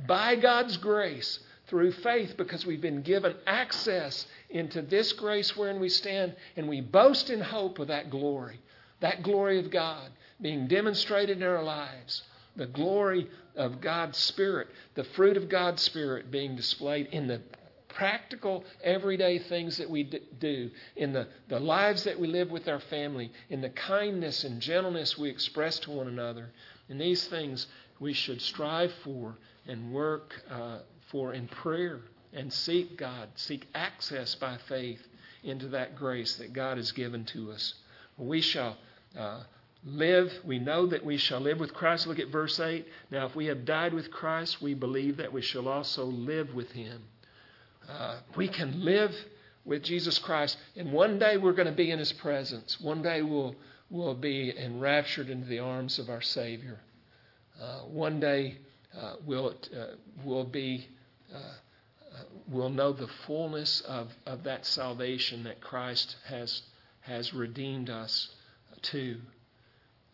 by 0.07 0.37
God's 0.37 0.79
grace 0.79 1.41
through 1.67 1.93
faith 1.93 2.35
because 2.39 2.65
we've 2.65 2.81
been 2.81 3.03
given 3.03 3.35
access 3.47 4.27
into 4.49 4.81
this 4.81 5.13
grace 5.13 5.55
wherein 5.55 5.79
we 5.79 5.91
stand 5.91 6.35
and 6.57 6.67
we 6.67 6.81
boast 6.81 7.29
in 7.29 7.41
hope 7.41 7.79
of 7.79 7.89
that 7.89 8.09
glory, 8.09 8.59
that 9.01 9.23
glory 9.23 9.59
of 9.59 9.71
God 9.71 10.11
being 10.41 10.69
demonstrated 10.69 11.39
in 11.39 11.43
our 11.43 11.63
lives, 11.63 12.23
the 12.57 12.67
glory 12.67 13.29
of 13.57 13.81
God's 13.81 14.19
Spirit, 14.19 14.69
the 14.95 15.05
fruit 15.05 15.37
of 15.37 15.49
God's 15.49 15.83
Spirit 15.83 16.31
being 16.31 16.57
displayed 16.57 17.09
in 17.13 17.27
the 17.27 17.41
practical, 17.89 18.65
everyday 18.85 19.39
things 19.39 19.79
that 19.79 19.91
we 19.91 20.05
do, 20.39 20.71
in 20.97 21.13
the, 21.13 21.27
the 21.49 21.59
lives 21.59 22.05
that 22.05 22.19
we 22.19 22.29
live 22.29 22.51
with 22.51 22.69
our 22.69 22.81
family, 22.81 23.33
in 23.51 23.61
the 23.61 23.71
kindness 23.71 24.45
and 24.45 24.61
gentleness 24.61 25.19
we 25.19 25.29
express 25.29 25.79
to 25.81 25.91
one 25.91 26.07
another. 26.07 26.51
And 26.89 27.01
these 27.01 27.27
things 27.27 27.67
we 27.99 28.13
should 28.13 28.41
strive 28.41 28.93
for 29.03 29.37
and 29.67 29.93
work 29.93 30.35
uh, 30.51 30.79
for 31.11 31.33
in 31.33 31.49
prayer 31.49 32.01
and 32.33 32.53
seek 32.53 32.97
God, 32.97 33.29
seek 33.35 33.67
access 33.75 34.35
by 34.35 34.59
faith 34.69 35.05
into 35.43 35.69
that 35.69 35.97
grace 35.97 36.37
that 36.37 36.53
God 36.53 36.77
has 36.77 36.93
given 36.93 37.25
to 37.27 37.51
us. 37.51 37.75
We 38.17 38.41
shall 38.41 38.77
uh, 39.19 39.43
live, 39.85 40.33
we 40.45 40.59
know 40.59 40.87
that 40.87 41.05
we 41.05 41.17
shall 41.17 41.41
live 41.41 41.61
with 41.61 41.75
Christ. 41.75 42.07
Look 42.07 42.19
at 42.19 42.29
verse 42.29 42.59
8. 42.59 42.87
Now, 43.11 43.27
if 43.27 43.37
we 43.37 43.47
have 43.47 43.65
died 43.65 43.95
with 43.95 44.11
Christ, 44.11 44.61
we 44.61 44.75
believe 44.75 45.19
that 45.19 45.33
we 45.33 45.43
shall 45.43 45.69
also 45.69 46.05
live 46.05 46.55
with 46.55 46.71
him. 46.73 47.03
Uh, 47.89 48.19
we 48.37 48.49
can 48.49 48.85
live 48.85 49.15
with 49.65 49.83
Jesus 49.83 50.19
Christ, 50.19 50.57
and 50.77 50.93
one 50.93 51.19
day 51.19 51.37
we're 51.37 51.53
going 51.53 51.67
to 51.67 51.73
be 51.73 51.91
in 51.91 51.99
His 51.99 52.13
presence. 52.13 52.81
One 52.81 53.03
day 53.03 53.23
we'll, 53.23 53.55
we'll 53.91 54.15
be 54.15 54.53
enraptured 54.57 55.31
into 55.31 55.47
the 55.47 55.59
arms 55.59 55.99
of 55.99 56.09
our 56.09 56.23
Savior. 56.23 56.81
Uh, 57.61 57.81
one 57.81 58.21
day 58.21 58.59
uh, 58.99 59.15
we'll, 59.27 59.55
uh, 59.77 59.87
we'll 60.25 60.45
be. 60.45 60.89
Uh, 61.35 61.39
uh, 61.39 62.23
we'll 62.49 62.71
know 62.71 62.93
the 62.93 63.07
fullness 63.27 63.83
of, 63.83 64.09
of 64.25 64.43
that 64.45 64.65
salvation 64.65 65.45
that 65.45 65.61
Christ 65.61 66.17
has, 66.27 66.63
has 67.01 67.35
redeemed 67.35 67.91
us 67.91 68.31
to, 68.81 69.19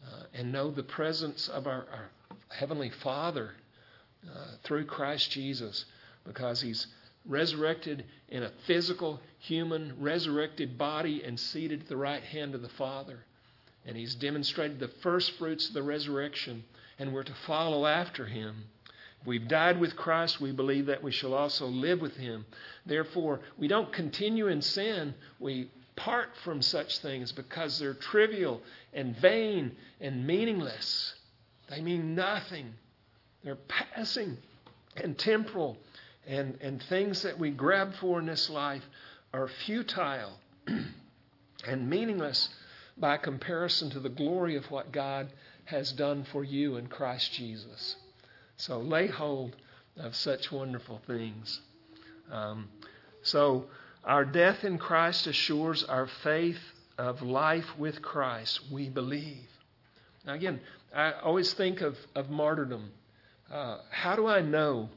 Uh, 0.05 0.24
and 0.34 0.52
know 0.52 0.70
the 0.70 0.82
presence 0.82 1.48
of 1.48 1.66
our, 1.66 1.86
our 1.92 2.11
Heavenly 2.48 2.90
Father 2.90 3.52
uh, 4.26 4.57
through 4.62 4.84
Christ 4.84 5.30
Jesus 5.30 5.86
because 6.24 6.61
He's 6.61 6.86
resurrected 7.26 8.05
in 8.28 8.42
a 8.42 8.52
physical, 8.66 9.20
human, 9.38 9.94
resurrected 9.98 10.76
body 10.76 11.22
and 11.24 11.38
seated 11.38 11.82
at 11.82 11.88
the 11.88 11.96
right 11.96 12.22
hand 12.22 12.55
of 12.55 12.62
the 12.62 12.68
Father. 12.68 13.24
And 13.86 13.96
he's 13.96 14.14
demonstrated 14.14 14.78
the 14.78 14.90
first 15.02 15.32
fruits 15.32 15.68
of 15.68 15.74
the 15.74 15.82
resurrection, 15.82 16.64
and 16.98 17.12
we're 17.12 17.22
to 17.22 17.34
follow 17.46 17.86
after 17.86 18.26
him. 18.26 18.64
We've 19.26 19.48
died 19.48 19.80
with 19.80 19.96
Christ, 19.96 20.40
we 20.40 20.52
believe 20.52 20.86
that 20.86 21.02
we 21.02 21.12
shall 21.12 21.32
also 21.32 21.66
live 21.66 22.00
with 22.00 22.16
him. 22.16 22.44
Therefore, 22.84 23.40
we 23.59 23.68
don't 23.68 23.92
continue 23.92 24.48
in 24.48 24.61
sin, 24.61 25.14
we 25.38 25.70
part 25.97 26.30
from 26.42 26.62
such 26.62 26.99
things 26.99 27.32
because 27.32 27.78
they're 27.78 27.95
trivial 27.95 28.62
and 28.92 29.16
vain 29.16 29.76
and 30.01 30.26
meaningless. 30.26 31.14
They 31.70 31.80
mean 31.80 32.14
nothing, 32.14 32.74
they're 33.42 33.57
passing 33.57 34.36
and 34.97 35.18
temporal 35.18 35.78
and, 36.26 36.59
and 36.61 36.82
things 36.84 37.22
that 37.22 37.38
we 37.38 37.51
grab 37.51 37.95
for 38.01 38.18
in 38.18 38.26
this 38.26 38.49
life 38.49 38.82
are 39.32 39.49
futile 39.49 40.38
and 41.66 41.90
meaningless 41.90 42.49
by 42.97 43.16
comparison 43.16 43.90
to 43.90 44.01
the 44.01 44.09
glory 44.09 44.57
of 44.57 44.70
what 44.70 44.92
God 44.92 45.32
has 45.64 45.92
done 45.92 46.24
for 46.30 46.45
you 46.45 46.76
in 46.76 46.86
Christ 46.86 47.32
Jesus. 47.32 47.97
So 48.57 48.78
lay 48.78 49.09
hold 49.09 49.57
of 49.97 50.14
such 50.14 50.53
wonderful 50.53 51.01
things. 51.07 51.61
Um, 52.30 52.68
so, 53.22 53.66
our 54.05 54.24
death 54.24 54.64
in 54.64 54.78
Christ 54.78 55.26
assures 55.26 55.84
our 55.84 56.07
faith 56.22 56.61
of 56.98 57.22
life 57.22 57.66
with 57.78 58.02
Christ. 58.02 58.61
We 58.70 58.88
believe. 58.88 59.48
Now, 60.26 60.34
again, 60.34 60.61
I 60.94 61.12
always 61.12 61.52
think 61.55 61.80
of, 61.80 61.96
of 62.14 62.30
martyrdom. 62.30 62.90
Uh, 63.50 63.78
how 63.90 64.16
do 64.16 64.26
I 64.26 64.40
know 64.40 64.88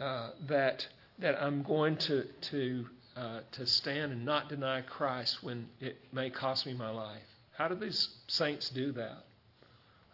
uh, 0.00 0.30
that 0.48 0.86
that 1.18 1.40
I'm 1.40 1.62
going 1.62 1.96
to 1.98 2.24
to 2.50 2.86
uh, 3.16 3.40
to 3.52 3.66
stand 3.66 4.12
and 4.12 4.24
not 4.24 4.48
deny 4.48 4.80
Christ 4.80 5.42
when 5.42 5.68
it 5.80 5.96
may 6.12 6.30
cost 6.30 6.66
me 6.66 6.72
my 6.72 6.90
life. 6.90 7.22
How 7.56 7.68
do 7.68 7.74
these 7.74 8.08
saints 8.26 8.70
do 8.70 8.92
that? 8.92 9.24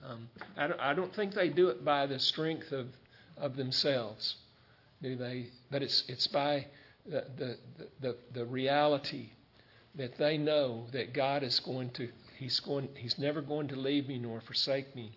Um, 0.04 0.28
I, 0.56 0.66
don't, 0.66 0.80
I 0.80 0.94
don't 0.94 1.14
think 1.14 1.34
they 1.34 1.48
do 1.48 1.68
it 1.68 1.84
by 1.84 2.06
the 2.06 2.18
strength 2.18 2.72
of 2.72 2.86
of 3.36 3.56
themselves, 3.56 4.34
do 5.00 5.14
they? 5.14 5.46
But 5.70 5.82
it's 5.82 6.04
it's 6.08 6.26
by 6.26 6.66
the 7.09 7.56
the 8.00 8.16
the, 8.32 8.44
reality 8.44 9.30
that 9.94 10.18
they 10.18 10.38
know 10.38 10.86
that 10.92 11.12
God 11.12 11.42
is 11.42 11.61
going 11.61 11.90
to 11.90 12.09
He's 12.38 12.61
going 12.61 12.88
He's 12.94 13.18
never 13.18 13.40
going 13.40 13.68
to 13.68 13.76
leave 13.76 14.09
me 14.09 14.18
nor 14.18 14.40
forsake 14.40 14.94
me. 14.94 15.12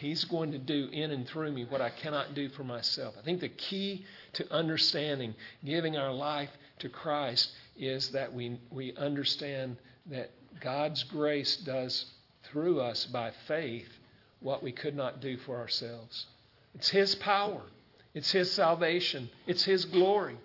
He's 0.00 0.24
going 0.24 0.52
to 0.52 0.58
do 0.58 0.88
in 0.92 1.10
and 1.10 1.28
through 1.28 1.52
me 1.52 1.66
what 1.66 1.82
I 1.82 1.90
cannot 1.90 2.34
do 2.34 2.48
for 2.48 2.64
myself. 2.64 3.14
I 3.20 3.22
think 3.22 3.40
the 3.40 3.50
key 3.50 4.06
to 4.32 4.50
understanding, 4.50 5.34
giving 5.62 5.98
our 5.98 6.12
life 6.12 6.48
to 6.78 6.88
Christ, 6.88 7.52
is 7.76 8.08
that 8.12 8.32
we, 8.32 8.58
we 8.70 8.96
understand 8.96 9.76
that 10.06 10.30
God's 10.62 11.02
grace 11.02 11.58
does 11.58 12.06
through 12.44 12.80
us 12.80 13.04
by 13.04 13.32
faith 13.46 13.88
what 14.40 14.62
we 14.62 14.72
could 14.72 14.96
not 14.96 15.20
do 15.20 15.36
for 15.36 15.58
ourselves. 15.58 16.24
It's 16.74 16.88
His 16.88 17.14
power, 17.14 17.60
it's 18.14 18.30
His 18.32 18.50
salvation, 18.50 19.28
it's 19.46 19.64
His 19.64 19.84
glory. 19.84 20.38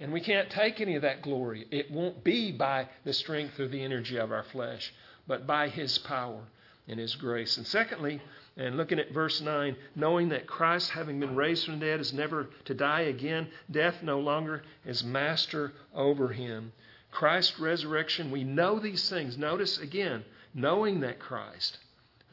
And 0.00 0.12
we 0.12 0.20
can't 0.20 0.50
take 0.50 0.80
any 0.80 0.96
of 0.96 1.02
that 1.02 1.22
glory. 1.22 1.66
It 1.70 1.90
won't 1.90 2.24
be 2.24 2.52
by 2.52 2.88
the 3.04 3.12
strength 3.12 3.60
or 3.60 3.68
the 3.68 3.82
energy 3.82 4.16
of 4.16 4.32
our 4.32 4.44
flesh, 4.44 4.92
but 5.26 5.46
by 5.46 5.68
His 5.68 5.98
power 5.98 6.42
and 6.88 6.98
His 6.98 7.14
grace. 7.14 7.58
And 7.58 7.66
secondly, 7.66 8.20
and 8.56 8.76
looking 8.76 8.98
at 8.98 9.12
verse 9.12 9.40
9, 9.40 9.76
knowing 9.94 10.30
that 10.30 10.46
Christ, 10.46 10.90
having 10.90 11.20
been 11.20 11.36
raised 11.36 11.64
from 11.64 11.78
the 11.78 11.86
dead, 11.86 12.00
is 12.00 12.12
never 12.12 12.48
to 12.64 12.74
die 12.74 13.02
again, 13.02 13.48
death 13.70 14.02
no 14.02 14.20
longer 14.20 14.62
is 14.84 15.04
master 15.04 15.72
over 15.94 16.28
him. 16.28 16.72
Christ's 17.10 17.58
resurrection, 17.58 18.30
we 18.30 18.44
know 18.44 18.78
these 18.78 19.08
things. 19.08 19.36
Notice 19.36 19.78
again, 19.78 20.24
knowing 20.54 21.00
that 21.00 21.18
Christ. 21.18 21.78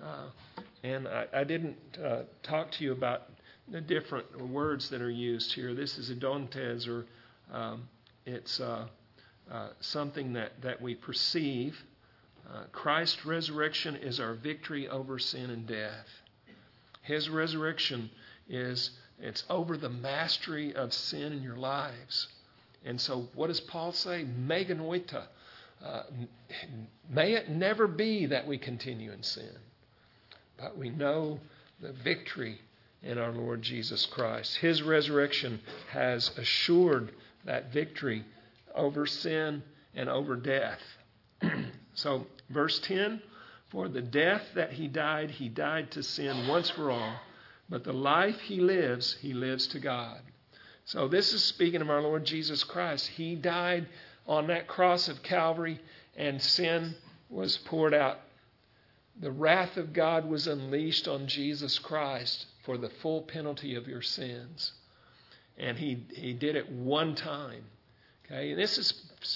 Uh, 0.03 0.27
and 0.83 1.07
I, 1.07 1.27
I 1.33 1.43
didn't 1.43 1.77
uh, 2.03 2.23
talk 2.43 2.71
to 2.73 2.83
you 2.83 2.91
about 2.91 3.29
the 3.67 3.81
different 3.81 4.49
words 4.49 4.89
that 4.89 5.01
are 5.01 5.09
used 5.09 5.53
here. 5.53 5.73
This 5.73 5.97
is 5.97 6.09
idontes, 6.09 6.87
or 6.87 7.05
um, 7.51 7.87
it's 8.25 8.59
uh, 8.59 8.87
uh, 9.51 9.69
something 9.79 10.33
that, 10.33 10.61
that 10.61 10.81
we 10.81 10.95
perceive. 10.95 11.77
Uh, 12.49 12.63
Christ's 12.71 13.25
resurrection 13.25 13.95
is 13.95 14.19
our 14.19 14.33
victory 14.33 14.87
over 14.87 15.19
sin 15.19 15.49
and 15.49 15.67
death. 15.67 16.07
His 17.01 17.29
resurrection 17.29 18.09
is 18.49 18.91
it's 19.19 19.43
over 19.49 19.77
the 19.77 19.89
mastery 19.89 20.75
of 20.75 20.93
sin 20.93 21.33
in 21.33 21.41
your 21.41 21.55
lives. 21.55 22.27
And 22.85 22.99
so, 22.99 23.27
what 23.33 23.47
does 23.47 23.59
Paul 23.59 23.91
say? 23.91 24.25
Meganoita. 24.25 25.23
Uh, 25.83 26.03
may 27.09 27.33
it 27.33 27.49
never 27.49 27.87
be 27.87 28.25
that 28.27 28.47
we 28.47 28.57
continue 28.57 29.11
in 29.11 29.23
sin, 29.23 29.57
but 30.57 30.77
we 30.77 30.89
know 30.89 31.39
the 31.79 31.93
victory 31.93 32.59
in 33.03 33.17
our 33.17 33.31
Lord 33.31 33.61
Jesus 33.61 34.05
Christ. 34.07 34.57
His 34.57 34.81
resurrection 34.81 35.59
has 35.91 36.35
assured 36.37 37.13
that 37.45 37.71
victory 37.71 38.25
over 38.75 39.05
sin 39.05 39.63
and 39.95 40.09
over 40.09 40.35
death. 40.35 40.79
so, 41.93 42.27
verse 42.49 42.79
10 42.79 43.21
For 43.69 43.87
the 43.87 44.01
death 44.01 44.43
that 44.55 44.73
he 44.73 44.87
died, 44.87 45.31
he 45.31 45.49
died 45.49 45.91
to 45.91 46.03
sin 46.03 46.47
once 46.47 46.69
for 46.69 46.91
all, 46.91 47.19
but 47.69 47.83
the 47.83 47.93
life 47.93 48.39
he 48.39 48.59
lives, 48.59 49.17
he 49.21 49.33
lives 49.33 49.67
to 49.67 49.79
God. 49.79 50.21
So, 50.85 51.07
this 51.07 51.33
is 51.33 51.43
speaking 51.43 51.81
of 51.81 51.89
our 51.89 52.01
Lord 52.01 52.25
Jesus 52.25 52.63
Christ. 52.63 53.07
He 53.07 53.35
died 53.35 53.87
on 54.25 54.47
that 54.47 54.67
cross 54.67 55.07
of 55.07 55.23
Calvary, 55.23 55.79
and 56.15 56.41
sin 56.41 56.95
was 57.29 57.57
poured 57.57 57.93
out. 57.93 58.19
The 59.19 59.31
wrath 59.31 59.77
of 59.77 59.93
God 59.93 60.29
was 60.29 60.47
unleashed 60.47 61.07
on 61.07 61.27
Jesus 61.27 61.79
Christ 61.79 62.45
for 62.63 62.77
the 62.77 62.89
full 62.89 63.23
penalty 63.23 63.75
of 63.75 63.87
your 63.87 64.01
sins. 64.01 64.73
And 65.57 65.77
he, 65.77 66.05
he 66.13 66.33
did 66.33 66.55
it 66.55 66.71
one 66.71 67.15
time. 67.15 67.63
Okay, 68.25 68.51
and 68.51 68.59
this 68.59 68.77
is 68.77 68.93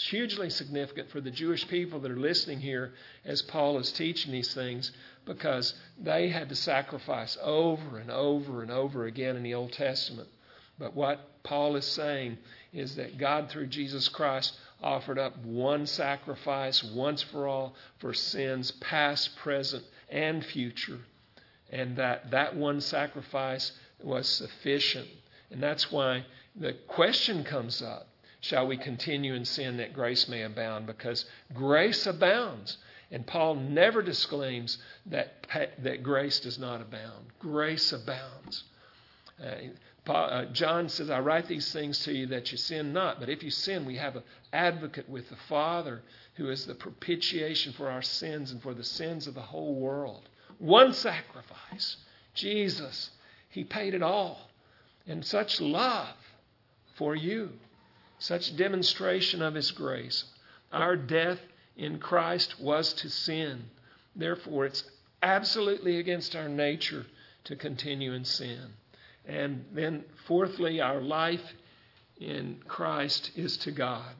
hugely 0.10 0.50
significant 0.50 1.10
for 1.10 1.22
the 1.22 1.32
Jewish 1.32 1.68
people 1.68 2.02
that 2.02 2.12
are 2.12 2.20
listening 2.20 2.60
here 2.60 2.94
as 3.24 3.42
Paul 3.42 3.80
is 3.80 3.92
teaching 3.92 4.34
these 4.34 4.54
things 4.54 4.92
because 5.26 5.74
they 5.98 6.28
had 6.28 6.50
to 6.50 6.56
sacrifice 6.56 7.38
over 7.42 7.98
and 7.98 8.12
over 8.12 8.62
and 8.62 8.70
over 8.70 9.06
again 9.06 9.38
in 9.38 9.44
the 9.44 9.54
Old 9.54 9.72
Testament. 9.72 10.28
But 10.78 10.94
what 10.94 11.44
Paul 11.44 11.76
is 11.78 11.86
saying 11.86 12.38
is 12.74 12.96
that 12.96 13.18
God, 13.18 13.50
through 13.50 13.68
Jesus 13.68 14.10
Christ, 14.10 14.58
offered 14.82 15.20
up 15.20 15.38
one 15.46 15.86
sacrifice 15.86 16.84
once 16.84 17.22
for 17.22 17.48
all 17.48 17.76
for 18.00 18.14
sins 18.14 18.72
past, 18.72 19.36
present, 19.38 19.84
and 20.10 20.44
future. 20.44 21.00
And 21.72 21.96
that 21.98 22.32
that 22.32 22.56
one 22.56 22.82
sacrifice 22.82 23.72
was 24.04 24.28
sufficient. 24.28 25.08
And 25.52 25.62
that's 25.62 25.92
why 25.92 26.26
the 26.56 26.74
question 26.88 27.44
comes 27.44 27.82
up 27.82 28.08
shall 28.40 28.66
we 28.66 28.76
continue 28.76 29.36
in 29.36 29.46
sin 29.46 29.78
that 29.78 29.94
grace 29.94 30.28
may 30.28 30.42
abound? 30.42 30.88
Because 30.88 31.26
grace 31.54 32.08
abounds. 32.08 32.78
And 33.12 33.28
Paul 33.28 33.56
never 33.56 34.02
disclaims 34.02 34.78
that, 35.08 35.46
that 35.80 36.02
grace 36.02 36.40
does 36.40 36.58
not 36.58 36.82
abound. 36.82 37.28
Grace 37.40 37.92
abounds. 37.92 38.64
Uh, 39.42 39.56
Paul, 40.06 40.30
uh, 40.32 40.46
John 40.46 40.90
says, 40.90 41.10
I 41.10 41.20
write 41.20 41.48
these 41.48 41.72
things 41.72 42.00
to 42.06 42.14
you 42.14 42.28
that 42.28 42.52
you 42.52 42.58
sin 42.58 42.94
not. 42.94 43.20
But 43.20 43.30
if 43.30 43.44
you 43.44 43.52
sin, 43.52 43.86
we 43.86 43.98
have 43.98 44.16
an 44.16 44.24
advocate 44.54 45.10
with 45.10 45.30
the 45.30 45.36
Father 45.48 46.02
who 46.36 46.50
is 46.50 46.66
the 46.66 46.74
propitiation 46.74 47.74
for 47.74 47.90
our 47.90 48.02
sins 48.02 48.52
and 48.52 48.62
for 48.62 48.74
the 48.74 48.84
sins 48.84 49.28
of 49.28 49.36
the 49.36 49.42
whole 49.42 49.76
world. 49.76 50.28
One 50.58 50.94
sacrifice. 50.94 51.98
Jesus. 52.34 53.12
He 53.50 53.64
paid 53.64 53.94
it 53.94 54.02
all. 54.02 54.51
And 55.08 55.26
such 55.26 55.60
love 55.60 56.16
for 56.96 57.16
you, 57.16 57.52
such 58.20 58.56
demonstration 58.56 59.42
of 59.42 59.56
His 59.56 59.72
grace. 59.72 60.26
Our 60.72 60.96
death 60.96 61.40
in 61.76 62.00
Christ 62.00 62.60
was 62.60 62.94
to 62.94 63.10
sin. 63.10 63.66
Therefore, 64.16 64.66
it's 64.66 64.84
absolutely 65.22 65.98
against 65.98 66.36
our 66.36 66.50
nature 66.50 67.06
to 67.46 67.56
continue 67.56 68.14
in 68.14 68.26
sin. 68.26 68.74
And 69.26 69.66
then, 69.74 70.04
fourthly, 70.28 70.82
our 70.82 71.02
life 71.02 71.54
in 72.20 72.62
Christ 72.68 73.32
is 73.36 73.58
to 73.58 73.72
God. 73.72 74.16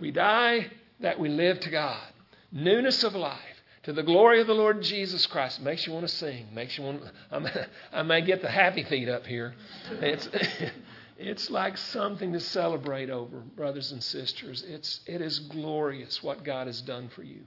We 0.00 0.10
die 0.10 0.70
that 1.00 1.18
we 1.18 1.28
live 1.28 1.60
to 1.60 1.70
God. 1.70 2.06
Newness 2.50 3.04
of 3.04 3.14
life. 3.14 3.53
To 3.84 3.92
the 3.92 4.02
glory 4.02 4.40
of 4.40 4.46
the 4.46 4.54
Lord 4.54 4.80
Jesus 4.82 5.26
Christ. 5.26 5.60
Makes 5.60 5.86
you 5.86 5.92
want 5.92 6.08
to 6.08 6.14
sing. 6.14 6.46
Makes 6.54 6.78
you 6.78 6.84
want. 6.84 7.02
To, 7.30 7.68
I 7.92 8.02
may 8.02 8.22
get 8.22 8.40
the 8.40 8.50
happy 8.50 8.82
feet 8.82 9.08
up 9.08 9.26
here. 9.26 9.54
It's, 10.00 10.28
it's 11.18 11.50
like 11.50 11.76
something 11.76 12.32
to 12.32 12.40
celebrate 12.40 13.10
over, 13.10 13.40
brothers 13.40 13.92
and 13.92 14.02
sisters. 14.02 14.64
It's 14.66 15.00
it 15.06 15.20
is 15.20 15.38
glorious 15.38 16.22
what 16.22 16.44
God 16.44 16.66
has 16.66 16.80
done 16.80 17.10
for 17.10 17.22
you. 17.22 17.40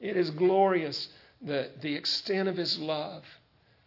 It 0.00 0.16
is 0.16 0.30
glorious 0.30 1.08
the 1.42 1.70
the 1.82 1.94
extent 1.94 2.48
of 2.48 2.56
His 2.56 2.78
love 2.78 3.24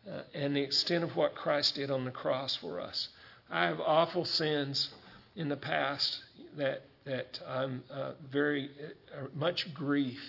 uh, 0.07 0.21
and 0.33 0.55
the 0.55 0.61
extent 0.61 1.03
of 1.03 1.15
what 1.15 1.33
Christ 1.35 1.75
did 1.75 1.89
on 1.89 2.05
the 2.05 2.11
cross 2.11 2.55
for 2.55 2.79
us. 2.79 3.09
I 3.49 3.65
have 3.65 3.79
awful 3.79 4.25
sins 4.25 4.89
in 5.35 5.49
the 5.49 5.57
past 5.57 6.19
that 6.57 6.83
that 7.05 7.39
I'm 7.47 7.83
uh, 7.91 8.11
very 8.31 8.69
uh, 9.13 9.27
much 9.33 9.73
grief, 9.73 10.21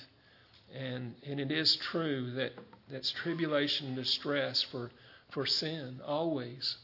and 0.75 1.15
and 1.27 1.41
it 1.41 1.51
is 1.51 1.77
true 1.77 2.33
that 2.33 2.53
that's 2.91 3.11
tribulation 3.13 3.89
and 3.89 3.97
distress 3.97 4.63
for 4.63 4.91
for 5.31 5.47
sin 5.47 6.01
always, 6.07 6.77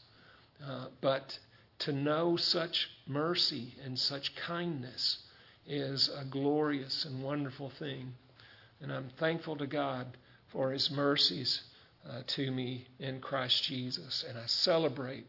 uh, 0.65 0.87
but 0.99 1.37
to 1.79 1.91
know 1.91 2.35
such 2.35 2.89
mercy 3.07 3.75
and 3.83 3.97
such 3.97 4.35
kindness 4.35 5.19
is 5.67 6.09
a 6.09 6.25
glorious 6.25 7.05
and 7.05 7.23
wonderful 7.23 7.69
thing, 7.69 8.13
and 8.81 8.91
I'm 8.91 9.09
thankful 9.17 9.55
to 9.57 9.67
God 9.67 10.17
for 10.49 10.71
His 10.71 10.91
mercies 10.91 11.61
uh, 12.09 12.21
to 12.27 12.51
me 12.51 12.87
in 12.99 13.19
Christ 13.19 13.63
Jesus. 13.63 14.25
And 14.27 14.37
I 14.37 14.45
celebrate 14.47 15.25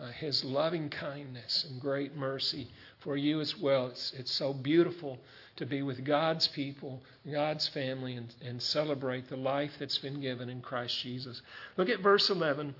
uh, 0.00 0.08
His 0.12 0.44
loving 0.44 0.88
kindness 0.88 1.66
and 1.68 1.80
great 1.80 2.16
mercy 2.16 2.68
for 3.00 3.16
you 3.16 3.40
as 3.40 3.56
well. 3.56 3.86
It's, 3.88 4.12
it's 4.16 4.32
so 4.32 4.52
beautiful 4.52 5.18
to 5.56 5.66
be 5.66 5.82
with 5.82 6.04
God's 6.04 6.48
people, 6.48 7.02
God's 7.30 7.66
family, 7.68 8.16
and, 8.16 8.34
and 8.44 8.60
celebrate 8.60 9.28
the 9.28 9.36
life 9.36 9.72
that's 9.78 9.98
been 9.98 10.20
given 10.20 10.48
in 10.48 10.60
Christ 10.60 10.98
Jesus. 11.00 11.40
Look 11.76 11.88
at 11.88 12.00
verse 12.00 12.28
11, 12.30 12.74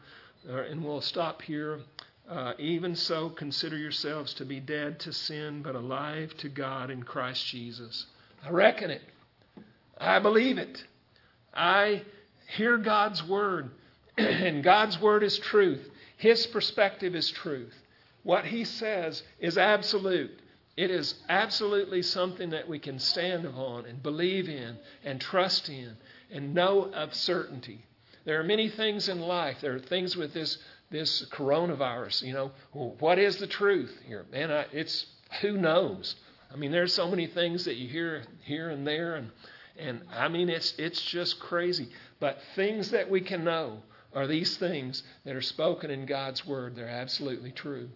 uh, 0.49 0.63
and 0.65 0.85
we'll 0.85 1.01
stop 1.01 1.43
here. 1.43 1.81
Uh, 2.29 2.53
even 2.59 2.97
so, 2.97 3.31
consider 3.31 3.79
yourselves 3.79 4.35
to 4.35 4.45
be 4.45 4.61
dead 4.61 4.99
to 5.01 5.13
sin, 5.13 5.63
but 5.63 5.75
alive 5.75 6.37
to 6.39 6.49
God 6.49 6.91
in 6.91 7.03
Christ 7.03 7.47
Jesus. 7.47 8.07
I 8.45 8.51
reckon 8.51 8.91
it. 8.91 9.03
I 9.99 10.19
believe 10.19 10.59
it. 10.59 10.85
I 11.55 12.03
hear 12.49 12.77
God's 12.77 13.23
word, 13.27 13.71
and 14.19 14.63
God's 14.63 15.01
word 15.01 15.23
is 15.23 15.39
truth. 15.39 15.89
His 16.17 16.47
perspective 16.47 17.15
is 17.15 17.31
truth. 17.31 17.75
What 18.23 18.45
He 18.45 18.65
says 18.65 19.23
is 19.39 19.59
absolute. 19.59 20.39
It 20.77 20.91
is 20.91 21.15
absolutely 21.29 22.03
something 22.03 22.51
that 22.51 22.69
we 22.69 22.79
can 22.79 22.99
stand 22.99 23.47
upon 23.47 23.87
and 23.87 24.03
believe 24.03 24.49
in 24.49 24.77
and 25.05 25.21
trust 25.21 25.69
in 25.69 25.97
and 26.31 26.55
know 26.55 26.91
of 26.93 27.15
certainty. 27.15 27.85
There 28.25 28.39
are 28.41 28.45
many 28.45 28.69
things 28.69 29.09
in 29.09 29.21
life. 29.21 29.61
There 29.61 29.75
are 29.75 29.81
things 29.81 30.17
with 30.17 30.35
this 30.35 30.59
this 30.91 31.25
coronavirus. 31.31 32.23
You 32.23 32.33
know, 32.35 32.53
well, 32.73 32.95
what 32.99 33.19
is 33.19 33.39
the 33.39 33.47
truth 33.47 33.99
here? 34.07 34.27
Man, 34.31 34.51
I, 34.51 34.67
it's 34.73 35.07
who 35.41 35.57
knows. 35.57 36.17
I 36.53 36.57
mean, 36.57 36.71
there's 36.73 36.95
so 36.95 37.09
many 37.09 37.27
things 37.27 37.65
that 37.65 37.77
you 37.77 37.89
hear 37.89 38.25
here 38.43 38.71
and 38.71 38.87
there, 38.87 39.17
and 39.17 39.31
and 39.79 40.03
I 40.13 40.29
mean, 40.29 40.49
it's, 40.49 40.75
it's 40.79 41.01
just 41.01 41.39
crazy. 41.39 41.89
But 42.21 42.39
things 42.55 42.91
that 42.91 43.11
we 43.11 43.21
can 43.21 43.45
know 43.45 43.83
are 44.17 44.27
these 44.27 44.57
things 44.57 45.05
that 45.25 45.37
are 45.37 45.43
spoken 45.43 45.93
in 45.93 46.07
God's 46.07 46.45
Word. 46.45 46.75
They're 46.75 46.89
absolutely 46.89 47.53
true. 47.53 47.89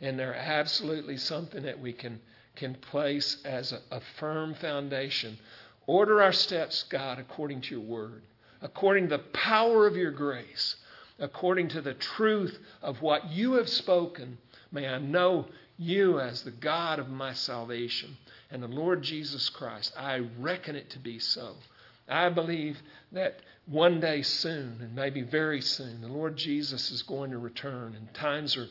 And 0.00 0.18
they're 0.18 0.34
absolutely 0.34 1.16
something 1.16 1.62
that 1.62 1.78
we 1.78 1.92
can, 1.92 2.18
can 2.56 2.74
place 2.74 3.36
as 3.44 3.70
a, 3.70 3.80
a 3.92 4.00
firm 4.18 4.54
foundation. 4.54 5.38
Order 5.86 6.22
our 6.22 6.32
steps, 6.32 6.82
God, 6.88 7.20
according 7.20 7.60
to 7.62 7.76
your 7.76 7.84
Word, 7.84 8.22
according 8.62 9.04
to 9.04 9.16
the 9.16 9.22
power 9.32 9.86
of 9.86 9.96
your 9.96 10.10
grace, 10.10 10.74
according 11.20 11.68
to 11.68 11.82
the 11.82 11.94
truth 11.94 12.58
of 12.82 13.00
what 13.00 13.30
you 13.30 13.52
have 13.52 13.68
spoken 13.68 14.38
May 14.70 14.86
I 14.86 14.98
know 14.98 15.46
you 15.78 16.20
as 16.20 16.42
the 16.42 16.50
God 16.50 16.98
of 16.98 17.08
my 17.08 17.32
salvation 17.32 18.16
and 18.50 18.62
the 18.62 18.68
Lord 18.68 19.02
Jesus 19.02 19.48
Christ. 19.48 19.94
I 19.96 20.18
reckon 20.38 20.76
it 20.76 20.90
to 20.90 20.98
be 20.98 21.18
so. 21.18 21.56
I 22.08 22.28
believe 22.28 22.78
that 23.12 23.40
one 23.68 24.00
day 24.00 24.22
soon, 24.22 24.78
and 24.80 24.94
maybe 24.94 25.20
very 25.20 25.60
soon, 25.60 26.00
the 26.00 26.08
Lord 26.08 26.36
Jesus 26.36 26.90
is 26.90 27.02
going 27.02 27.30
to 27.32 27.38
return, 27.38 27.94
and 27.94 28.12
times 28.14 28.56
are 28.56 28.68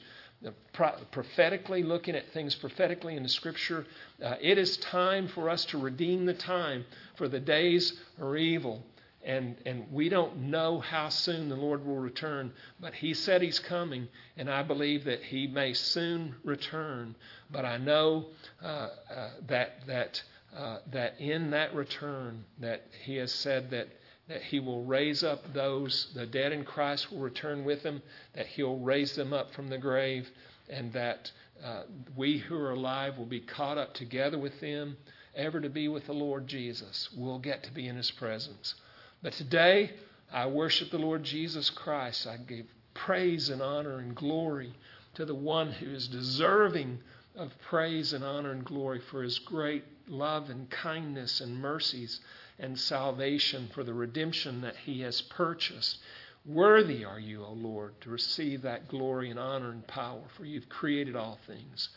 prophetically 1.11 1.83
looking 1.83 2.15
at 2.15 2.31
things 2.31 2.55
prophetically 2.55 3.15
in 3.15 3.23
the 3.23 3.29
Scripture. 3.29 3.85
Uh, 4.23 4.35
it 4.41 4.57
is 4.57 4.77
time 4.77 5.27
for 5.27 5.49
us 5.49 5.65
to 5.65 5.77
redeem 5.77 6.25
the 6.25 6.33
time, 6.33 6.85
for 7.15 7.27
the 7.27 7.39
days 7.39 7.93
are 8.19 8.35
evil. 8.37 8.83
And, 9.23 9.57
and 9.65 9.91
we 9.91 10.09
don't 10.09 10.37
know 10.37 10.79
how 10.79 11.09
soon 11.09 11.49
the 11.49 11.55
Lord 11.55 11.85
will 11.85 11.97
return, 11.97 12.53
but 12.79 12.93
He 12.93 13.13
said 13.13 13.41
He's 13.41 13.59
coming, 13.59 14.07
and 14.37 14.49
I 14.49 14.63
believe 14.63 15.03
that 15.05 15.23
He 15.23 15.47
may 15.47 15.73
soon 15.73 16.35
return. 16.43 17.15
But 17.51 17.65
I 17.65 17.77
know 17.77 18.27
uh, 18.63 18.67
uh, 18.67 19.29
that, 19.47 19.85
that, 19.87 20.23
uh, 20.55 20.77
that 20.91 21.19
in 21.19 21.51
that 21.51 21.75
return, 21.75 22.45
that 22.59 22.85
He 23.03 23.15
has 23.17 23.31
said 23.31 23.71
that, 23.71 23.87
that 24.28 24.41
He 24.41 24.59
will 24.59 24.84
raise 24.84 25.23
up 25.23 25.53
those, 25.53 26.11
the 26.13 26.25
dead 26.25 26.51
in 26.51 26.63
Christ 26.63 27.11
will 27.11 27.19
return 27.19 27.63
with 27.63 27.84
Him, 27.84 28.01
that 28.34 28.47
He'll 28.47 28.78
raise 28.78 29.15
them 29.15 29.34
up 29.34 29.53
from 29.53 29.69
the 29.69 29.78
grave, 29.78 30.30
and 30.69 30.91
that 30.93 31.32
uh, 31.63 31.84
we 32.15 32.38
who 32.38 32.55
are 32.55 32.71
alive 32.71 33.17
will 33.17 33.25
be 33.25 33.39
caught 33.39 33.78
up 33.78 33.93
together 33.93 34.38
with 34.38 34.59
them, 34.59 34.97
ever 35.36 35.61
to 35.61 35.69
be 35.69 35.88
with 35.88 36.05
the 36.05 36.13
Lord 36.13 36.47
Jesus. 36.47 37.09
We'll 37.15 37.39
get 37.39 37.63
to 37.63 37.71
be 37.71 37.88
in 37.88 37.95
His 37.95 38.11
presence. 38.11 38.75
But 39.21 39.34
today, 39.34 39.91
I 40.32 40.47
worship 40.47 40.91
the 40.91 40.97
Lord 40.97 41.23
Jesus 41.23 41.69
Christ. 41.69 42.28
I 42.28 42.38
give 42.38 42.65
praise 42.93 43.49
and 43.49 43.61
honor 43.61 43.99
and 43.99 44.15
glory 44.15 44.73
to 45.13 45.25
the 45.25 45.36
one 45.36 45.71
who 45.71 45.89
is 45.91 46.07
deserving 46.07 46.99
of 47.36 47.51
praise 47.61 48.13
and 48.13 48.23
honor 48.23 48.51
and 48.51 48.65
glory 48.65 48.99
for 48.99 49.23
his 49.23 49.39
great 49.39 49.84
love 50.08 50.49
and 50.49 50.70
kindness 50.70 51.41
and 51.41 51.60
mercies 51.62 52.20
and 52.60 52.78
salvation 52.80 53.70
for 53.74 53.84
the 53.84 53.93
redemption 53.93 54.62
that 54.62 54.76
he 54.78 55.01
has 55.01 55.22
purchased. 55.22 55.97
Worthy 56.45 57.03
are 57.03 57.20
you, 57.20 57.43
O 57.43 57.51
Lord, 57.51 57.99
to 58.01 58.10
receive 58.10 58.62
that 58.62 58.88
glory 58.88 59.30
and 59.30 59.39
honor 59.39 59.72
and 59.72 59.86
power, 59.88 60.22
for 60.36 60.45
you've 60.45 60.70
created 60.70 61.16
all 61.16 61.39
things. 61.45 61.89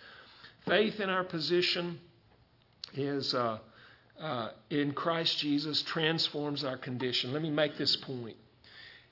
Faith 0.66 1.00
in 1.00 1.08
our 1.08 1.24
position 1.24 2.00
is. 2.94 3.34
Uh, 3.34 3.58
uh, 4.20 4.50
in 4.68 4.92
Christ 4.92 5.38
Jesus 5.38 5.82
transforms 5.82 6.62
our 6.62 6.76
condition. 6.76 7.32
Let 7.32 7.40
me 7.40 7.50
make 7.50 7.78
this 7.78 7.96
point. 7.96 8.36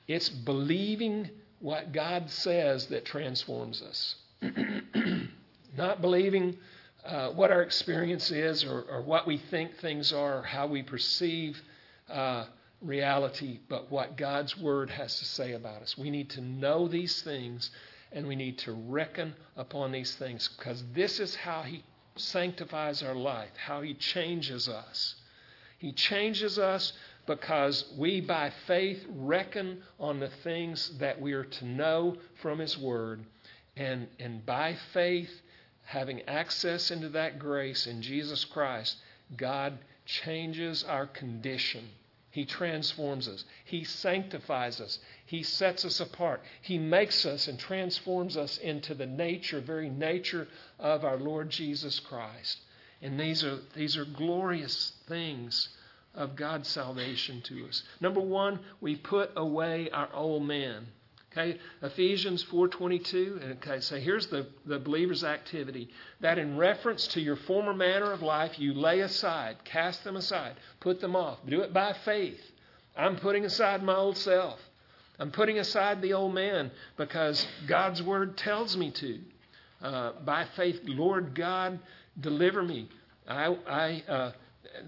It's 0.06 0.28
believing 0.28 1.30
what 1.60 1.92
God 1.92 2.30
says 2.30 2.86
that 2.88 3.04
transforms 3.04 3.82
us, 3.82 4.16
not 5.76 6.00
believing 6.00 6.56
uh, 7.04 7.30
what 7.30 7.50
our 7.50 7.62
experience 7.62 8.30
is 8.30 8.64
or, 8.64 8.82
or, 8.82 9.00
what 9.02 9.26
we 9.26 9.38
think 9.38 9.76
things 9.78 10.12
are 10.12 10.40
or 10.40 10.42
how 10.42 10.66
we 10.66 10.82
perceive 10.82 11.60
uh, 12.10 12.44
reality, 12.82 13.60
but 13.68 13.90
what 13.90 14.16
God's 14.16 14.56
Word 14.56 14.90
has 14.90 15.18
to 15.18 15.24
say 15.24 15.52
about 15.52 15.82
us. 15.82 15.96
We 15.96 16.10
need 16.10 16.30
to 16.30 16.40
know 16.40 16.88
these 16.88 17.22
things 17.22 17.70
and 18.12 18.26
we 18.26 18.36
need 18.36 18.58
to 18.58 18.72
reckon 18.72 19.34
upon 19.56 19.92
these 19.92 20.14
things 20.16 20.48
because 20.56 20.82
this 20.94 21.20
is 21.20 21.34
how 21.34 21.62
He 21.62 21.84
sanctifies 22.16 23.02
our 23.02 23.14
life, 23.14 23.50
how 23.56 23.82
He 23.82 23.94
changes 23.94 24.68
us. 24.68 25.14
He 25.78 25.92
changes 25.92 26.58
us 26.58 26.92
because 27.26 27.84
we, 27.96 28.20
by 28.20 28.50
faith, 28.66 29.04
reckon 29.10 29.82
on 30.00 30.18
the 30.18 30.30
things 30.42 30.90
that 30.98 31.20
we 31.20 31.32
are 31.34 31.44
to 31.44 31.64
know 31.66 32.16
from 32.42 32.58
His 32.58 32.76
Word. 32.76 33.20
And, 33.76 34.08
and 34.18 34.44
by 34.44 34.76
faith, 34.92 35.30
having 35.88 36.20
access 36.28 36.90
into 36.90 37.08
that 37.08 37.38
grace 37.38 37.86
in 37.86 38.02
Jesus 38.02 38.44
Christ, 38.44 38.98
God 39.38 39.78
changes 40.04 40.84
our 40.84 41.06
condition. 41.06 41.88
He 42.30 42.44
transforms 42.44 43.26
us. 43.26 43.42
He 43.64 43.84
sanctifies 43.84 44.82
us. 44.82 44.98
He 45.24 45.42
sets 45.42 45.86
us 45.86 45.98
apart. 45.98 46.42
He 46.60 46.76
makes 46.76 47.24
us 47.24 47.48
and 47.48 47.58
transforms 47.58 48.36
us 48.36 48.58
into 48.58 48.94
the 48.94 49.06
nature, 49.06 49.62
very 49.62 49.88
nature 49.88 50.46
of 50.78 51.06
our 51.06 51.16
Lord 51.16 51.48
Jesus 51.48 52.00
Christ. 52.00 52.58
And 53.00 53.18
these 53.18 53.42
are, 53.42 53.58
these 53.74 53.96
are 53.96 54.04
glorious 54.04 54.92
things 55.06 55.70
of 56.14 56.36
God's 56.36 56.68
salvation 56.68 57.40
to 57.46 57.66
us. 57.66 57.82
Number 57.98 58.20
one, 58.20 58.60
we 58.82 58.94
put 58.94 59.30
away 59.36 59.88
our 59.88 60.10
old 60.12 60.42
man. 60.42 60.88
Okay, 61.38 61.56
Ephesians 61.82 62.44
4.22, 62.46 63.58
okay, 63.58 63.78
so 63.80 63.96
here's 63.96 64.26
the, 64.26 64.48
the 64.66 64.78
believer's 64.80 65.22
activity. 65.22 65.88
That 66.20 66.36
in 66.36 66.56
reference 66.56 67.06
to 67.08 67.20
your 67.20 67.36
former 67.36 67.72
manner 67.72 68.10
of 68.10 68.22
life, 68.22 68.58
you 68.58 68.74
lay 68.74 69.00
aside, 69.00 69.58
cast 69.64 70.02
them 70.02 70.16
aside, 70.16 70.54
put 70.80 71.00
them 71.00 71.14
off. 71.14 71.38
Do 71.48 71.60
it 71.60 71.72
by 71.72 71.94
faith. 72.04 72.40
I'm 72.96 73.16
putting 73.16 73.44
aside 73.44 73.84
my 73.84 73.94
old 73.94 74.16
self. 74.16 74.58
I'm 75.20 75.30
putting 75.30 75.60
aside 75.60 76.02
the 76.02 76.14
old 76.14 76.34
man 76.34 76.72
because 76.96 77.46
God's 77.68 78.02
word 78.02 78.36
tells 78.36 78.76
me 78.76 78.90
to. 78.90 79.20
Uh, 79.80 80.12
by 80.24 80.44
faith, 80.56 80.80
Lord 80.84 81.36
God, 81.36 81.78
deliver 82.18 82.64
me. 82.64 82.88
I, 83.28 83.56
I 83.68 84.02
uh, 84.08 84.32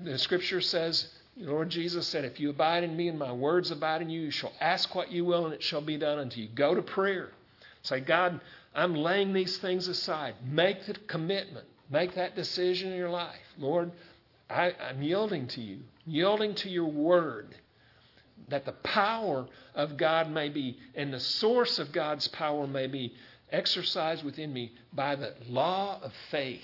the 0.03 0.18
scripture 0.18 0.61
says 0.61 1.07
the 1.41 1.51
Lord 1.51 1.70
Jesus 1.70 2.07
said, 2.07 2.24
If 2.24 2.38
you 2.38 2.51
abide 2.51 2.84
in 2.84 2.97
me 2.97 3.09
and 3.09 3.18
my 3.18 3.32
words 3.32 3.70
abide 3.70 4.03
in 4.03 4.11
you, 4.11 4.20
you 4.20 4.30
shall 4.30 4.53
ask 4.61 4.95
what 4.95 5.11
you 5.11 5.24
will 5.24 5.47
and 5.47 5.55
it 5.55 5.62
shall 5.62 5.80
be 5.80 5.97
done 5.97 6.18
unto 6.18 6.41
you. 6.41 6.49
Go 6.49 6.74
to 6.74 6.82
prayer. 6.82 7.30
Say, 7.82 8.01
God, 8.01 8.41
I'm 8.74 8.95
laying 8.95 9.32
these 9.32 9.57
things 9.59 9.88
aside. 9.88 10.34
Make 10.45 10.86
the 10.86 10.95
commitment. 10.95 11.66
Make 11.91 12.14
that 12.14 12.36
decision 12.36 12.93
in 12.93 12.99
your 12.99 13.11
life. 13.11 13.41
Lord, 13.59 13.91
I, 14.51 14.72
am 14.80 15.03
yielding 15.03 15.47
to 15.49 15.61
you, 15.61 15.78
yielding 16.07 16.55
to 16.57 16.68
your 16.68 16.91
word, 16.91 17.55
that 18.49 18.66
the 18.66 18.72
power 18.72 19.47
of 19.74 19.97
God 19.97 20.30
may 20.30 20.49
be, 20.49 20.78
and 20.95 21.12
the 21.12 21.20
source 21.20 21.78
of 21.78 21.93
God's 21.93 22.28
power 22.28 22.66
may 22.66 22.86
be 22.86 23.14
exercised 23.51 24.24
within 24.24 24.53
me 24.53 24.72
by 24.93 25.16
the 25.16 25.34
law 25.49 26.01
of 26.03 26.12
faith, 26.30 26.61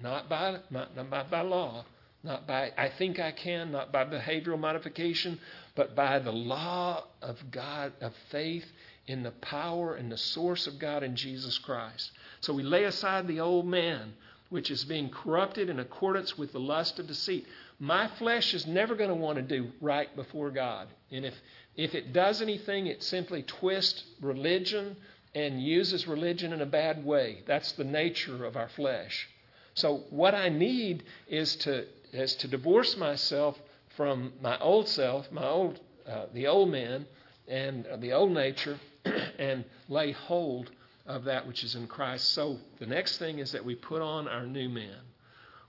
not 0.00 0.28
by, 0.28 0.58
not, 0.70 0.94
not 0.94 1.30
by 1.30 1.40
law, 1.40 1.84
not 2.28 2.46
by, 2.46 2.72
I 2.76 2.90
think 2.90 3.18
I 3.18 3.32
can, 3.32 3.72
not 3.72 3.90
by 3.90 4.04
behavioral 4.04 4.58
modification, 4.58 5.40
but 5.74 5.96
by 5.96 6.18
the 6.18 6.30
law 6.30 7.04
of 7.22 7.50
God, 7.50 7.94
of 8.02 8.12
faith 8.30 8.66
in 9.06 9.22
the 9.22 9.30
power 9.30 9.94
and 9.94 10.12
the 10.12 10.18
source 10.18 10.66
of 10.66 10.78
God 10.78 11.02
in 11.02 11.16
Jesus 11.16 11.56
Christ. 11.56 12.12
So 12.42 12.52
we 12.52 12.62
lay 12.62 12.84
aside 12.84 13.26
the 13.26 13.40
old 13.40 13.66
man, 13.66 14.12
which 14.50 14.70
is 14.70 14.84
being 14.84 15.08
corrupted 15.08 15.70
in 15.70 15.80
accordance 15.80 16.36
with 16.36 16.52
the 16.52 16.60
lust 16.60 16.98
of 16.98 17.06
deceit. 17.06 17.46
My 17.80 18.08
flesh 18.18 18.52
is 18.52 18.66
never 18.66 18.94
going 18.94 19.08
to 19.08 19.16
want 19.16 19.36
to 19.36 19.42
do 19.42 19.70
right 19.80 20.14
before 20.14 20.50
God. 20.50 20.88
And 21.10 21.24
if, 21.24 21.34
if 21.76 21.94
it 21.94 22.12
does 22.12 22.42
anything, 22.42 22.88
it 22.88 23.02
simply 23.02 23.42
twists 23.42 24.04
religion 24.20 24.96
and 25.34 25.62
uses 25.62 26.06
religion 26.06 26.52
in 26.52 26.60
a 26.60 26.66
bad 26.66 27.06
way. 27.06 27.38
That's 27.46 27.72
the 27.72 27.84
nature 27.84 28.44
of 28.44 28.54
our 28.54 28.68
flesh. 28.68 29.28
So, 29.72 30.02
what 30.10 30.34
I 30.34 30.48
need 30.48 31.04
is 31.28 31.54
to 31.56 31.86
is 32.12 32.34
to 32.36 32.48
divorce 32.48 32.96
myself 32.96 33.58
from 33.96 34.32
my 34.40 34.58
old 34.58 34.88
self, 34.88 35.30
my 35.32 35.46
old, 35.46 35.80
uh, 36.06 36.26
the 36.32 36.46
old 36.46 36.70
man, 36.70 37.06
and 37.46 37.86
uh, 37.86 37.96
the 37.96 38.12
old 38.12 38.32
nature, 38.32 38.78
and 39.38 39.64
lay 39.88 40.12
hold 40.12 40.70
of 41.06 41.24
that 41.24 41.46
which 41.46 41.64
is 41.64 41.74
in 41.74 41.86
Christ. 41.86 42.30
So 42.30 42.58
the 42.78 42.86
next 42.86 43.18
thing 43.18 43.38
is 43.38 43.52
that 43.52 43.64
we 43.64 43.74
put 43.74 44.02
on 44.02 44.28
our 44.28 44.46
new 44.46 44.68
man. 44.68 45.00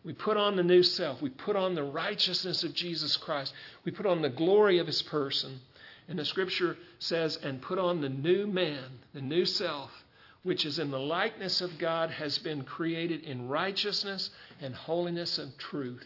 We 0.04 0.14
put 0.14 0.38
on 0.38 0.56
the 0.56 0.64
new 0.64 0.84
self. 0.84 1.22
We 1.22 1.30
put 1.30 1.56
on 1.56 1.76
the 1.76 1.84
righteousness 1.84 2.64
of 2.64 2.74
Jesus 2.74 3.18
Christ. 3.18 3.54
We 3.84 3.92
put 3.92 4.06
on 4.06 4.22
the 4.22 4.30
glory 4.30 4.80
of 4.80 4.88
his 4.88 5.02
person. 5.02 5.60
And 6.08 6.18
the 6.18 6.26
scripture 6.26 6.78
says, 7.00 7.38
and 7.38 7.62
put 7.62 7.78
on 7.78 8.02
the 8.02 8.10
new 8.10 8.48
man, 8.48 9.00
the 9.14 9.22
new 9.22 9.46
self, 9.46 9.92
which 10.44 10.66
is 10.66 10.80
in 10.80 10.90
the 10.92 11.00
likeness 11.00 11.62
of 11.62 11.78
God, 11.78 12.10
has 12.12 12.38
been 12.40 12.64
created 12.64 13.24
in 13.24 13.48
righteousness 13.48 14.30
and 14.62 14.74
holiness 14.74 15.38
and 15.38 15.58
truth. 15.60 16.06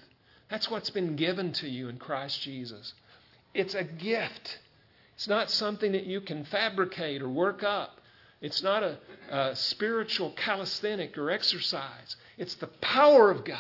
That's 0.54 0.70
what's 0.70 0.92
been 0.92 1.16
given 1.16 1.52
to 1.54 1.68
you 1.68 1.90
in 1.90 1.98
Christ 1.98 2.44
Jesus. 2.44 2.94
It's 3.56 3.74
a 3.74 3.84
gift. 3.84 4.60
It's 5.16 5.28
not 5.28 5.50
something 5.50 5.94
that 5.94 6.06
you 6.06 6.22
can 6.22 6.46
fabricate 6.46 7.24
or 7.24 7.28
work 7.28 7.64
up. 7.64 8.00
It's 8.40 8.62
not 8.62 8.84
a, 8.84 9.00
a 9.32 9.56
spiritual 9.56 10.30
calisthenic 10.36 11.18
or 11.18 11.32
exercise. 11.32 12.18
It's 12.38 12.54
the 12.54 12.68
power 12.68 13.32
of 13.32 13.44
God. 13.44 13.58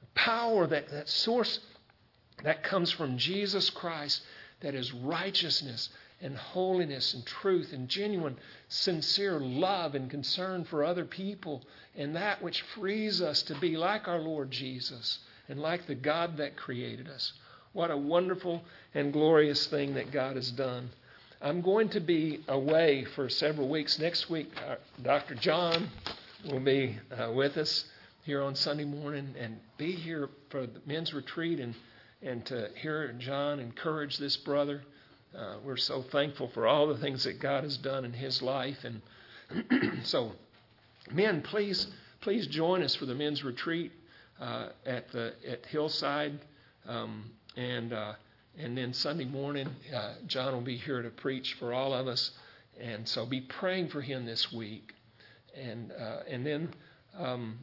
The 0.00 0.08
power, 0.16 0.66
that, 0.66 0.88
that 0.88 1.08
source 1.08 1.60
that 2.42 2.64
comes 2.64 2.90
from 2.90 3.16
Jesus 3.16 3.70
Christ, 3.70 4.20
that 4.62 4.74
is 4.74 4.92
righteousness 4.92 5.90
and 6.20 6.36
holiness 6.36 7.14
and 7.14 7.24
truth 7.24 7.72
and 7.72 7.88
genuine, 7.88 8.36
sincere 8.66 9.38
love 9.38 9.94
and 9.94 10.10
concern 10.10 10.64
for 10.64 10.82
other 10.82 11.04
people, 11.04 11.62
and 11.96 12.16
that 12.16 12.42
which 12.42 12.62
frees 12.62 13.22
us 13.22 13.42
to 13.42 13.54
be 13.60 13.76
like 13.76 14.08
our 14.08 14.18
Lord 14.18 14.50
Jesus 14.50 15.20
and 15.48 15.60
like 15.60 15.86
the 15.86 15.94
God 15.94 16.36
that 16.36 16.56
created 16.56 17.08
us. 17.08 17.32
What 17.72 17.90
a 17.90 17.96
wonderful 17.96 18.62
and 18.94 19.12
glorious 19.12 19.66
thing 19.66 19.94
that 19.94 20.10
God 20.10 20.36
has 20.36 20.50
done. 20.50 20.90
I'm 21.40 21.60
going 21.60 21.88
to 21.90 22.00
be 22.00 22.40
away 22.48 23.04
for 23.14 23.28
several 23.28 23.68
weeks. 23.68 23.98
Next 23.98 24.28
week, 24.28 24.50
uh, 24.68 24.76
Dr. 25.02 25.34
John 25.36 25.88
will 26.50 26.60
be 26.60 26.98
uh, 27.16 27.30
with 27.32 27.56
us 27.56 27.84
here 28.24 28.42
on 28.42 28.54
Sunday 28.54 28.84
morning 28.84 29.34
and 29.38 29.58
be 29.76 29.92
here 29.92 30.28
for 30.50 30.66
the 30.66 30.80
men's 30.86 31.14
retreat 31.14 31.60
and, 31.60 31.74
and 32.22 32.44
to 32.46 32.70
hear 32.74 33.12
John 33.12 33.60
encourage 33.60 34.18
this 34.18 34.36
brother. 34.36 34.82
Uh, 35.36 35.56
we're 35.64 35.76
so 35.76 36.02
thankful 36.02 36.48
for 36.48 36.66
all 36.66 36.88
the 36.88 36.98
things 36.98 37.24
that 37.24 37.38
God 37.38 37.62
has 37.62 37.76
done 37.76 38.04
in 38.04 38.12
his 38.12 38.42
life. 38.42 38.84
And 38.84 40.00
so, 40.04 40.32
men, 41.12 41.42
please, 41.42 41.86
please 42.20 42.46
join 42.48 42.82
us 42.82 42.94
for 42.96 43.06
the 43.06 43.14
men's 43.14 43.44
retreat 43.44 43.92
uh, 44.40 44.68
at 44.86 45.10
the 45.12 45.34
at 45.48 45.66
Hillside, 45.66 46.38
um, 46.86 47.30
and 47.56 47.92
uh, 47.92 48.12
and 48.56 48.76
then 48.76 48.92
Sunday 48.92 49.24
morning, 49.24 49.68
uh, 49.94 50.14
John 50.26 50.52
will 50.52 50.60
be 50.60 50.76
here 50.76 51.02
to 51.02 51.10
preach 51.10 51.54
for 51.54 51.72
all 51.72 51.92
of 51.92 52.06
us, 52.06 52.30
and 52.80 53.08
so 53.08 53.26
be 53.26 53.40
praying 53.40 53.88
for 53.88 54.00
him 54.00 54.26
this 54.26 54.52
week, 54.52 54.92
and 55.54 55.92
uh, 55.92 56.20
and 56.28 56.44
then. 56.46 56.74
Um, 57.16 57.58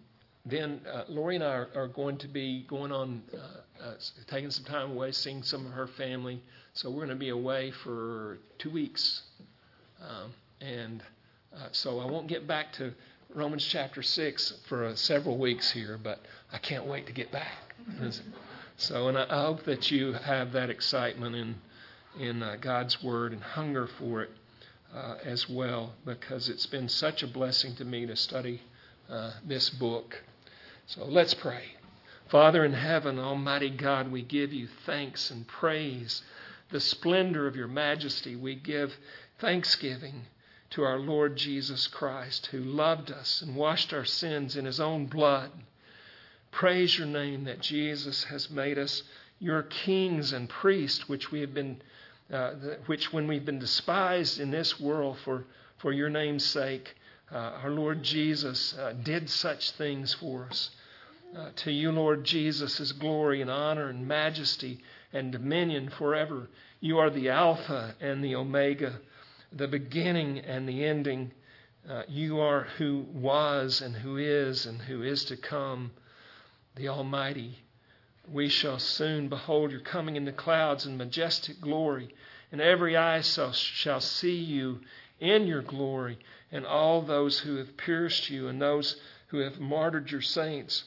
then 0.48 0.82
uh, 0.94 1.06
Lori 1.08 1.36
and 1.36 1.44
I 1.44 1.48
are, 1.48 1.70
are, 1.76 1.88
going 1.88 2.20
to 2.20 2.28
be 2.28 2.68
going 2.68 2.92
on, 2.92 3.24
uh, 3.34 3.94
taking 4.28 4.52
some 4.52 4.66
time 4.66 4.92
away, 4.92 5.12
seeing 5.12 5.42
some 5.42 5.66
of 5.66 5.72
her 5.72 5.88
family. 5.88 6.40
So 6.74 6.92
we're 6.92 6.98
going 6.98 7.10
to 7.10 7.16
be 7.16 7.30
away 7.30 7.72
for 7.72 8.38
two 8.60 8.70
weeks, 8.70 9.24
um, 10.00 10.34
and 10.62 11.02
so 11.72 12.00
I 12.00 12.06
won't 12.06 12.28
get 12.28 12.46
back 12.46 12.74
to 12.74 12.94
Romans 13.34 13.66
chapter 13.66 14.02
6 14.02 14.54
for 14.68 14.86
uh, 14.86 14.96
several 14.96 15.38
weeks 15.38 15.72
here, 15.72 16.00
but 16.02 16.20
I 16.52 16.58
can't 16.58 16.86
wait 16.86 17.08
to 17.08 17.14
get 17.14 17.32
back. 17.32 17.74
so, 18.78 19.08
and 19.08 19.18
I, 19.18 19.26
hope 19.26 19.64
that 19.64 19.92
you 19.92 20.14
have 20.14 20.52
that 20.54 20.70
excitement 20.70 21.36
in, 21.36 21.56
in 22.20 22.44
uh, 22.44 22.58
God's 22.62 23.04
Word 23.04 23.34
and 23.34 23.42
hunger 23.42 23.88
for 23.88 24.22
it 24.24 24.32
uh, 24.94 25.16
as 25.24 25.50
well, 25.50 25.94
because 26.06 26.50
it's 26.50 26.66
been 26.66 26.88
such 26.88 27.24
a 27.24 27.28
blessing 27.28 27.76
to 27.76 27.86
me 27.86 28.06
to 28.06 28.16
study 28.16 28.62
uh, 29.10 29.32
this 29.46 29.70
book. 29.70 30.24
So 30.88 31.06
let's 31.06 31.34
pray. 31.34 31.64
Father 32.30 32.64
in 32.64 32.74
heaven, 32.74 33.20
Almighty 33.20 33.70
God, 33.70 34.12
we 34.12 34.22
give 34.22 34.54
you 34.54 34.68
thanks 34.86 35.30
and 35.30 35.48
praise, 35.48 36.24
the 36.72 36.80
splendor 36.80 37.48
of 37.48 37.56
your 37.56 37.68
majesty. 37.68 38.36
We 38.36 38.56
give 38.56 38.96
thanksgiving 39.40 40.24
to 40.76 40.84
our 40.84 41.00
Lord 41.00 41.38
Jesus 41.38 41.88
Christ, 41.88 42.48
who 42.48 42.60
loved 42.60 43.10
us 43.10 43.42
and 43.42 43.56
washed 43.56 43.94
our 43.94 44.04
sins 44.04 44.58
in 44.58 44.66
his 44.66 44.82
own 44.82 45.06
blood. 45.06 45.50
Praise 46.52 46.98
your 46.98 47.08
name 47.08 47.46
that 47.46 47.62
Jesus 47.62 48.26
has 48.26 48.50
made 48.50 48.78
us 48.78 49.04
your 49.40 49.64
kings 49.64 50.34
and 50.34 50.50
priests, 50.50 51.08
which 51.08 51.32
we 51.32 51.40
have 51.40 51.54
been, 51.54 51.82
uh, 52.30 52.52
which 52.88 53.14
when 53.14 53.26
we've 53.26 53.46
been 53.46 53.58
despised 53.58 54.38
in 54.38 54.52
this 54.52 54.78
world 54.78 55.18
for, 55.24 55.46
for 55.78 55.94
your 55.94 56.10
name's 56.10 56.46
sake, 56.46 56.94
uh, 57.32 57.38
our 57.64 57.72
Lord 57.72 58.04
Jesus 58.04 58.78
uh, 58.78 58.92
did 59.02 59.30
such 59.30 59.72
things 59.72 60.14
for 60.16 60.48
us. 60.50 60.72
Uh, 61.38 61.52
to 61.56 61.72
you, 61.72 61.90
Lord 61.94 62.26
Jesus, 62.26 62.82
is 62.82 62.92
glory 62.92 63.42
and 63.42 63.50
honor 63.50 63.88
and 63.88 64.06
majesty 64.06 64.82
and 65.14 65.32
dominion 65.32 65.90
forever. 65.90 66.50
You 66.82 66.98
are 67.00 67.10
the 67.10 67.30
Alpha 67.30 67.96
and 68.02 68.22
the 68.22 68.36
Omega 68.36 69.00
the 69.56 69.68
beginning 69.68 70.40
and 70.40 70.68
the 70.68 70.84
ending. 70.84 71.32
Uh, 71.90 72.04
you 72.08 72.40
are 72.40 72.64
who 72.78 73.06
was 73.14 73.82
and 73.82 73.96
who 73.96 74.18
is 74.18 74.66
and 74.66 74.82
who 74.82 75.02
is 75.02 75.24
to 75.26 75.38
come, 75.38 75.92
the 76.76 76.90
Almighty. 76.90 77.60
We 78.30 78.50
shall 78.50 78.80
soon 78.80 79.30
behold 79.30 79.72
your 79.72 79.80
coming 79.80 80.18
in 80.18 80.26
the 80.26 80.32
clouds 80.32 80.86
in 80.86 80.98
majestic 80.98 81.62
glory, 81.62 82.14
and 82.52 82.60
every 82.60 82.98
eye 82.98 83.22
shall, 83.22 83.54
shall 83.54 84.02
see 84.02 84.36
you 84.36 84.82
in 85.20 85.48
your 85.48 85.62
glory, 85.62 86.20
and 86.52 86.66
all 86.66 87.02
those 87.02 87.40
who 87.40 87.56
have 87.56 87.78
pierced 87.78 88.30
you 88.30 88.48
and 88.48 88.62
those 88.62 88.98
who 89.28 89.38
have 89.38 89.60
martyred 89.60 90.12
your 90.12 90.22
saints. 90.22 90.84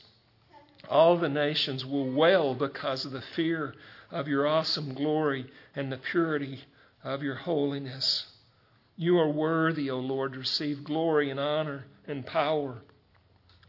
All 0.90 1.16
the 1.16 1.28
nations 1.28 1.86
will 1.86 2.10
wail 2.10 2.54
because 2.54 3.04
of 3.04 3.12
the 3.12 3.20
fear 3.20 3.74
of 4.10 4.28
your 4.28 4.46
awesome 4.46 4.94
glory 4.94 5.50
and 5.76 5.92
the 5.92 5.96
purity 5.96 6.64
of 7.04 7.22
your 7.22 7.34
holiness. 7.34 8.26
You 9.00 9.20
are 9.20 9.30
worthy, 9.30 9.90
O 9.90 10.00
Lord, 10.00 10.32
to 10.32 10.40
receive 10.40 10.82
glory 10.82 11.30
and 11.30 11.38
honor 11.38 11.86
and 12.08 12.26
power. 12.26 12.82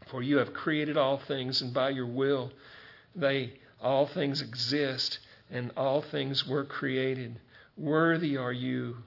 For 0.08 0.24
you 0.24 0.38
have 0.38 0.52
created 0.52 0.96
all 0.96 1.18
things, 1.18 1.62
and 1.62 1.72
by 1.72 1.90
your 1.90 2.08
will 2.08 2.52
they 3.14 3.52
all 3.80 4.08
things 4.08 4.42
exist, 4.42 5.20
and 5.48 5.70
all 5.76 6.02
things 6.02 6.48
were 6.48 6.64
created. 6.64 7.38
Worthy 7.76 8.36
are 8.36 8.52
you, 8.52 9.04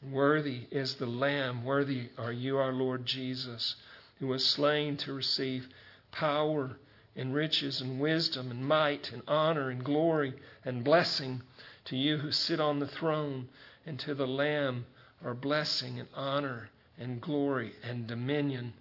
worthy 0.00 0.68
is 0.70 0.94
the 0.94 1.06
Lamb, 1.06 1.64
worthy 1.64 2.08
are 2.18 2.32
you, 2.32 2.56
our 2.56 2.72
Lord 2.72 3.04
Jesus, 3.04 3.74
who 4.20 4.28
was 4.28 4.46
slain 4.46 4.96
to 4.98 5.12
receive 5.12 5.68
power 6.12 6.78
and 7.16 7.34
riches 7.34 7.80
and 7.80 7.98
wisdom 7.98 8.52
and 8.52 8.64
might 8.64 9.10
and 9.12 9.24
honor 9.26 9.70
and 9.70 9.82
glory 9.82 10.34
and 10.64 10.84
blessing 10.84 11.42
to 11.86 11.96
you 11.96 12.18
who 12.18 12.30
sit 12.30 12.60
on 12.60 12.78
the 12.78 12.86
throne 12.86 13.48
and 13.84 13.98
to 13.98 14.14
the 14.14 14.28
Lamb 14.28 14.86
are 15.24 15.34
blessing 15.34 15.98
and 15.98 16.08
honor 16.14 16.68
and 16.98 17.20
glory 17.20 17.72
and 17.82 18.06
dominion. 18.06 18.74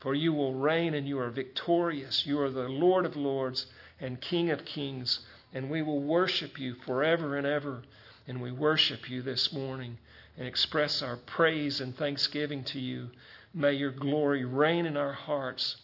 For 0.00 0.14
you 0.14 0.32
will 0.32 0.54
reign 0.54 0.94
and 0.94 1.08
you 1.08 1.18
are 1.18 1.30
victorious. 1.30 2.26
You 2.26 2.40
are 2.40 2.50
the 2.50 2.68
Lord 2.68 3.06
of 3.06 3.16
lords 3.16 3.66
and 3.98 4.20
King 4.20 4.50
of 4.50 4.64
kings, 4.64 5.20
and 5.52 5.70
we 5.70 5.82
will 5.82 6.00
worship 6.00 6.60
you 6.60 6.74
forever 6.86 7.36
and 7.36 7.46
ever. 7.46 7.82
And 8.28 8.40
we 8.40 8.52
worship 8.52 9.10
you 9.10 9.22
this 9.22 9.52
morning 9.52 9.98
and 10.36 10.46
express 10.46 11.02
our 11.02 11.16
praise 11.16 11.80
and 11.80 11.96
thanksgiving 11.96 12.62
to 12.64 12.78
you. 12.78 13.10
May 13.52 13.72
your 13.72 13.90
glory 13.90 14.44
reign 14.44 14.86
in 14.86 14.96
our 14.96 15.12
hearts, 15.12 15.76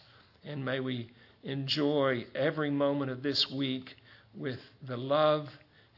and 0.45 0.65
may 0.65 0.81
we 0.81 1.11
enjoy 1.43 2.27
every 2.35 2.71
moment 2.71 3.11
of 3.11 3.23
this 3.23 3.51
week 3.51 3.97
with 4.35 4.61
the 4.87 4.97
love 4.97 5.49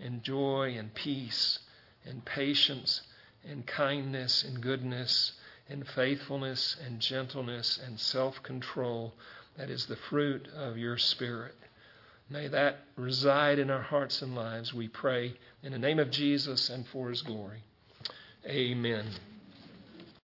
and 0.00 0.22
joy 0.22 0.74
and 0.78 0.94
peace 0.94 1.58
and 2.06 2.24
patience 2.24 3.02
and 3.46 3.66
kindness 3.66 4.42
and 4.42 4.60
goodness 4.60 5.32
and 5.68 5.86
faithfulness 5.86 6.76
and 6.84 7.00
gentleness 7.00 7.78
and 7.84 7.98
self 8.00 8.42
control 8.42 9.14
that 9.56 9.70
is 9.70 9.86
the 9.86 9.96
fruit 9.96 10.48
of 10.56 10.78
your 10.78 10.96
Spirit. 10.96 11.54
May 12.30 12.48
that 12.48 12.80
reside 12.96 13.58
in 13.58 13.70
our 13.70 13.82
hearts 13.82 14.22
and 14.22 14.34
lives, 14.34 14.72
we 14.72 14.88
pray, 14.88 15.34
in 15.62 15.72
the 15.72 15.78
name 15.78 15.98
of 15.98 16.10
Jesus 16.10 16.68
and 16.68 16.86
for 16.86 17.08
his 17.08 17.22
glory. 17.22 17.62
Amen. 18.46 19.06